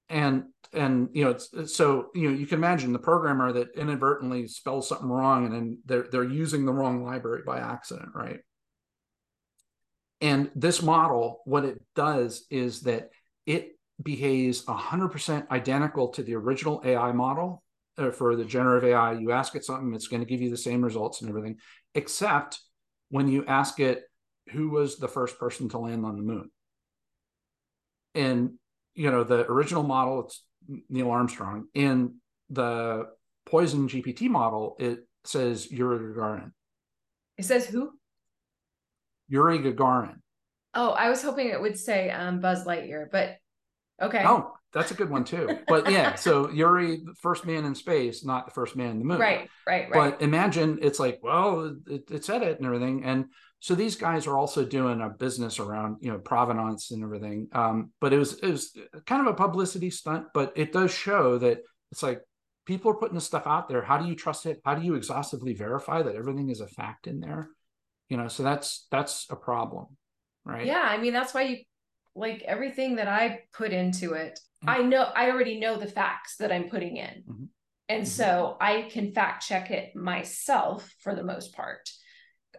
and 0.09 0.43
and 0.73 1.09
you 1.13 1.23
know 1.23 1.31
it's 1.31 1.75
so 1.75 2.09
you 2.13 2.29
know 2.29 2.37
you 2.37 2.45
can 2.45 2.57
imagine 2.57 2.93
the 2.93 2.99
programmer 2.99 3.51
that 3.51 3.75
inadvertently 3.75 4.47
spells 4.47 4.87
something 4.87 5.07
wrong 5.07 5.45
and 5.45 5.53
then 5.53 5.79
they're 5.85 6.07
they're 6.11 6.23
using 6.23 6.65
the 6.65 6.73
wrong 6.73 7.03
library 7.03 7.41
by 7.45 7.59
accident 7.59 8.09
right? 8.13 8.39
And 10.19 10.49
this 10.55 10.81
model 10.81 11.41
what 11.45 11.65
it 11.65 11.81
does 11.95 12.45
is 12.49 12.81
that 12.81 13.09
it 13.45 13.77
behaves 14.01 14.65
100% 14.65 15.49
identical 15.49 16.09
to 16.09 16.23
the 16.23 16.35
original 16.35 16.81
ai 16.85 17.11
model 17.11 17.63
uh, 17.97 18.11
for 18.11 18.35
the 18.35 18.45
generative 18.45 18.89
ai 18.89 19.13
you 19.13 19.31
ask 19.31 19.55
it 19.55 19.65
something 19.65 19.93
it's 19.93 20.07
going 20.07 20.21
to 20.21 20.27
give 20.27 20.41
you 20.41 20.49
the 20.49 20.57
same 20.57 20.83
results 20.83 21.21
and 21.21 21.29
everything 21.29 21.57
except 21.95 22.59
when 23.09 23.27
you 23.27 23.45
ask 23.45 23.79
it 23.79 24.03
who 24.51 24.69
was 24.69 24.97
the 24.97 25.07
first 25.07 25.39
person 25.39 25.69
to 25.69 25.77
land 25.77 26.05
on 26.05 26.15
the 26.15 26.21
moon? 26.21 26.49
And 28.15 28.53
you 28.97 29.11
know 29.11 29.23
the 29.23 29.49
original 29.49 29.83
model 29.83 30.25
it's 30.25 30.43
neil 30.89 31.11
armstrong. 31.11 31.67
In 31.73 32.15
the 32.49 33.07
PoisonGPT 33.47 34.29
model 34.29 34.75
it 34.79 35.07
says 35.23 35.71
yuri 35.71 35.99
gagarin. 35.99 36.51
It 37.37 37.45
says 37.45 37.65
who? 37.67 37.91
Yuri 39.29 39.59
gagarin. 39.59 40.17
Oh 40.73 40.89
i 40.89 41.09
was 41.09 41.21
hoping 41.21 41.47
it 41.47 41.61
would 41.61 41.77
say 41.77 42.09
um, 42.09 42.39
buzz 42.39 42.65
lightyear 42.65 43.05
but 43.11 43.37
okay. 44.01 44.23
Oh 44.25 44.53
that's 44.73 44.91
a 44.91 44.95
good 44.95 45.09
one 45.09 45.23
too. 45.23 45.59
But 45.67 45.91
yeah 45.91 46.15
so 46.15 46.49
yuri 46.49 46.97
the 46.97 47.13
first 47.21 47.45
man 47.45 47.65
in 47.65 47.75
space 47.75 48.25
not 48.25 48.45
the 48.45 48.51
first 48.51 48.75
man 48.75 48.91
in 48.91 48.99
the 48.99 49.05
moon. 49.05 49.19
Right 49.19 49.49
right 49.67 49.89
right. 49.91 49.93
But 49.93 50.21
imagine 50.21 50.79
it's 50.81 50.99
like 50.99 51.19
well 51.21 51.77
it, 51.85 52.09
it 52.09 52.25
said 52.25 52.41
it 52.41 52.57
and 52.57 52.65
everything. 52.65 53.03
And 53.03 53.25
so 53.59 53.75
these 53.75 53.95
guys 53.95 54.27
are 54.27 54.37
also 54.37 54.63
doing 54.63 55.01
a 55.01 55.09
business 55.09 55.59
around 55.59 55.97
you 56.01 56.11
know 56.11 56.19
provenance 56.19 56.91
and 56.91 57.03
everything. 57.03 57.47
Um, 57.53 57.91
but 57.99 58.13
it 58.13 58.19
was 58.19 58.39
it 58.39 58.51
was 58.51 58.77
kind 59.05 59.21
of 59.21 59.27
a 59.27 59.37
publicity 59.37 59.89
stunt 59.89 60.27
but 60.33 60.53
it 60.55 60.71
does 60.71 60.93
show 60.93 61.37
that 61.39 61.59
it's 61.91 62.03
like 62.03 62.21
people 62.65 62.91
are 62.91 62.95
putting 62.95 63.15
this 63.15 63.25
stuff 63.25 63.47
out 63.47 63.69
there. 63.69 63.81
How 63.81 63.97
do 63.97 64.07
you 64.07 64.15
trust 64.15 64.45
it? 64.45 64.61
How 64.65 64.75
do 64.75 64.85
you 64.85 64.95
exhaustively 64.95 65.53
verify 65.53 66.01
that 66.01 66.15
everything 66.15 66.49
is 66.49 66.61
a 66.61 66.67
fact 66.67 67.07
in 67.07 67.19
there? 67.19 67.49
You 68.09 68.17
know 68.17 68.27
so 68.27 68.43
that's 68.43 68.87
that's 68.91 69.27
a 69.29 69.35
problem 69.35 69.87
right? 70.47 70.65
Yeah 70.65 70.83
i 70.83 70.97
mean 70.97 71.13
that's 71.13 71.33
why 71.33 71.41
you 71.43 71.57
like 72.15 72.41
everything 72.43 72.95
that 72.95 73.07
i 73.07 73.41
put 73.53 73.71
into 73.71 74.13
it 74.13 74.39
mm-hmm. 74.63 74.69
i 74.69 74.81
know 74.81 75.03
i 75.15 75.29
already 75.29 75.59
know 75.59 75.77
the 75.77 75.87
facts 75.87 76.37
that 76.37 76.51
i'm 76.51 76.69
putting 76.69 76.97
in. 76.97 77.23
Mm-hmm. 77.29 77.43
and 77.89 78.03
mm-hmm. 78.03 78.05
so 78.05 78.57
i 78.59 78.87
can 78.89 79.11
fact 79.11 79.45
check 79.45 79.71
it 79.71 79.95
myself 79.95 80.91
for 81.01 81.13
the 81.13 81.23
most 81.23 81.53
part 81.53 81.89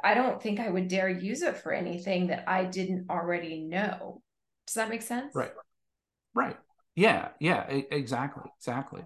I 0.03 0.15
don't 0.15 0.43
think 0.43 0.61
I 0.61 0.69
would 0.69 0.89
dare 0.89 1.09
use 1.09 1.43
it 1.43 1.59
for 1.59 1.73
anything 1.73 2.29
that 2.29 2.45
I 2.49 2.65
didn't 2.65 3.11
already 3.11 3.61
know. 3.61 4.23
Does 4.67 4.75
that 4.75 4.89
make 4.89 5.03
sense? 5.03 5.35
Right. 5.35 5.53
Right. 6.35 6.57
Yeah. 6.95 7.29
Yeah. 7.41 7.63
Exactly. 7.69 8.45
Exactly. 8.59 9.03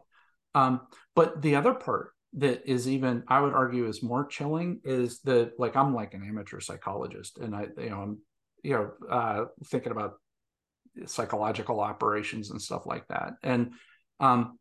Um, 0.55 0.83
but 1.15 1.41
the 1.43 1.57
other 1.57 1.75
part 1.75 2.13
that 2.35 2.69
is 2.71 2.89
even, 2.89 3.25
I 3.29 3.41
would 3.41 3.53
argue, 3.53 3.87
is 3.87 4.03
more 4.03 4.27
chilling 4.27 4.81
is 4.85 5.21
that, 5.21 5.53
like, 5.59 5.77
I'm 5.77 5.95
like 5.95 6.15
an 6.15 6.27
amateur 6.27 6.61
psychologist, 6.61 7.39
and 7.39 7.55
I, 7.55 7.67
you 7.79 7.91
know, 7.91 8.01
I'm, 8.01 8.19
you 8.63 8.73
know, 8.73 8.91
uh, 9.11 9.45
thinking 9.67 9.93
about 9.93 10.15
psychological 11.07 11.81
operations 11.81 12.51
and 12.51 12.61
stuff 12.61 12.87
like 12.87 13.07
that, 13.09 13.35
and 13.43 13.73
um, 14.21 14.59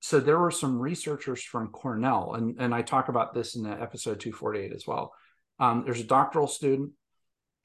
so 0.00 0.20
there 0.20 0.38
were 0.38 0.50
some 0.50 0.78
researchers 0.78 1.42
from 1.42 1.68
Cornell, 1.68 2.34
and 2.34 2.56
and 2.60 2.74
I 2.74 2.82
talk 2.82 3.08
about 3.08 3.34
this 3.34 3.56
in 3.56 3.66
episode 3.66 4.20
248 4.20 4.72
as 4.72 4.86
well 4.86 5.12
um, 5.58 5.82
there's 5.84 6.00
a 6.00 6.04
doctoral 6.04 6.46
student, 6.46 6.92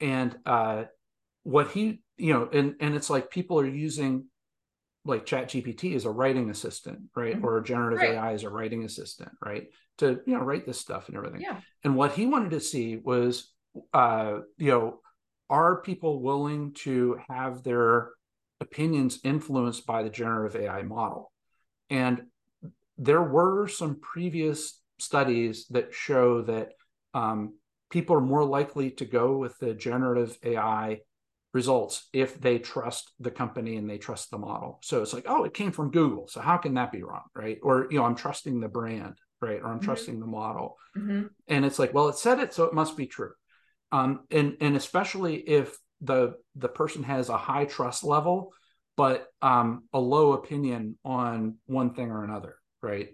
and 0.00 0.36
uh, 0.46 0.84
what 1.42 1.70
he, 1.70 2.02
you 2.16 2.32
know, 2.32 2.48
and 2.52 2.74
and 2.80 2.94
it's 2.94 3.10
like 3.10 3.30
people 3.30 3.60
are 3.60 3.66
using 3.66 4.26
like 5.04 5.26
Chat 5.26 5.50
GPT 5.50 5.94
as 5.94 6.04
a 6.04 6.10
writing 6.10 6.50
assistant, 6.50 7.00
right, 7.14 7.36
mm-hmm. 7.36 7.44
or 7.44 7.60
generative 7.60 8.00
right. 8.00 8.14
AI 8.14 8.32
as 8.32 8.42
a 8.42 8.50
writing 8.50 8.84
assistant, 8.84 9.30
right, 9.44 9.68
to 9.98 10.20
you 10.26 10.36
know 10.36 10.42
write 10.42 10.66
this 10.66 10.80
stuff 10.80 11.08
and 11.08 11.16
everything. 11.16 11.40
Yeah. 11.40 11.60
And 11.82 11.96
what 11.96 12.12
he 12.12 12.26
wanted 12.26 12.50
to 12.50 12.60
see 12.60 12.96
was, 12.96 13.52
uh, 13.92 14.38
you 14.56 14.70
know, 14.70 15.00
are 15.50 15.82
people 15.82 16.20
willing 16.22 16.72
to 16.74 17.20
have 17.28 17.62
their 17.62 18.10
opinions 18.60 19.20
influenced 19.24 19.86
by 19.86 20.02
the 20.02 20.10
generative 20.10 20.60
AI 20.60 20.82
model? 20.82 21.30
And 21.90 22.22
there 22.96 23.22
were 23.22 23.68
some 23.68 24.00
previous 24.00 24.80
studies 24.98 25.66
that 25.70 25.92
show 25.92 26.42
that 26.42 26.70
um, 27.12 27.54
people 27.94 28.16
are 28.16 28.20
more 28.20 28.44
likely 28.44 28.90
to 28.90 29.04
go 29.04 29.36
with 29.38 29.56
the 29.60 29.72
generative 29.72 30.36
AI 30.42 30.98
results 31.52 32.08
if 32.12 32.40
they 32.40 32.58
trust 32.58 33.12
the 33.20 33.30
company 33.30 33.76
and 33.76 33.88
they 33.88 33.98
trust 33.98 34.32
the 34.32 34.36
model. 34.36 34.80
So 34.82 35.00
it's 35.00 35.12
like, 35.12 35.26
oh, 35.28 35.44
it 35.44 35.54
came 35.54 35.70
from 35.70 35.92
Google. 35.92 36.26
So 36.26 36.40
how 36.40 36.56
can 36.56 36.74
that 36.74 36.90
be 36.90 37.04
wrong? 37.04 37.22
Right. 37.36 37.58
Or, 37.62 37.86
you 37.88 37.98
know, 37.98 38.04
I'm 38.04 38.16
trusting 38.16 38.58
the 38.58 38.68
brand, 38.68 39.14
right? 39.40 39.60
Or 39.62 39.68
I'm 39.68 39.76
mm-hmm. 39.76 39.84
trusting 39.84 40.18
the 40.18 40.26
model. 40.26 40.76
Mm-hmm. 40.98 41.26
And 41.46 41.64
it's 41.64 41.78
like, 41.78 41.94
well, 41.94 42.08
it 42.08 42.16
said 42.16 42.40
it, 42.40 42.52
so 42.52 42.64
it 42.64 42.74
must 42.74 42.96
be 42.96 43.06
true. 43.06 43.30
Um, 43.92 44.24
and 44.32 44.56
and 44.60 44.76
especially 44.76 45.36
if 45.36 45.78
the 46.00 46.34
the 46.56 46.68
person 46.68 47.04
has 47.04 47.28
a 47.28 47.36
high 47.36 47.64
trust 47.64 48.02
level, 48.02 48.52
but 48.96 49.28
um, 49.40 49.84
a 49.92 50.00
low 50.00 50.32
opinion 50.32 50.98
on 51.04 51.58
one 51.66 51.94
thing 51.94 52.10
or 52.10 52.24
another, 52.24 52.56
right? 52.82 53.10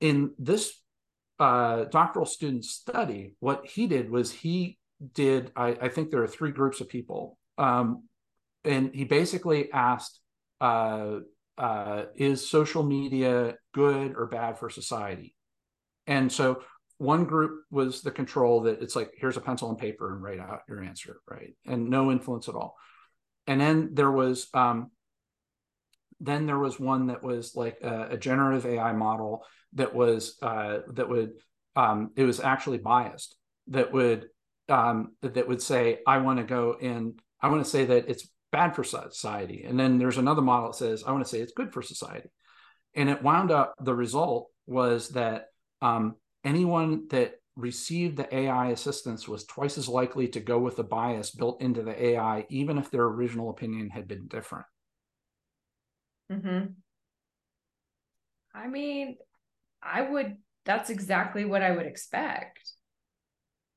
In 0.00 0.32
this 0.38 0.72
uh, 1.38 1.84
doctoral 1.84 2.26
student 2.26 2.64
study, 2.64 3.34
what 3.40 3.66
he 3.66 3.86
did 3.86 4.10
was 4.10 4.32
he 4.32 4.78
did, 5.12 5.50
I, 5.56 5.76
I 5.80 5.88
think 5.88 6.10
there 6.10 6.22
are 6.22 6.28
three 6.28 6.52
groups 6.52 6.80
of 6.80 6.88
people. 6.88 7.38
Um, 7.58 8.04
and 8.64 8.94
he 8.94 9.04
basically 9.04 9.70
asked 9.72 10.20
uh, 10.60 11.18
uh, 11.58 12.04
is 12.16 12.48
social 12.48 12.82
media 12.82 13.54
good 13.72 14.14
or 14.16 14.26
bad 14.26 14.58
for 14.58 14.70
society? 14.70 15.34
And 16.06 16.30
so 16.30 16.62
one 16.98 17.24
group 17.24 17.62
was 17.70 18.02
the 18.02 18.10
control 18.10 18.62
that 18.62 18.82
it's 18.82 18.96
like 18.96 19.12
here's 19.16 19.36
a 19.36 19.40
pencil 19.40 19.68
and 19.68 19.78
paper 19.78 20.12
and 20.12 20.22
write 20.22 20.40
out 20.40 20.60
your 20.68 20.82
answer, 20.82 21.20
right? 21.28 21.54
And 21.66 21.90
no 21.90 22.10
influence 22.10 22.48
at 22.48 22.54
all. 22.54 22.76
And 23.46 23.60
then 23.60 23.90
there 23.92 24.10
was 24.10 24.48
um, 24.54 24.90
then 26.20 26.46
there 26.46 26.58
was 26.58 26.80
one 26.80 27.08
that 27.08 27.22
was 27.22 27.54
like 27.54 27.78
a, 27.82 28.08
a 28.12 28.16
generative 28.16 28.66
AI 28.66 28.92
model 28.92 29.44
that 29.74 29.94
was 29.94 30.36
uh, 30.42 30.78
that 30.92 31.08
would 31.08 31.32
um, 31.76 32.10
it 32.16 32.24
was 32.24 32.40
actually 32.40 32.78
biased 32.78 33.36
that 33.68 33.92
would 33.92 34.26
um, 34.68 35.12
that 35.22 35.48
would 35.48 35.62
say 35.62 35.98
I 36.06 36.18
want 36.18 36.38
to 36.38 36.44
go 36.44 36.76
in 36.80 37.14
I 37.40 37.48
want 37.48 37.64
to 37.64 37.70
say 37.70 37.84
that 37.86 38.08
it's 38.08 38.28
bad 38.52 38.74
for 38.74 38.84
society 38.84 39.64
and 39.66 39.78
then 39.78 39.98
there's 39.98 40.18
another 40.18 40.42
model 40.42 40.70
that 40.70 40.76
says 40.76 41.04
I 41.04 41.12
want 41.12 41.24
to 41.24 41.28
say 41.28 41.40
it's 41.40 41.52
good 41.52 41.72
for 41.72 41.82
society 41.82 42.30
and 42.94 43.08
it 43.08 43.22
wound 43.22 43.50
up 43.50 43.74
the 43.80 43.94
result 43.94 44.50
was 44.66 45.10
that 45.10 45.46
um, 45.82 46.14
anyone 46.44 47.08
that 47.08 47.34
received 47.56 48.16
the 48.16 48.34
AI 48.34 48.68
assistance 48.68 49.28
was 49.28 49.44
twice 49.44 49.78
as 49.78 49.88
likely 49.88 50.28
to 50.28 50.40
go 50.40 50.58
with 50.58 50.76
the 50.76 50.84
bias 50.84 51.30
built 51.30 51.60
into 51.60 51.82
the 51.82 52.04
AI, 52.04 52.46
even 52.48 52.78
if 52.78 52.90
their 52.90 53.04
original 53.04 53.50
opinion 53.50 53.90
had 53.90 54.08
been 54.08 54.26
different. 54.26 54.66
Mm-hmm. 56.32 56.72
I 58.54 58.68
mean, 58.68 59.16
I 59.84 60.02
would, 60.02 60.36
that's 60.64 60.90
exactly 60.90 61.44
what 61.44 61.62
I 61.62 61.72
would 61.72 61.86
expect. 61.86 62.60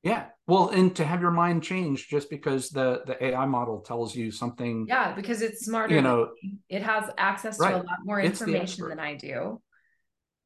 Yeah. 0.02 0.26
Well, 0.46 0.70
and 0.70 0.94
to 0.96 1.04
have 1.04 1.20
your 1.20 1.30
mind 1.30 1.62
change 1.62 2.08
just 2.08 2.30
because 2.30 2.70
the 2.70 3.02
the 3.04 3.22
AI 3.22 3.46
model 3.46 3.80
tells 3.80 4.14
you 4.14 4.30
something. 4.30 4.86
Yeah, 4.88 5.12
because 5.12 5.42
it's 5.42 5.64
smarter. 5.64 5.94
You 5.94 6.02
know, 6.02 6.30
it 6.68 6.82
has 6.82 7.10
access 7.18 7.58
right. 7.58 7.70
to 7.70 7.76
a 7.76 7.82
lot 7.82 7.98
more 8.04 8.20
information 8.20 8.88
than 8.88 9.00
I 9.00 9.16
do. 9.16 9.60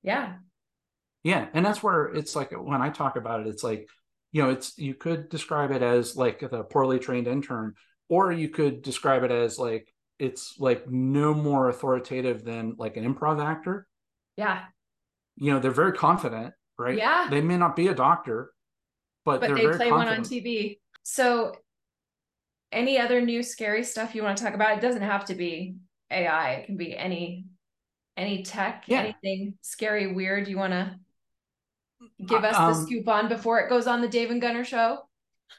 Yeah. 0.03 0.35
Yeah, 1.23 1.47
and 1.55 1.65
that's 1.65 1.83
where 1.83 2.07
it's 2.07 2.35
like 2.35 2.51
when 2.51 2.83
I 2.83 2.91
talk 2.91 3.17
about 3.17 3.41
it, 3.41 3.47
it's 3.47 3.63
like, 3.63 3.89
you 4.33 4.43
know, 4.43 4.51
it's 4.51 4.77
you 4.79 4.95
could 4.95 5.29
describe 5.29 5.71
it 5.71 5.83
as 5.83 6.17
like 6.17 6.41
the 6.41 6.65
poorly 6.65 6.99
trained 6.99 7.29
intern, 7.29 7.75
or 8.09 8.33
you 8.33 8.49
could 8.49 8.83
describe 8.83 9.23
it 9.23 9.31
as 9.31 9.59
like 9.59 9.87
it's 10.19 10.57
like 10.59 10.91
no 10.91 11.35
more 11.35 11.69
authoritative 11.69 12.45
than 12.45 12.75
like 12.79 12.97
an 12.97 13.05
improv 13.05 13.45
actor. 13.45 13.87
Yeah. 14.37 14.65
You 15.43 15.51
know, 15.51 15.59
they're 15.59 15.73
very 15.73 15.93
confident, 15.93 16.55
right? 16.79 16.97
Yeah. 16.97 17.27
They 17.29 17.41
may 17.41 17.57
not 17.57 17.75
be 17.75 17.89
a 17.89 17.95
doctor, 17.95 18.53
but, 19.25 19.41
but 19.41 19.57
they 19.57 19.63
play 19.63 19.89
confident. 19.89 19.93
one 19.93 20.09
on 20.09 20.21
TV. 20.21 20.79
So 21.03 21.57
any 22.71 22.97
other 22.97 23.21
new 23.21 23.43
scary 23.43 23.83
stuff 23.83 24.15
you 24.15 24.23
want 24.23 24.39
to 24.39 24.45
talk 24.45 24.55
about? 24.55 24.79
It 24.79 24.81
doesn't 24.81 25.03
have 25.03 25.25
to 25.25 25.35
be 25.35 25.75
AI. 26.13 26.53
It 26.53 26.67
can 26.67 26.77
be 26.77 26.97
any 26.97 27.47
any 28.17 28.45
tech, 28.45 28.85
yeah. 28.87 29.01
anything 29.01 29.55
scary, 29.63 30.13
weird 30.13 30.47
you 30.47 30.59
want 30.59 30.75
to 30.75 30.95
give 32.25 32.45
us 32.45 32.55
um, 32.55 32.73
the 32.73 32.81
scoop 32.81 33.09
on 33.09 33.29
before 33.29 33.59
it 33.59 33.69
goes 33.69 33.89
on 33.89 34.01
the 34.01 34.09
Dave 34.09 34.31
and 34.31 34.41
Gunnar 34.41 34.63
show? 34.63 35.09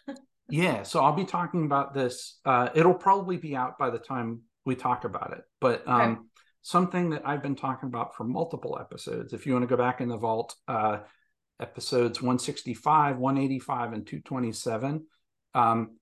yeah, 0.50 0.84
so 0.84 1.04
I'll 1.04 1.12
be 1.12 1.26
talking 1.26 1.66
about 1.66 1.94
this. 1.94 2.40
Uh, 2.46 2.70
it'll 2.74 2.94
probably 2.94 3.36
be 3.36 3.54
out 3.54 3.78
by 3.78 3.90
the 3.90 4.00
time 4.00 4.44
we 4.66 4.76
talk 4.76 5.04
about 5.04 5.34
it, 5.34 5.44
but 5.60 5.86
um. 5.90 6.30
Something 6.64 7.12
that 7.12 7.28
I've 7.28 7.44
been 7.44 7.56
talking 7.56 7.88
about 7.88 8.16
for 8.16 8.24
multiple 8.24 8.78
episodes. 8.80 9.34
If 9.34 9.46
you 9.46 9.54
want 9.54 9.64
to 9.64 9.68
go 9.68 9.78
back 9.78 10.02
in 10.02 10.08
the 10.08 10.18
vault, 10.18 10.56
uh, 10.68 11.00
episodes 11.62 12.22
165, 12.22 13.18
185, 13.18 13.94
and 13.94 14.08
227, 14.08 15.06
um, 15.54 15.98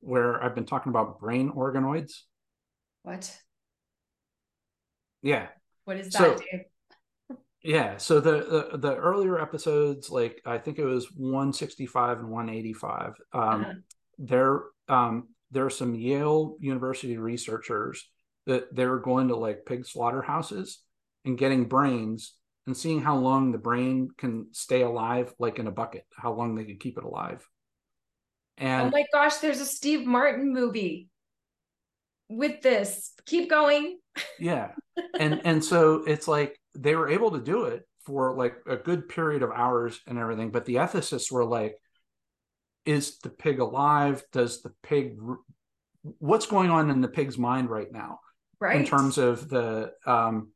where 0.00 0.42
I've 0.42 0.54
been 0.54 0.66
talking 0.66 0.90
about 0.90 1.18
brain 1.18 1.50
organoids. 1.50 2.12
What? 3.02 3.34
Yeah. 5.22 5.48
What 5.84 5.96
is 5.96 6.12
that, 6.12 6.18
so, 6.18 6.36
Dave? 6.36 6.64
yeah 7.64 7.96
so 7.96 8.20
the, 8.20 8.68
the, 8.72 8.78
the 8.78 8.96
earlier 8.96 9.40
episodes 9.40 10.10
like 10.10 10.42
i 10.44 10.58
think 10.58 10.78
it 10.78 10.84
was 10.84 11.06
165 11.16 12.18
and 12.18 12.28
185 12.28 13.06
um 13.32 13.42
uh-huh. 13.42 13.72
there 14.18 14.62
um 14.88 15.28
there 15.52 15.64
are 15.64 15.70
some 15.70 15.94
yale 15.94 16.56
university 16.58 17.18
researchers 17.18 18.08
that 18.46 18.74
they're 18.74 18.98
going 18.98 19.28
to 19.28 19.36
like 19.36 19.66
pig 19.66 19.86
slaughterhouses 19.86 20.82
and 21.24 21.38
getting 21.38 21.68
brains 21.68 22.34
and 22.66 22.76
seeing 22.76 23.00
how 23.00 23.16
long 23.16 23.52
the 23.52 23.58
brain 23.58 24.08
can 24.16 24.46
stay 24.52 24.82
alive 24.82 25.32
like 25.38 25.58
in 25.58 25.66
a 25.66 25.72
bucket 25.72 26.04
how 26.16 26.32
long 26.32 26.54
they 26.54 26.64
can 26.64 26.78
keep 26.78 26.98
it 26.98 27.04
alive. 27.04 27.46
And 28.58 28.88
oh 28.88 28.90
my 28.90 29.04
gosh 29.12 29.36
there's 29.36 29.60
a 29.60 29.66
steve 29.66 30.06
martin 30.06 30.52
movie 30.52 31.08
with 32.28 32.60
this. 32.62 33.12
Keep 33.26 33.50
going. 33.50 33.98
Yeah. 34.38 34.72
And 35.18 35.40
and 35.46 35.64
so 35.64 36.04
it's 36.06 36.28
like 36.28 36.58
they 36.76 36.94
were 36.94 37.08
able 37.08 37.30
to 37.30 37.40
do 37.40 37.64
it 37.64 37.88
for 38.04 38.36
like 38.36 38.56
a 38.66 38.76
good 38.76 39.08
period 39.08 39.42
of 39.42 39.50
hours 39.50 40.00
and 40.06 40.18
everything 40.18 40.50
but 40.50 40.66
the 40.66 40.76
ethicists 40.76 41.32
were 41.32 41.44
like 41.44 41.76
is 42.84 43.18
the 43.18 43.30
pig 43.30 43.60
alive? 43.60 44.22
Does 44.32 44.60
the 44.60 44.72
pig 44.82 45.16
what's 46.18 46.46
going 46.46 46.70
on 46.70 46.90
in 46.90 47.00
the 47.00 47.08
pig's 47.08 47.38
mind 47.38 47.70
right 47.70 47.90
now 47.90 48.18
right. 48.62 48.76
in 48.76 48.86
terms 48.86 49.18
of 49.18 49.48
the 49.48 49.92
um 50.06 50.50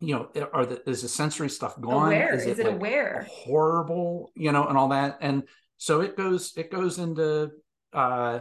you 0.00 0.14
know 0.14 0.48
are 0.52 0.66
the 0.66 0.88
is 0.88 1.02
the 1.02 1.08
sensory 1.08 1.48
stuff 1.48 1.80
gone? 1.80 2.08
Aware. 2.08 2.34
is, 2.34 2.46
is 2.46 2.58
it, 2.58 2.66
it 2.66 2.70
like 2.70 2.76
aware? 2.76 3.26
horrible 3.30 4.30
you 4.34 4.52
know 4.52 4.66
and 4.66 4.76
all 4.76 4.88
that? 4.88 5.18
And 5.20 5.44
so 5.78 6.00
it 6.00 6.16
goes 6.16 6.52
it 6.56 6.70
goes 6.70 6.98
into 6.98 7.50
uh 7.92 8.40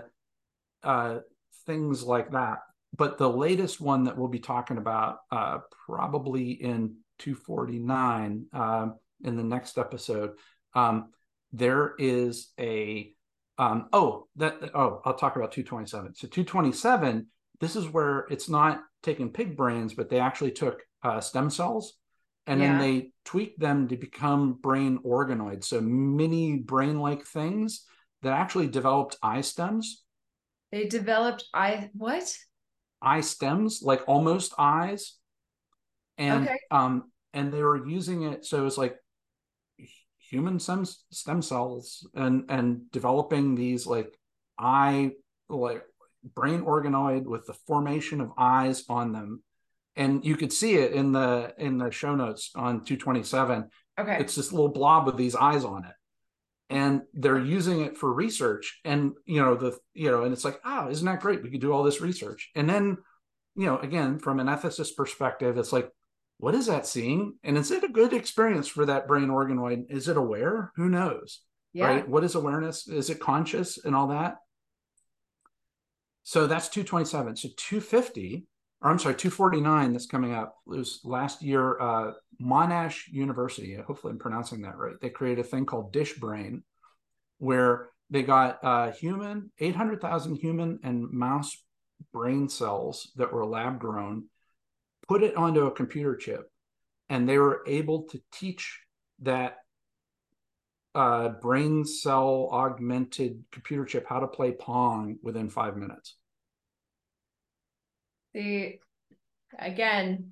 uh 0.83 1.19
things 1.65 2.03
like 2.03 2.31
that. 2.31 2.59
But 2.95 3.17
the 3.17 3.29
latest 3.29 3.81
one 3.81 4.03
that 4.03 4.17
we'll 4.17 4.27
be 4.27 4.39
talking 4.39 4.77
about 4.77 5.19
uh, 5.31 5.59
probably 5.87 6.51
in 6.51 6.97
249 7.19 8.45
um, 8.53 8.95
in 9.23 9.35
the 9.35 9.43
next 9.43 9.77
episode 9.77 10.33
um, 10.73 11.09
there 11.51 11.93
is 11.97 12.51
a 12.59 13.13
um, 13.57 13.87
oh 13.93 14.27
that 14.37 14.57
oh 14.73 15.01
i'll 15.05 15.13
talk 15.13 15.35
about 15.35 15.51
227 15.51 16.15
so 16.15 16.27
227 16.27 17.27
this 17.63 17.75
is 17.75 17.87
where 17.87 18.25
it's 18.29 18.49
not 18.49 18.81
taking 19.01 19.31
pig 19.31 19.55
brains 19.57 19.93
but 19.93 20.09
they 20.09 20.19
actually 20.19 20.51
took 20.51 20.81
uh, 21.03 21.19
stem 21.19 21.49
cells 21.49 21.93
and 22.45 22.59
yeah. 22.59 22.67
then 22.67 22.79
they 22.79 23.11
tweaked 23.25 23.59
them 23.59 23.87
to 23.87 23.97
become 23.97 24.53
brain 24.53 24.99
organoids 25.05 25.65
so 25.65 25.81
mini 25.81 26.57
brain 26.57 26.99
like 26.99 27.25
things 27.25 27.85
that 28.21 28.33
actually 28.33 28.67
developed 28.67 29.17
eye 29.21 29.41
stems 29.41 30.03
they 30.71 30.85
developed 30.87 31.45
eye 31.53 31.89
what 31.93 32.35
eye 33.03 33.21
stems, 33.21 33.81
like 33.83 34.01
almost 34.07 34.53
eyes. 34.57 35.17
And 36.17 36.47
okay. 36.47 36.57
um 36.71 37.11
and 37.33 37.51
they 37.51 37.63
were 37.63 37.87
using 37.87 38.23
it 38.23 38.45
so 38.45 38.67
it's 38.67 38.77
like 38.77 38.95
human 40.19 40.59
stem, 40.59 40.85
stem 40.85 41.41
cells 41.41 42.07
and 42.13 42.45
and 42.49 42.91
developing 42.91 43.55
these 43.55 43.87
like 43.87 44.15
eye 44.59 45.11
like 45.49 45.83
brain 46.35 46.61
organoid 46.61 47.23
with 47.23 47.45
the 47.45 47.53
formation 47.67 48.21
of 48.21 48.31
eyes 48.37 48.83
on 48.89 49.11
them. 49.11 49.43
And 49.95 50.25
you 50.25 50.35
could 50.35 50.51
see 50.51 50.75
it 50.75 50.93
in 50.93 51.11
the 51.11 51.53
in 51.57 51.77
the 51.77 51.91
show 51.91 52.15
notes 52.15 52.51
on 52.55 52.83
227 52.83 53.69
okay. 53.99 54.17
It's 54.19 54.35
this 54.35 54.51
little 54.51 54.69
blob 54.69 55.05
with 55.05 55.17
these 55.17 55.35
eyes 55.35 55.63
on 55.63 55.85
it. 55.85 55.93
And 56.69 57.01
they're 57.13 57.39
using 57.39 57.81
it 57.81 57.97
for 57.97 58.11
research. 58.11 58.79
And 58.83 59.13
you 59.25 59.41
know 59.41 59.55
the 59.55 59.77
you 59.93 60.09
know 60.09 60.23
and 60.23 60.33
it's 60.33 60.45
like 60.45 60.59
oh 60.65 60.89
isn't 60.89 61.05
that 61.05 61.21
great? 61.21 61.43
We 61.43 61.51
could 61.51 61.61
do 61.61 61.71
all 61.71 61.83
this 61.83 62.01
research. 62.01 62.49
And 62.55 62.69
then 62.69 62.97
you 63.55 63.67
know 63.67 63.77
again 63.77 64.17
from 64.17 64.39
an 64.39 64.47
ethicist 64.47 64.95
perspective 64.95 65.57
it's 65.57 65.73
like 65.73 65.89
what 66.39 66.55
is 66.55 66.65
that 66.65 66.87
seeing? 66.87 67.35
And 67.43 67.57
is 67.57 67.71
it 67.71 67.83
a 67.83 67.87
good 67.87 68.11
experience 68.11 68.67
for 68.67 68.85
that 68.87 69.07
brain 69.07 69.27
organoid? 69.27 69.85
Is 69.89 70.07
it 70.07 70.17
aware? 70.17 70.71
Who 70.75 70.89
knows? 70.89 71.41
Yeah. 71.71 71.85
right? 71.85 72.09
What 72.09 72.23
is 72.23 72.35
awareness? 72.35 72.87
Is 72.87 73.09
it 73.09 73.19
conscious 73.19 73.83
and 73.83 73.95
all 73.95 74.07
that 74.07 74.37
so 76.23 76.47
that's 76.47 76.69
227 76.69 77.35
so 77.35 77.49
250 77.55 78.47
or 78.83 78.91
I'm 78.91 78.99
sorry, 78.99 79.15
249 79.15 79.93
that's 79.93 80.05
coming 80.05 80.33
up. 80.33 80.57
It 80.67 80.77
was 80.77 80.99
last 81.05 81.41
year, 81.41 81.79
uh, 81.79 82.11
Monash 82.41 83.07
University. 83.07 83.75
Hopefully, 83.75 84.11
I'm 84.11 84.19
pronouncing 84.19 84.61
that 84.63 84.77
right. 84.77 84.95
They 85.01 85.09
created 85.09 85.45
a 85.45 85.47
thing 85.47 85.65
called 85.65 85.93
Dish 85.93 86.15
Brain, 86.15 86.63
where 87.37 87.89
they 88.09 88.23
got 88.23 88.59
uh, 88.61 88.91
human, 88.91 89.51
800,000 89.57 90.35
human 90.35 90.79
and 90.83 91.09
mouse 91.09 91.63
brain 92.11 92.49
cells 92.49 93.11
that 93.15 93.31
were 93.31 93.45
lab 93.45 93.79
grown, 93.79 94.25
put 95.07 95.23
it 95.23 95.37
onto 95.37 95.65
a 95.65 95.71
computer 95.71 96.17
chip, 96.17 96.51
and 97.07 97.27
they 97.27 97.37
were 97.37 97.63
able 97.65 98.03
to 98.09 98.21
teach 98.33 98.81
that 99.21 99.59
uh, 100.95 101.29
brain 101.29 101.85
cell 101.85 102.49
augmented 102.51 103.43
computer 103.51 103.85
chip 103.85 104.05
how 104.07 104.19
to 104.19 104.27
play 104.27 104.51
Pong 104.51 105.17
within 105.21 105.49
five 105.49 105.75
minutes. 105.75 106.15
The 108.33 108.79
again 109.57 110.31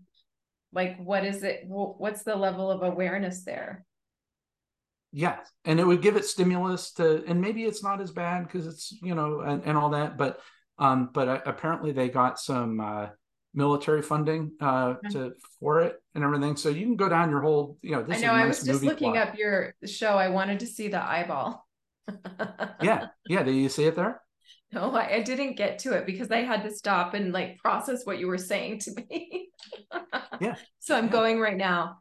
like 0.73 0.97
what 0.97 1.23
is 1.25 1.43
it 1.43 1.63
what's 1.67 2.23
the 2.23 2.35
level 2.35 2.71
of 2.71 2.81
awareness 2.81 3.43
there? 3.43 3.85
Yeah 5.11 5.37
and 5.65 5.79
it 5.79 5.85
would 5.85 6.01
give 6.01 6.15
it 6.15 6.25
stimulus 6.25 6.93
to 6.93 7.23
and 7.27 7.41
maybe 7.41 7.63
it's 7.63 7.83
not 7.83 8.01
as 8.01 8.11
bad 8.11 8.47
because 8.47 8.65
it's 8.65 8.91
you 9.03 9.13
know 9.13 9.41
and, 9.41 9.63
and 9.65 9.77
all 9.77 9.89
that 9.89 10.17
but 10.17 10.39
um 10.79 11.09
but 11.13 11.27
uh, 11.27 11.41
apparently 11.45 11.91
they 11.91 12.09
got 12.09 12.39
some 12.39 12.79
uh 12.79 13.07
military 13.53 14.01
funding 14.01 14.51
uh, 14.61 14.95
to 15.11 15.33
for 15.59 15.81
it 15.81 15.95
and 16.15 16.23
everything. 16.23 16.55
So 16.55 16.69
you 16.69 16.85
can 16.85 16.95
go 16.95 17.09
down 17.09 17.29
your 17.29 17.41
whole, 17.41 17.77
you 17.81 17.91
know. 17.91 18.05
I 18.09 18.19
know. 18.19 18.27
Nice 18.27 18.43
I 18.43 18.47
was 18.47 18.63
just 18.63 18.83
looking 18.83 19.13
plot. 19.13 19.29
up 19.29 19.37
your 19.37 19.75
show. 19.85 20.13
I 20.13 20.29
wanted 20.29 20.59
to 20.61 20.67
see 20.67 20.87
the 20.87 21.01
eyeball. 21.01 21.65
yeah, 22.81 23.07
yeah. 23.27 23.43
Do 23.43 23.51
you 23.51 23.69
see 23.69 23.85
it 23.85 23.95
there? 23.95 24.21
No, 24.73 24.91
I, 24.95 25.15
I, 25.15 25.21
didn't 25.21 25.57
get 25.57 25.79
to 25.79 25.93
it 25.93 26.05
because 26.05 26.31
I 26.31 26.43
had 26.43 26.63
to 26.63 26.71
stop 26.71 27.13
and 27.13 27.33
like 27.33 27.57
process 27.57 28.05
what 28.05 28.19
you 28.19 28.27
were 28.27 28.37
saying 28.37 28.79
to 28.79 28.91
me. 28.95 29.49
yeah. 30.39 30.55
So 30.79 30.95
I'm 30.95 31.05
yeah. 31.05 31.11
going 31.11 31.39
right 31.41 31.57
now. 31.57 31.97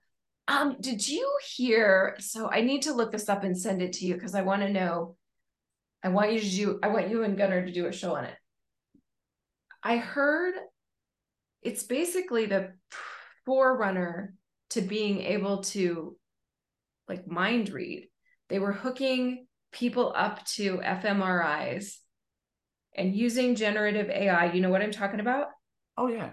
Um, 0.47 0.77
did 0.81 1.07
you 1.07 1.29
hear? 1.55 2.17
So 2.21 2.49
I 2.49 2.61
need 2.61 2.83
to 2.83 2.95
look 2.95 3.11
this 3.11 3.29
up 3.29 3.43
and 3.43 3.59
send 3.59 3.83
it 3.83 3.95
to 3.95 4.07
you 4.07 4.15
because 4.15 4.35
I 4.35 4.43
want 4.43 4.63
to 4.63 4.69
know. 4.69 5.17
I 6.03 6.09
want 6.09 6.33
you 6.33 6.41
to 6.41 6.51
do. 6.51 6.79
I 6.83 6.89
want 6.89 7.11
you 7.11 7.25
and 7.25 7.37
Gunnar 7.37 7.67
to 7.67 7.73
do 7.73 7.87
a 7.87 7.93
show 7.93 8.15
on 8.15 8.25
it. 8.25 8.37
I 9.83 9.97
heard 9.97 10.55
it's 11.63 11.83
basically 11.83 12.47
the 12.47 12.73
forerunner 13.45 14.35
to 14.71 14.81
being 14.81 15.21
able 15.21 15.63
to 15.63 16.17
like 17.09 17.27
mind 17.27 17.71
read. 17.71 18.09
They 18.49 18.59
were 18.59 18.73
hooking 18.73 19.47
people 19.73 20.13
up 20.17 20.45
to 20.45 20.79
fMRIs 20.79 21.97
and 22.95 23.15
using 23.15 23.55
generative 23.55 24.09
AI. 24.11 24.53
You 24.53 24.61
know 24.61 24.71
what 24.71 24.83
I'm 24.83 24.91
talking 24.91 25.21
about? 25.21 25.49
Oh 25.97 26.09
yeah. 26.09 26.31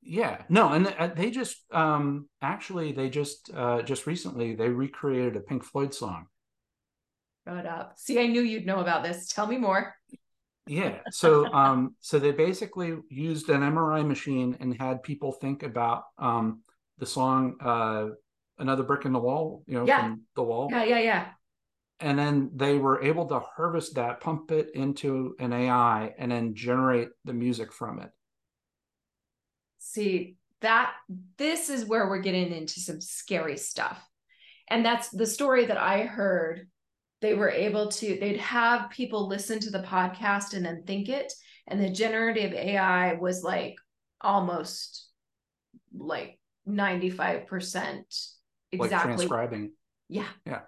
Yeah. 0.00 0.42
No, 0.48 0.72
and 0.72 0.86
uh, 0.86 1.08
they 1.08 1.30
just 1.30 1.62
um 1.72 2.28
actually 2.40 2.92
they 2.92 3.08
just 3.08 3.50
uh 3.54 3.82
just 3.82 4.06
recently 4.06 4.54
they 4.54 4.68
recreated 4.68 5.36
a 5.36 5.40
Pink 5.40 5.64
Floyd 5.64 5.94
song. 5.94 6.26
Shut 7.46 7.66
up. 7.66 7.94
See, 7.96 8.20
I 8.20 8.26
knew 8.26 8.42
you'd 8.42 8.66
know 8.66 8.80
about 8.80 9.02
this. 9.02 9.28
Tell 9.28 9.46
me 9.46 9.58
more. 9.58 9.94
Yeah. 10.72 10.98
So 11.10 11.46
um 11.52 11.94
so 12.00 12.18
they 12.18 12.32
basically 12.32 12.96
used 13.10 13.48
an 13.50 13.60
MRI 13.60 14.06
machine 14.06 14.56
and 14.60 14.76
had 14.80 15.02
people 15.02 15.32
think 15.32 15.62
about 15.62 16.04
um 16.18 16.62
the 16.98 17.06
song 17.06 17.56
uh 17.60 18.06
another 18.58 18.82
brick 18.82 19.04
in 19.04 19.12
the 19.12 19.18
wall, 19.18 19.62
you 19.66 19.78
know, 19.78 19.86
yeah. 19.86 20.00
from 20.00 20.22
the 20.34 20.42
wall. 20.42 20.68
Yeah, 20.70 20.84
yeah, 20.84 21.00
yeah 21.00 21.26
and 22.02 22.18
then 22.18 22.50
they 22.54 22.78
were 22.78 23.02
able 23.02 23.26
to 23.26 23.38
harvest 23.38 23.94
that, 23.94 24.20
pump 24.20 24.50
it 24.50 24.70
into 24.74 25.36
an 25.38 25.52
AI, 25.52 26.12
and 26.18 26.32
then 26.32 26.54
generate 26.54 27.08
the 27.24 27.32
music 27.32 27.72
from 27.72 28.00
it. 28.00 28.10
See, 29.78 30.34
that 30.62 30.94
this 31.38 31.70
is 31.70 31.84
where 31.84 32.08
we're 32.08 32.18
getting 32.18 32.52
into 32.52 32.80
some 32.80 33.00
scary 33.00 33.56
stuff. 33.56 34.04
And 34.68 34.84
that's 34.84 35.10
the 35.10 35.26
story 35.26 35.66
that 35.66 35.76
I 35.76 36.02
heard. 36.02 36.68
They 37.22 37.34
were 37.34 37.50
able 37.50 37.88
to, 37.88 38.18
they'd 38.18 38.36
have 38.36 38.90
people 38.90 39.26
listen 39.26 39.58
to 39.60 39.70
the 39.70 39.82
podcast 39.82 40.52
and 40.54 40.66
then 40.66 40.82
think 40.86 41.08
it. 41.08 41.32
And 41.68 41.80
the 41.80 41.88
generative 41.88 42.52
AI 42.52 43.14
was 43.14 43.42
like 43.42 43.76
almost 44.20 45.08
like 45.96 46.38
95% 46.68 47.46
exactly. 47.46 48.78
Like 48.78 48.90
transcribing. 48.90 49.72
Yeah. 50.08 50.26
Yeah 50.44 50.60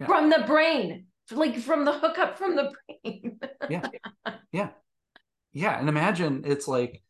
yeah. 0.00 0.06
from 0.06 0.30
the 0.30 0.42
brain, 0.46 1.06
like 1.30 1.58
from 1.58 1.84
the 1.84 1.92
hookup 1.92 2.38
from 2.38 2.56
the 2.56 2.72
brain. 3.04 3.38
yeah. 3.68 3.86
Yeah. 4.52 4.70
Yeah. 5.52 5.78
And 5.78 5.88
imagine 5.88 6.42
it's 6.44 6.66
like, 6.66 7.02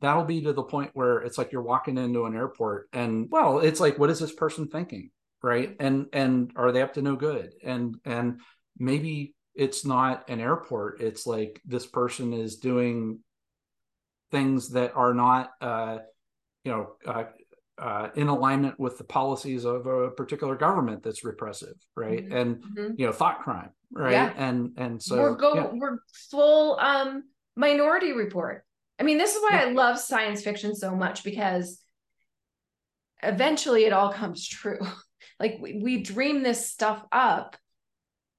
that'll 0.00 0.24
be 0.24 0.42
to 0.42 0.52
the 0.52 0.62
point 0.62 0.90
where 0.92 1.18
it's 1.18 1.38
like 1.38 1.50
you're 1.50 1.62
walking 1.62 1.96
into 1.96 2.26
an 2.26 2.34
airport 2.34 2.88
and 2.92 3.28
well 3.30 3.60
it's 3.60 3.78
like 3.78 3.96
what 3.96 4.10
is 4.10 4.18
this 4.18 4.34
person 4.34 4.66
thinking 4.66 5.10
right 5.44 5.76
and 5.78 6.06
and 6.14 6.50
are 6.56 6.72
they 6.72 6.80
up 6.80 6.94
to 6.94 7.02
no 7.02 7.16
good 7.16 7.52
and 7.62 7.96
and 8.06 8.40
maybe 8.78 9.34
it's 9.54 9.84
not 9.84 10.28
an 10.30 10.40
airport 10.40 11.02
it's 11.02 11.26
like 11.26 11.60
this 11.66 11.84
person 11.86 12.32
is 12.32 12.56
doing 12.56 13.18
things 14.30 14.70
that 14.70 14.96
are 14.96 15.12
not 15.12 15.50
uh 15.60 15.98
you 16.64 16.72
know 16.72 16.92
uh, 17.06 17.24
uh, 17.76 18.08
in 18.14 18.28
alignment 18.28 18.78
with 18.78 18.98
the 18.98 19.04
policies 19.04 19.64
of 19.64 19.86
a 19.86 20.10
particular 20.10 20.54
government 20.54 21.02
that's 21.02 21.24
repressive, 21.24 21.74
right? 21.96 22.24
Mm-hmm. 22.24 22.36
And 22.36 22.56
mm-hmm. 22.56 22.94
you 22.96 23.06
know, 23.06 23.12
thought 23.12 23.40
crime, 23.40 23.70
right? 23.90 24.12
Yeah. 24.12 24.32
And 24.36 24.74
and 24.76 25.02
so 25.02 25.16
we're 25.16 25.34
go 25.34 25.54
yeah. 25.54 25.70
we're 25.72 25.98
full 26.30 26.78
um 26.78 27.24
minority 27.56 28.12
report. 28.12 28.64
I 29.00 29.02
mean, 29.02 29.18
this 29.18 29.34
is 29.34 29.42
why 29.42 29.56
yeah. 29.56 29.62
I 29.62 29.72
love 29.72 29.98
science 29.98 30.42
fiction 30.42 30.76
so 30.76 30.94
much 30.94 31.24
because 31.24 31.80
eventually 33.24 33.84
it 33.84 33.92
all 33.92 34.12
comes 34.12 34.46
true. 34.46 34.78
like 35.38 35.58
we, 35.60 35.80
we 35.82 36.02
dream 36.02 36.42
this 36.42 36.68
stuff 36.68 37.04
up 37.12 37.56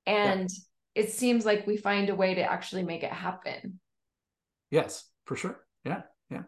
and 0.06 0.50
it 0.94 1.12
seems 1.12 1.46
like 1.46 1.68
we 1.68 1.78
find 1.78 2.10
a 2.10 2.16
way 2.16 2.36
to 2.36 2.42
actually 2.42 2.84
make 2.84 3.04
it 3.04 3.12
happen. 3.12 3.80
Yes, 4.72 5.06
for 5.26 5.36
sure. 5.36 5.60
Yeah 5.84 6.04
yeah. 6.30 6.44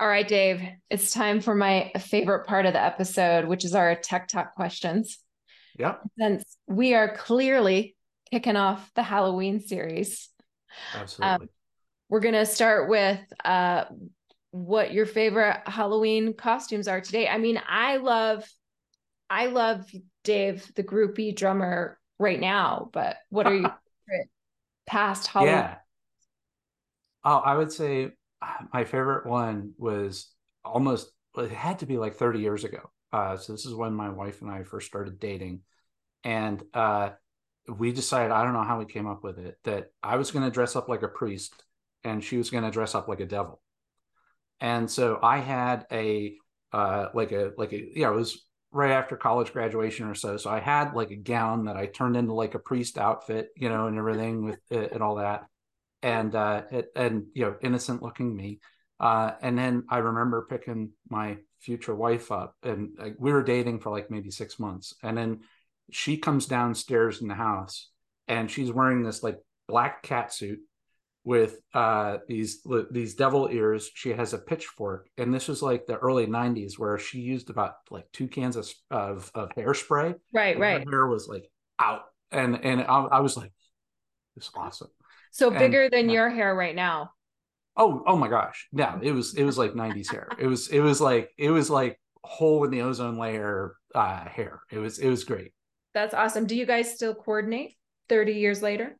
All 0.00 0.08
right, 0.08 0.26
Dave, 0.26 0.62
it's 0.90 1.12
time 1.12 1.40
for 1.40 1.54
my 1.54 1.92
favorite 1.98 2.46
part 2.46 2.66
of 2.66 2.72
the 2.72 2.82
episode, 2.82 3.46
which 3.46 3.64
is 3.64 3.74
our 3.74 3.94
tech 3.94 4.28
talk 4.28 4.54
questions. 4.54 5.18
Yeah. 5.78 5.96
Since 6.18 6.44
we 6.66 6.94
are 6.94 7.14
clearly 7.14 7.96
kicking 8.30 8.56
off 8.56 8.90
the 8.94 9.02
Halloween 9.02 9.60
series. 9.60 10.28
Absolutely. 10.94 11.34
Um, 11.34 11.48
we're 12.08 12.20
going 12.20 12.34
to 12.34 12.46
start 12.46 12.88
with 12.88 13.20
uh, 13.44 13.84
what 14.50 14.92
your 14.92 15.06
favorite 15.06 15.60
Halloween 15.66 16.34
costumes 16.34 16.88
are 16.88 17.00
today. 17.00 17.28
I 17.28 17.38
mean, 17.38 17.60
I 17.66 17.98
love, 17.98 18.44
I 19.32 19.46
love 19.46 19.90
Dave, 20.24 20.70
the 20.74 20.84
groupie 20.84 21.34
drummer 21.34 21.98
right 22.18 22.38
now, 22.38 22.90
but 22.92 23.16
what 23.30 23.46
are 23.46 23.54
your 23.54 23.74
past 24.86 25.26
Halloween? 25.26 25.54
Yeah. 25.54 25.76
Oh, 27.24 27.38
I 27.38 27.56
would 27.56 27.72
say 27.72 28.10
my 28.74 28.84
favorite 28.84 29.26
one 29.26 29.72
was 29.78 30.30
almost 30.64 31.10
it 31.38 31.50
had 31.50 31.78
to 31.78 31.86
be 31.86 31.96
like 31.96 32.16
30 32.16 32.40
years 32.40 32.64
ago 32.64 32.90
uh, 33.12 33.36
so 33.36 33.52
this 33.52 33.66
is 33.66 33.74
when 33.74 33.94
my 33.94 34.08
wife 34.08 34.42
and 34.42 34.50
i 34.50 34.62
first 34.62 34.86
started 34.86 35.18
dating 35.18 35.60
and 36.24 36.62
uh, 36.74 37.10
we 37.68 37.92
decided 37.92 38.32
i 38.32 38.44
don't 38.44 38.52
know 38.52 38.62
how 38.62 38.78
we 38.78 38.84
came 38.84 39.06
up 39.06 39.22
with 39.22 39.38
it 39.38 39.58
that 39.64 39.90
i 40.02 40.16
was 40.16 40.30
going 40.30 40.44
to 40.44 40.50
dress 40.50 40.76
up 40.76 40.88
like 40.88 41.02
a 41.02 41.08
priest 41.08 41.64
and 42.04 42.22
she 42.22 42.36
was 42.36 42.50
going 42.50 42.64
to 42.64 42.70
dress 42.70 42.94
up 42.94 43.08
like 43.08 43.20
a 43.20 43.26
devil 43.26 43.60
and 44.60 44.90
so 44.90 45.18
i 45.22 45.38
had 45.38 45.86
a 45.92 46.34
uh, 46.72 47.08
like 47.14 47.32
a 47.32 47.52
like 47.56 47.72
a 47.72 47.90
yeah 47.94 48.08
it 48.08 48.14
was 48.14 48.44
right 48.72 48.90
after 48.90 49.16
college 49.16 49.52
graduation 49.52 50.06
or 50.06 50.14
so. 50.14 50.36
So 50.36 50.50
i 50.50 50.60
had 50.60 50.94
like 50.94 51.10
a 51.10 51.16
gown 51.16 51.66
that 51.66 51.76
i 51.76 51.86
turned 51.86 52.16
into 52.16 52.32
like 52.32 52.54
a 52.54 52.58
priest 52.58 52.98
outfit 52.98 53.48
you 53.56 53.68
know 53.68 53.86
and 53.86 53.98
everything 53.98 54.44
with 54.44 54.60
it 54.70 54.92
and 54.92 55.02
all 55.02 55.16
that. 55.16 55.46
And 56.02 56.34
uh, 56.34 56.62
it, 56.70 56.88
and 56.96 57.26
you 57.34 57.44
know 57.44 57.56
innocent 57.62 58.02
looking 58.02 58.34
me. 58.34 58.60
Uh, 58.98 59.32
and 59.40 59.58
then 59.58 59.84
i 59.88 59.98
remember 59.98 60.46
picking 60.48 60.90
my 61.08 61.38
future 61.60 61.94
wife 61.94 62.32
up 62.32 62.56
and 62.62 62.90
uh, 63.00 63.10
we 63.18 63.32
were 63.32 63.42
dating 63.42 63.80
for 63.80 63.90
like 63.90 64.10
maybe 64.10 64.30
six 64.30 64.58
months. 64.58 64.94
And 65.02 65.16
then 65.16 65.40
she 65.90 66.16
comes 66.16 66.46
downstairs 66.46 67.20
in 67.20 67.28
the 67.28 67.34
house 67.34 67.88
and 68.28 68.50
she's 68.50 68.72
wearing 68.72 69.02
this 69.02 69.22
like 69.22 69.38
black 69.68 70.02
cat 70.02 70.32
suit 70.32 70.60
with 71.24 71.60
uh, 71.74 72.18
these 72.26 72.66
these 72.90 73.14
devil 73.14 73.48
ears 73.50 73.90
she 73.94 74.10
has 74.10 74.32
a 74.32 74.38
pitchfork 74.38 75.08
and 75.18 75.32
this 75.32 75.48
was 75.48 75.62
like 75.62 75.86
the 75.86 75.96
early 75.96 76.26
90s 76.26 76.78
where 76.78 76.98
she 76.98 77.20
used 77.20 77.48
about 77.48 77.74
like 77.90 78.06
two 78.12 78.26
cans 78.26 78.56
of 78.56 78.68
of, 78.90 79.30
of 79.34 79.50
hairspray 79.50 80.14
right 80.32 80.58
right 80.58 80.84
her 80.84 80.90
hair 80.90 81.06
was 81.06 81.28
like 81.28 81.48
out 81.78 82.02
and 82.32 82.64
and 82.64 82.80
I, 82.80 83.04
I 83.04 83.20
was 83.20 83.36
like 83.36 83.52
this 84.34 84.50
awesome 84.54 84.88
so 85.32 85.50
bigger 85.50 85.84
and, 85.84 85.92
than 85.92 86.10
your 86.10 86.30
hair 86.30 86.54
right 86.54 86.76
now. 86.76 87.12
Oh, 87.76 88.04
oh 88.06 88.16
my 88.16 88.28
gosh. 88.28 88.68
Yeah, 88.70 88.98
it 89.02 89.12
was 89.12 89.34
it 89.34 89.44
was 89.44 89.56
like 89.56 89.72
90s 89.72 90.10
hair. 90.10 90.28
It 90.38 90.46
was 90.46 90.68
it 90.68 90.80
was 90.80 91.00
like 91.00 91.30
it 91.38 91.50
was 91.50 91.70
like 91.70 91.98
hole 92.22 92.62
in 92.64 92.70
the 92.70 92.82
ozone 92.82 93.18
layer 93.18 93.74
uh 93.94 94.28
hair. 94.28 94.60
It 94.70 94.78
was 94.78 94.98
it 94.98 95.08
was 95.08 95.24
great. 95.24 95.52
That's 95.94 96.14
awesome. 96.14 96.46
Do 96.46 96.54
you 96.54 96.66
guys 96.66 96.94
still 96.94 97.14
coordinate 97.14 97.76
30 98.10 98.34
years 98.34 98.62
later? 98.62 98.98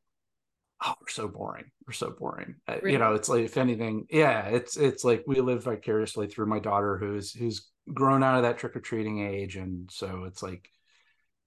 Oh, 0.84 0.94
we're 1.00 1.08
so 1.08 1.28
boring. 1.28 1.70
We're 1.86 1.92
so 1.92 2.10
boring. 2.10 2.56
Uh, 2.66 2.76
really? 2.82 2.92
You 2.92 2.98
know, 2.98 3.14
it's 3.14 3.28
like 3.28 3.44
if 3.44 3.56
anything, 3.56 4.06
yeah, 4.10 4.48
it's 4.48 4.76
it's 4.76 5.04
like 5.04 5.24
we 5.26 5.40
live 5.40 5.64
vicariously 5.64 6.26
through 6.26 6.46
my 6.46 6.58
daughter 6.58 6.98
who's 6.98 7.32
who's 7.32 7.70
grown 7.92 8.22
out 8.22 8.36
of 8.36 8.42
that 8.42 8.58
trick 8.58 8.74
or 8.74 8.80
treating 8.80 9.26
age, 9.26 9.56
and 9.56 9.90
so 9.92 10.24
it's 10.24 10.42
like, 10.42 10.68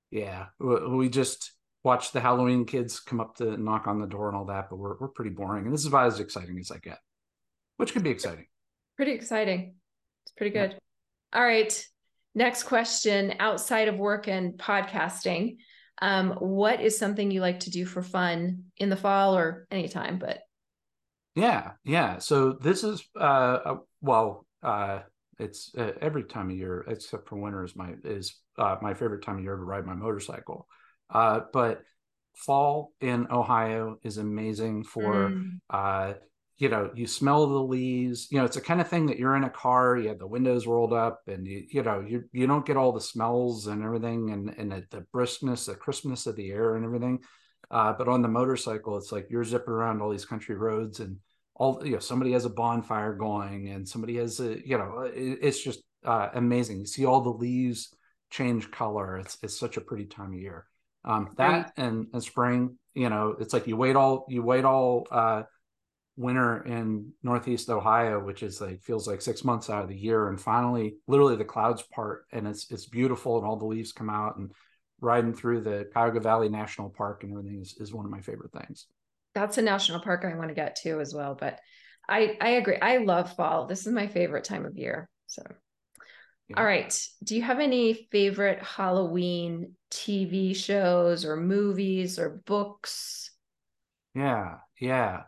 yeah, 0.10 0.46
we 0.60 1.10
just 1.10 1.52
watch 1.84 2.12
the 2.12 2.22
Halloween 2.22 2.66
kids 2.66 3.00
come 3.00 3.20
up 3.20 3.36
to 3.38 3.58
knock 3.58 3.88
on 3.88 4.00
the 4.00 4.08
door 4.08 4.28
and 4.28 4.38
all 4.38 4.46
that, 4.46 4.70
but 4.70 4.78
we're 4.78 4.98
we're 5.00 5.10
pretty 5.10 5.32
boring. 5.32 5.66
And 5.66 5.74
this 5.74 5.82
is 5.82 5.88
about 5.88 6.08
as 6.08 6.20
exciting 6.20 6.58
as 6.60 6.72
I 6.72 6.78
get, 6.78 7.00
which 7.78 7.94
could 7.94 8.04
be 8.04 8.12
exciting. 8.12 8.48
Pretty 8.96 9.12
exciting. 9.12 9.76
It's 10.26 10.34
pretty 10.34 10.52
good. 10.52 10.72
Yeah. 10.72 11.40
All 11.40 11.46
right. 11.46 11.86
Next 12.34 12.64
question 12.64 13.36
outside 13.40 13.88
of 13.88 13.98
work 13.98 14.28
and 14.28 14.54
podcasting. 14.54 15.58
Um, 16.02 16.32
what 16.34 16.82
is 16.82 16.98
something 16.98 17.32
you 17.32 17.42
like 17.42 17.62
to 17.62 17.70
do 17.70 17.86
for 17.86 18.02
fun 18.02 18.66
in 18.78 18.90
the 18.90 18.98
fall 18.98 19.38
or 19.38 19.68
anytime? 19.72 20.20
But 20.20 20.40
yeah, 21.36 21.72
yeah. 21.84 22.20
So 22.20 22.54
this 22.54 22.84
is 22.84 23.04
uh, 23.20 23.76
well, 24.02 24.46
uh, 24.64 25.00
it's 25.40 25.74
uh, 25.78 25.92
every 26.02 26.24
time 26.24 26.50
of 26.50 26.56
year 26.58 26.86
except 26.88 27.28
for 27.28 27.38
winter 27.38 27.64
is 27.64 27.76
my 27.76 27.94
is 28.04 28.40
uh, 28.58 28.78
my 28.82 28.94
favorite 28.94 29.24
time 29.24 29.38
of 29.38 29.44
year 29.44 29.56
to 29.56 29.64
ride 29.64 29.86
my 29.86 29.96
motorcycle. 29.96 30.68
Uh, 31.10 31.42
but 31.54 31.82
fall 32.36 32.92
in 33.02 33.28
Ohio 33.32 33.98
is 34.04 34.18
amazing 34.18 34.84
for 34.84 35.14
mm. 35.14 35.60
uh, 35.70 36.14
you 36.58 36.70
know 36.70 36.90
you 36.96 37.06
smell 37.06 37.48
the 37.48 37.60
leaves 37.60 38.28
you 38.32 38.38
know 38.38 38.46
it's 38.46 38.56
the 38.56 38.62
kind 38.62 38.80
of 38.80 38.88
thing 38.88 39.08
that 39.08 39.20
you're 39.20 39.36
in 39.36 39.44
a 39.44 39.50
car 39.50 39.98
you 39.98 40.08
have 40.08 40.20
the 40.20 40.28
windows 40.28 40.66
rolled 40.66 40.94
up 40.94 41.22
and 41.28 41.46
you 41.46 41.66
you 41.70 41.84
know 41.84 42.00
you 42.00 42.24
you 42.32 42.48
don't 42.48 42.66
get 42.66 42.78
all 42.78 42.92
the 42.92 43.02
smells 43.02 43.68
and 43.68 43.84
everything 43.84 44.32
and 44.32 44.50
and 44.58 44.72
the, 44.72 44.84
the 44.92 45.06
briskness 45.14 45.66
the 45.66 45.76
crispness 45.76 46.28
of 46.28 46.36
the 46.36 46.52
air 46.52 46.76
and 46.76 46.86
everything. 46.86 47.20
Uh, 47.72 47.92
but 47.98 48.08
on 48.08 48.22
the 48.22 48.28
motorcycle 48.28 48.96
it's 48.96 49.12
like 49.12 49.28
you're 49.30 49.44
zipping 49.44 49.74
around 49.74 50.02
all 50.02 50.12
these 50.12 50.26
country 50.26 50.56
roads 50.56 51.00
and 51.00 51.18
all 51.56 51.82
you 51.84 51.94
know 51.94 52.00
somebody 52.00 52.32
has 52.32 52.46
a 52.46 52.50
bonfire 52.50 53.14
going 53.14 53.70
and 53.70 53.88
somebody 53.88 54.18
has 54.18 54.40
a 54.40 54.66
you 54.66 54.78
know 54.78 55.02
it, 55.02 55.40
it's 55.42 55.64
just 55.64 55.82
uh, 56.06 56.30
amazing. 56.36 56.80
You 56.80 56.86
see 56.86 57.06
all 57.06 57.22
the 57.22 57.30
leaves 57.30 57.94
change 58.30 58.70
color. 58.72 59.18
It's 59.18 59.38
it's 59.42 59.60
such 59.60 59.78
a 59.78 59.82
pretty 59.82 60.06
time 60.06 60.34
of 60.34 60.40
year. 60.40 60.68
Um, 61.04 61.30
that 61.38 61.74
and, 61.78 62.08
and 62.14 62.24
spring 62.24 62.78
you 62.96 63.10
know 63.10 63.36
it's 63.40 63.54
like 63.54 63.68
you 63.68 63.78
wait 63.78 63.96
all 63.96 64.26
you 64.30 64.42
wait 64.42 64.66
all 64.66 65.06
uh, 65.12 65.44
winter 66.18 66.64
in 66.64 67.12
northeast 67.24 67.70
ohio 67.70 68.24
which 68.24 68.42
is 68.42 68.62
like 68.62 68.82
feels 68.82 69.06
like 69.06 69.22
six 69.22 69.44
months 69.44 69.70
out 69.70 69.84
of 69.84 69.90
the 69.90 69.98
year. 69.98 70.30
And 70.30 70.40
finally 70.40 70.96
literally 71.08 71.36
the 71.36 71.46
clouds 71.46 71.82
part 71.82 72.26
and 72.32 72.48
it's 72.48 72.72
it's 72.72 72.86
beautiful 72.86 73.38
and 73.38 73.46
all 73.46 73.58
the 73.58 73.66
leaves 73.66 73.92
come 73.92 74.10
out 74.10 74.38
and 74.38 74.52
riding 75.02 75.34
through 75.34 75.62
the 75.62 75.88
cuyahoga 75.92 76.22
valley 76.22 76.48
national 76.48 76.90
park 76.90 77.24
and 77.24 77.34
everything 77.34 77.60
is, 77.62 77.76
is 77.80 77.94
one 77.94 78.06
of 78.06 78.12
my 78.12 78.22
favorite 78.22 78.54
things. 78.54 78.88
That's 79.34 79.58
a 79.58 79.62
national 79.62 80.00
park 80.00 80.24
i 80.26 80.36
want 80.36 80.48
to 80.50 80.56
get 80.56 80.78
to 80.78 81.02
as 81.02 81.14
well 81.14 81.36
but 81.38 81.60
i 82.08 82.38
i 82.40 82.50
agree. 82.52 82.78
I 82.82 82.98
love 82.98 83.36
fall. 83.36 83.66
This 83.68 83.86
is 83.86 83.92
my 83.92 84.08
favorite 84.08 84.46
time 84.46 84.66
of 84.66 84.78
year 84.78 85.10
so. 85.28 85.44
Yeah. 86.48 86.60
all 86.60 86.66
right. 86.66 86.98
Do 87.24 87.36
you 87.36 87.42
have 87.42 87.60
any 87.60 88.08
favorite 88.12 88.64
halloween 88.64 89.74
tv 89.92 90.56
shows 90.56 91.26
or 91.26 91.36
movies 91.36 92.20
or 92.20 92.42
books? 92.46 93.32
Yeah 94.14 94.60
yeah 94.80 95.24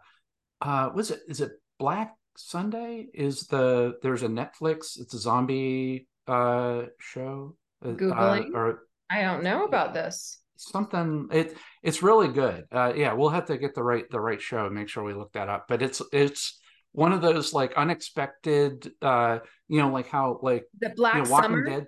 uh 0.62 0.90
was 0.94 1.12
it? 1.12 1.20
Is 1.28 1.42
it 1.42 1.52
black 1.80 2.14
sunday? 2.36 3.08
Is 3.14 3.48
the 3.48 3.96
there's 4.02 4.24
a 4.24 4.28
netflix 4.28 5.00
it's 5.00 5.14
a 5.14 5.20
zombie 5.20 6.08
uh 6.28 6.84
show? 7.00 7.56
Uh, 7.84 7.90
googling? 7.90 8.54
uh, 8.54 8.58
or 8.58 8.80
i 9.10 9.22
don't 9.22 9.44
know 9.44 9.66
about 9.66 9.94
this. 9.94 10.40
Something 10.56 11.30
it 11.32 11.56
it's 11.84 12.02
really 12.02 12.28
good. 12.30 12.66
Uh 12.72 12.94
yeah 12.96 13.14
we'll 13.14 13.30
have 13.30 13.46
to 13.46 13.58
get 13.58 13.76
the 13.76 13.84
right 13.84 14.06
the 14.10 14.20
right 14.20 14.42
show 14.42 14.66
and 14.66 14.76
make 14.76 14.90
sure 14.90 15.04
we 15.04 15.14
look 15.14 15.34
that 15.34 15.50
up. 15.50 15.66
But 15.68 15.82
it's 15.82 16.02
it's 16.12 16.60
one 16.94 17.14
of 17.14 17.22
those 17.22 17.54
like 17.54 17.74
unexpected 17.76 18.92
uh 19.02 19.40
you 19.68 19.80
know 19.80 19.90
like 19.90 20.08
how 20.08 20.40
like 20.42 20.66
the 20.80 20.90
black 20.96 21.16
you 21.16 21.24
know, 21.24 21.30
walking 21.30 21.44
summer? 21.44 21.64
dead? 21.66 21.86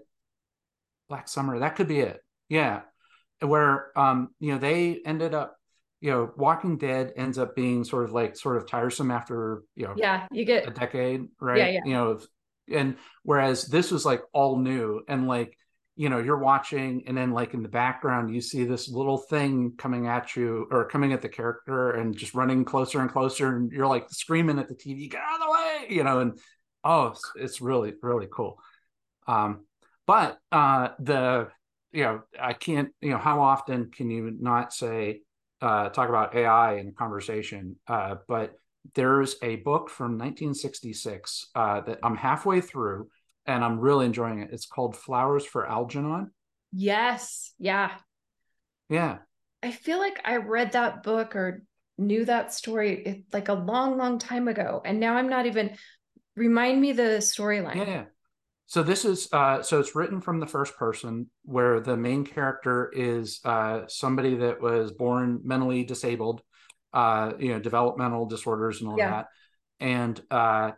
Black 1.09 1.28
summer 1.28 1.59
that 1.59 1.76
could 1.76 1.88
be 1.88 1.99
it. 1.99 2.20
Yeah. 2.47 2.82
Where 3.41 3.97
um 3.97 4.30
you 4.39 4.51
know 4.53 4.59
they 4.59 5.01
ended 5.05 5.34
up 5.34 5.59
you 6.02 6.12
know, 6.12 6.32
Walking 6.38 6.78
Dead 6.78 7.14
ends 7.18 7.38
up 7.38 7.56
being 7.56 7.84
sort 7.84 8.06
of 8.06 8.12
like 8.12 8.36
sort 8.36 8.58
of 8.58 8.68
tiresome 8.68 9.12
after 9.12 9.64
you 9.76 9.86
know, 9.86 9.93
yeah, 9.97 10.28
you 10.32 10.45
get 10.45 10.68
a 10.68 10.72
decade, 10.72 11.28
right? 11.39 11.58
Yeah, 11.58 11.68
yeah. 11.68 11.82
You 11.86 11.93
know, 11.93 12.20
and 12.72 12.95
whereas 13.24 13.66
this 13.66 13.91
was 13.91 14.06
like 14.06 14.22
all 14.34 14.58
new 14.58 15.02
and 15.08 15.28
like 15.28 15.58
you 16.00 16.08
know 16.08 16.20
you're 16.20 16.38
watching 16.38 17.04
and 17.08 17.18
then 17.18 17.32
like 17.32 17.54
in 17.54 17.62
the 17.62 17.68
background 17.68 18.34
you 18.34 18.39
see 18.39 18.64
this 18.64 18.88
little 18.88 19.18
thing 19.18 19.74
coming 19.78 20.08
at 20.08 20.34
you 20.34 20.66
or 20.72 20.88
coming 20.88 21.12
at 21.12 21.22
the 21.22 21.28
character 21.28 21.91
and 21.91 22.18
just 22.18 22.34
running 22.34 22.64
closer 22.64 23.02
and 23.02 23.12
closer 23.12 23.58
and 23.58 23.72
you're 23.74 23.86
like 23.86 24.10
screaming 24.10 24.60
at 24.60 24.70
the 24.70 24.76
tv 24.76 25.12
get 25.12 25.20
out 25.20 25.41
of 25.41 25.45
the 25.45 25.52
way 25.52 25.95
you 25.95 26.04
know 26.04 26.20
and 26.20 26.39
oh 26.86 27.08
it's, 27.08 27.32
it's 27.36 27.62
really 27.62 27.93
really 28.02 28.28
cool 28.32 28.58
um 29.28 29.66
but 30.08 30.38
uh 30.54 30.88
the 31.00 31.50
you 31.91 32.04
know 32.04 32.22
i 32.39 32.54
can't 32.54 32.91
you 33.02 33.10
know 33.10 33.18
how 33.18 33.41
often 33.41 33.91
can 33.91 34.10
you 34.10 34.34
not 34.39 34.72
say 34.72 35.20
uh, 35.62 35.89
talk 35.89 36.10
about 36.10 36.36
AI 36.36 36.76
in 36.76 36.93
conversation, 36.93 37.76
uh, 37.88 38.16
but 38.28 38.53
there's 38.95 39.36
a 39.41 39.57
book 39.57 39.89
from 39.89 40.12
1966 40.14 41.47
uh, 41.55 41.82
that 41.82 41.99
I'm 42.03 42.16
halfway 42.16 42.62
through 42.62 43.10
and 43.45 43.64
I'm 43.64 43.80
really 43.80 44.05
enjoying 44.05 44.39
it. 44.39 44.49
It's 44.51 44.66
called 44.66 44.95
Flowers 44.95 45.45
for 45.45 45.68
Algernon. 45.68 46.32
Yes. 46.72 47.53
Yeah. 47.60 47.91
Yeah. 48.89 49.18
I 49.62 49.72
feel 49.72 49.99
like 49.99 50.22
I 50.24 50.38
read 50.38 50.74
that 50.74 51.03
book 51.03 51.36
or 51.36 51.64
knew 51.97 52.26
that 52.26 52.53
story 52.53 53.26
like 53.34 53.49
a 53.49 53.53
long, 53.53 53.97
long 53.97 54.20
time 54.20 54.47
ago. 54.47 54.82
And 54.86 54.99
now 54.99 55.16
I'm 55.16 55.30
not 55.30 55.45
even 55.45 55.76
remind 56.36 56.80
me 56.80 56.93
the 56.93 57.20
storyline. 57.20 57.76
Yeah. 57.76 58.05
So 58.70 58.84
this 58.84 59.03
is 59.03 59.28
uh, 59.34 59.63
so 59.63 59.80
it's 59.80 59.95
written 59.95 60.22
from 60.22 60.39
the 60.39 60.45
first 60.45 60.78
person, 60.78 61.26
where 61.43 61.80
the 61.80 61.97
main 61.97 62.24
character 62.24 62.91
is 62.95 63.39
uh, 63.43 63.82
somebody 63.88 64.36
that 64.36 64.61
was 64.61 64.91
born 64.91 65.41
mentally 65.43 65.84
disabled, 65.84 66.43
uh, 66.93 67.34
you 67.39 67.49
know, 67.49 67.59
developmental 67.59 68.28
disorders 68.28 68.80
and 68.80 68.91
all 68.91 68.97
yeah. 68.99 69.09
that, 69.09 69.28
and 69.80 70.22
uh, 70.30 70.72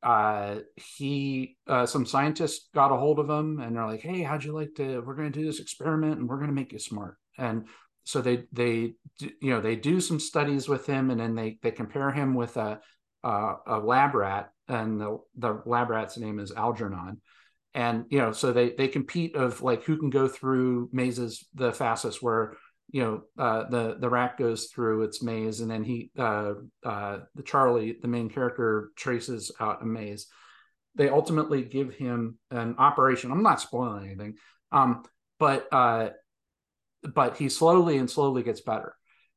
uh, 0.00 0.60
he 0.76 1.56
uh, 1.66 1.86
some 1.86 2.06
scientists 2.06 2.68
got 2.72 2.92
a 2.92 2.96
hold 2.96 3.18
of 3.18 3.28
him 3.28 3.58
and 3.58 3.74
they're 3.74 3.86
like, 3.86 4.02
"Hey, 4.02 4.22
how'd 4.22 4.44
you 4.44 4.52
like 4.52 4.76
to? 4.76 5.00
We're 5.00 5.16
going 5.16 5.32
to 5.32 5.36
do 5.36 5.44
this 5.44 5.58
experiment 5.58 6.20
and 6.20 6.28
we're 6.28 6.38
going 6.38 6.50
to 6.50 6.54
make 6.54 6.72
you 6.72 6.78
smart." 6.78 7.16
And 7.36 7.66
so 8.04 8.20
they 8.20 8.44
they 8.52 8.92
you 9.18 9.50
know 9.50 9.60
they 9.60 9.74
do 9.74 10.00
some 10.00 10.20
studies 10.20 10.68
with 10.68 10.86
him 10.86 11.10
and 11.10 11.18
then 11.18 11.34
they 11.34 11.58
they 11.64 11.72
compare 11.72 12.12
him 12.12 12.34
with 12.34 12.56
a 12.58 12.78
a, 13.24 13.54
a 13.66 13.78
lab 13.78 14.14
rat 14.14 14.50
and 14.68 15.00
the, 15.00 15.18
the 15.36 15.62
lab 15.66 15.90
rat's 15.90 16.18
name 16.18 16.38
is 16.38 16.52
Algernon. 16.52 17.20
And 17.74 18.04
you 18.08 18.18
know, 18.18 18.32
so 18.32 18.52
they 18.52 18.70
they 18.70 18.88
compete 18.88 19.34
of 19.34 19.62
like 19.62 19.84
who 19.84 19.96
can 19.96 20.10
go 20.10 20.28
through 20.28 20.90
mazes 20.92 21.46
the 21.54 21.72
fastest. 21.72 22.22
Where 22.22 22.56
you 22.90 23.02
know 23.02 23.22
uh, 23.36 23.68
the 23.68 23.96
the 23.98 24.08
rat 24.08 24.38
goes 24.38 24.66
through 24.66 25.02
its 25.02 25.22
maze, 25.22 25.60
and 25.60 25.70
then 25.70 25.82
he 25.82 26.10
uh, 26.18 26.54
uh, 26.84 27.18
the 27.34 27.42
Charlie, 27.42 27.96
the 28.00 28.08
main 28.08 28.30
character, 28.30 28.90
traces 28.96 29.50
out 29.58 29.82
a 29.82 29.86
maze. 29.86 30.26
They 30.94 31.08
ultimately 31.08 31.62
give 31.62 31.94
him 31.94 32.38
an 32.52 32.76
operation. 32.78 33.32
I'm 33.32 33.42
not 33.42 33.60
spoiling 33.60 34.06
anything, 34.06 34.34
um, 34.70 35.02
but 35.40 35.66
uh, 35.72 36.10
but 37.02 37.36
he 37.36 37.48
slowly 37.48 37.98
and 37.98 38.08
slowly 38.08 38.44
gets 38.44 38.60
better 38.60 38.94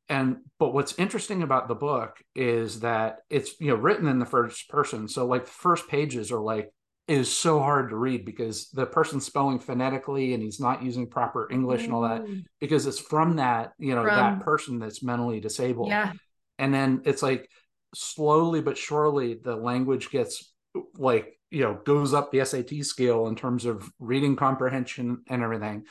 and 0.09 0.38
but 0.59 0.73
what's 0.73 0.97
interesting 0.97 1.43
about 1.43 1.67
the 1.67 1.75
book 1.75 2.17
is 2.35 2.81
that 2.81 3.19
it's 3.29 3.59
you 3.59 3.67
know 3.67 3.75
written 3.75 4.07
in 4.07 4.19
the 4.19 4.25
first 4.25 4.69
person 4.69 5.07
so 5.07 5.25
like 5.25 5.45
the 5.45 5.51
first 5.51 5.88
pages 5.88 6.31
are 6.31 6.39
like 6.39 6.71
is 7.08 7.32
so 7.32 7.60
hard 7.60 7.89
to 7.89 7.95
read 7.95 8.26
because 8.26 8.70
the 8.72 8.86
person's 8.86 9.26
spelling 9.26 9.60
phonetically 9.60 10.34
and 10.34 10.43
he's 10.43 10.60
not 10.60 10.84
using 10.84 11.08
proper 11.08 11.47
english 11.51 11.84
and 11.84 11.93
all 11.93 12.01
that 12.01 12.24
mm. 12.24 12.43
because 12.60 12.86
it's 12.86 12.99
from 12.99 13.38
that 13.38 13.72
you 13.78 13.95
know 13.95 14.03
from, 14.03 14.16
that 14.16 14.39
person 14.41 14.80
that's 14.80 15.03
mentally 15.03 15.39
disabled 15.39 15.88
yeah 15.89 16.12
and 16.60 16.74
then 16.74 17.01
it's 17.05 17.24
like 17.24 17.49
slowly 17.95 18.62
but 18.62 18.78
surely 18.78 19.39
the 19.43 19.55
language 19.55 20.10
gets 20.10 20.53
like 20.95 21.39
you 21.49 21.62
know 21.62 21.80
goes 21.86 22.14
up 22.14 22.32
the 22.32 22.43
sat 22.43 22.70
scale 22.84 23.28
in 23.28 23.36
terms 23.36 23.66
of 23.66 23.89
reading 23.99 24.36
comprehension 24.36 25.24
and 25.30 25.41
everything 25.41 25.84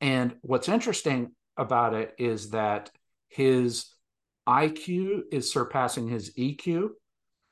and 0.00 0.34
what's 0.42 0.68
interesting 0.68 1.32
about 1.56 1.94
it 1.94 2.14
is 2.18 2.50
that 2.50 2.90
his 3.28 3.86
IQ 4.48 5.22
is 5.30 5.52
surpassing 5.52 6.08
his 6.08 6.32
EQ. 6.34 6.90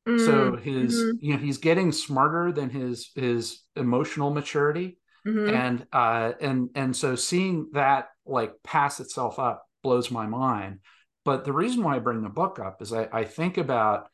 Mm, 0.08 0.24
so 0.24 0.56
his 0.56 0.96
mm-hmm. 0.96 1.24
you 1.24 1.32
know 1.32 1.38
he's 1.38 1.58
getting 1.58 1.92
smarter 1.92 2.50
than 2.52 2.70
his 2.70 3.10
his 3.14 3.60
emotional 3.76 4.30
maturity. 4.30 4.98
Mm-hmm. 5.26 5.54
And 5.54 5.86
uh 5.92 6.32
and 6.40 6.70
and 6.74 6.96
so 6.96 7.14
seeing 7.14 7.70
that 7.74 8.08
like 8.24 8.54
pass 8.64 9.00
itself 9.00 9.38
up 9.38 9.66
blows 9.82 10.10
my 10.10 10.26
mind. 10.26 10.80
But 11.24 11.44
the 11.44 11.52
reason 11.52 11.82
why 11.82 11.96
I 11.96 11.98
bring 11.98 12.22
the 12.22 12.28
book 12.30 12.58
up 12.58 12.80
is 12.80 12.92
I, 12.92 13.08
I 13.12 13.24
think 13.24 13.58
about 13.58 14.08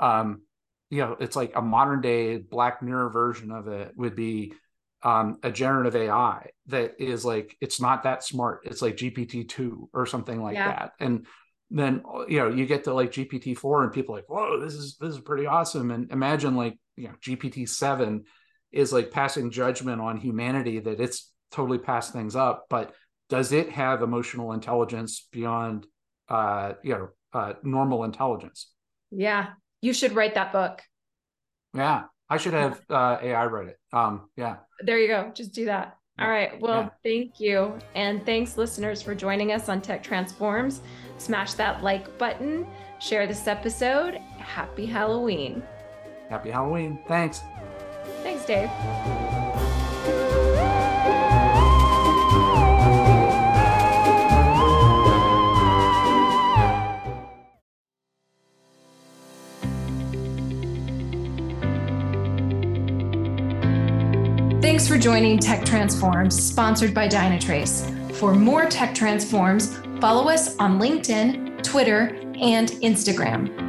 um 0.00 0.42
you 0.90 0.98
know 0.98 1.16
it's 1.20 1.36
like 1.36 1.54
a 1.54 1.62
modern 1.62 2.00
day 2.00 2.38
black 2.38 2.82
mirror 2.82 3.08
version 3.10 3.52
of 3.52 3.68
it 3.68 3.92
would 3.96 4.16
be 4.16 4.54
um, 5.02 5.38
a 5.44 5.52
generative 5.52 5.94
AI 5.94 6.50
that 6.66 6.96
is 6.98 7.24
like 7.24 7.56
it's 7.60 7.80
not 7.80 8.02
that 8.02 8.24
smart. 8.24 8.62
It's 8.64 8.82
like 8.82 8.96
GPT 8.96 9.48
two 9.48 9.88
or 9.92 10.04
something 10.04 10.42
like 10.42 10.54
yeah. 10.54 10.68
that. 10.68 10.92
And 10.98 11.26
then 11.70 12.02
you 12.28 12.38
know 12.38 12.48
you 12.48 12.66
get 12.66 12.84
to 12.84 12.94
like 12.94 13.12
GPT 13.12 13.56
four 13.56 13.82
and 13.82 13.92
people 13.92 14.14
are 14.14 14.18
like, 14.18 14.28
whoa, 14.28 14.60
this 14.60 14.74
is 14.74 14.96
this 15.00 15.14
is 15.14 15.20
pretty 15.20 15.46
awesome. 15.46 15.90
And 15.90 16.10
imagine 16.12 16.56
like 16.56 16.78
you 16.96 17.08
know 17.08 17.14
GPT 17.20 17.68
seven 17.68 18.24
is 18.72 18.92
like 18.92 19.10
passing 19.10 19.50
judgment 19.50 20.00
on 20.00 20.16
humanity 20.16 20.80
that 20.80 21.00
it's 21.00 21.32
totally 21.50 21.78
passed 21.78 22.12
things 22.12 22.36
up, 22.36 22.66
but 22.68 22.94
does 23.28 23.52
it 23.52 23.70
have 23.70 24.02
emotional 24.02 24.52
intelligence 24.52 25.26
beyond 25.32 25.86
uh 26.28 26.74
you 26.82 26.92
know 26.92 27.08
uh 27.32 27.54
normal 27.62 28.04
intelligence? 28.04 28.70
Yeah, 29.10 29.48
you 29.80 29.92
should 29.92 30.12
write 30.12 30.34
that 30.34 30.52
book. 30.52 30.82
Yeah, 31.74 32.04
I 32.28 32.36
should 32.36 32.54
have 32.54 32.80
uh, 32.90 33.18
AI 33.22 33.46
write 33.46 33.68
it. 33.68 33.78
Um, 33.92 34.28
yeah. 34.36 34.56
There 34.80 34.98
you 34.98 35.08
go. 35.08 35.30
Just 35.34 35.52
do 35.52 35.66
that. 35.66 35.96
All 36.18 36.28
right. 36.28 36.58
Well, 36.60 36.82
yeah. 36.82 36.88
thank 37.04 37.40
you. 37.40 37.78
And 37.94 38.24
thanks, 38.24 38.56
listeners, 38.56 39.02
for 39.02 39.14
joining 39.14 39.52
us 39.52 39.68
on 39.68 39.82
Tech 39.82 40.02
Transforms 40.02 40.80
smash 41.18 41.54
that 41.54 41.82
like 41.82 42.18
button, 42.18 42.66
share 42.98 43.26
this 43.26 43.46
episode. 43.46 44.16
Happy 44.38 44.86
Halloween. 44.86 45.62
Happy 46.28 46.50
Halloween. 46.50 46.98
Thanks. 47.06 47.42
Thanks, 48.22 48.44
Dave. 48.44 48.70
Thanks 64.62 64.88
for 64.88 64.98
joining 64.98 65.38
Tech 65.38 65.64
Transforms, 65.64 66.40
sponsored 66.40 66.92
by 66.92 67.08
Dynatrace. 67.08 68.12
For 68.16 68.34
more 68.34 68.66
Tech 68.66 68.94
Transforms, 68.94 69.78
follow 70.00 70.28
us 70.28 70.56
on 70.58 70.78
LinkedIn, 70.78 71.62
Twitter, 71.62 72.16
and 72.40 72.68
Instagram. 72.82 73.65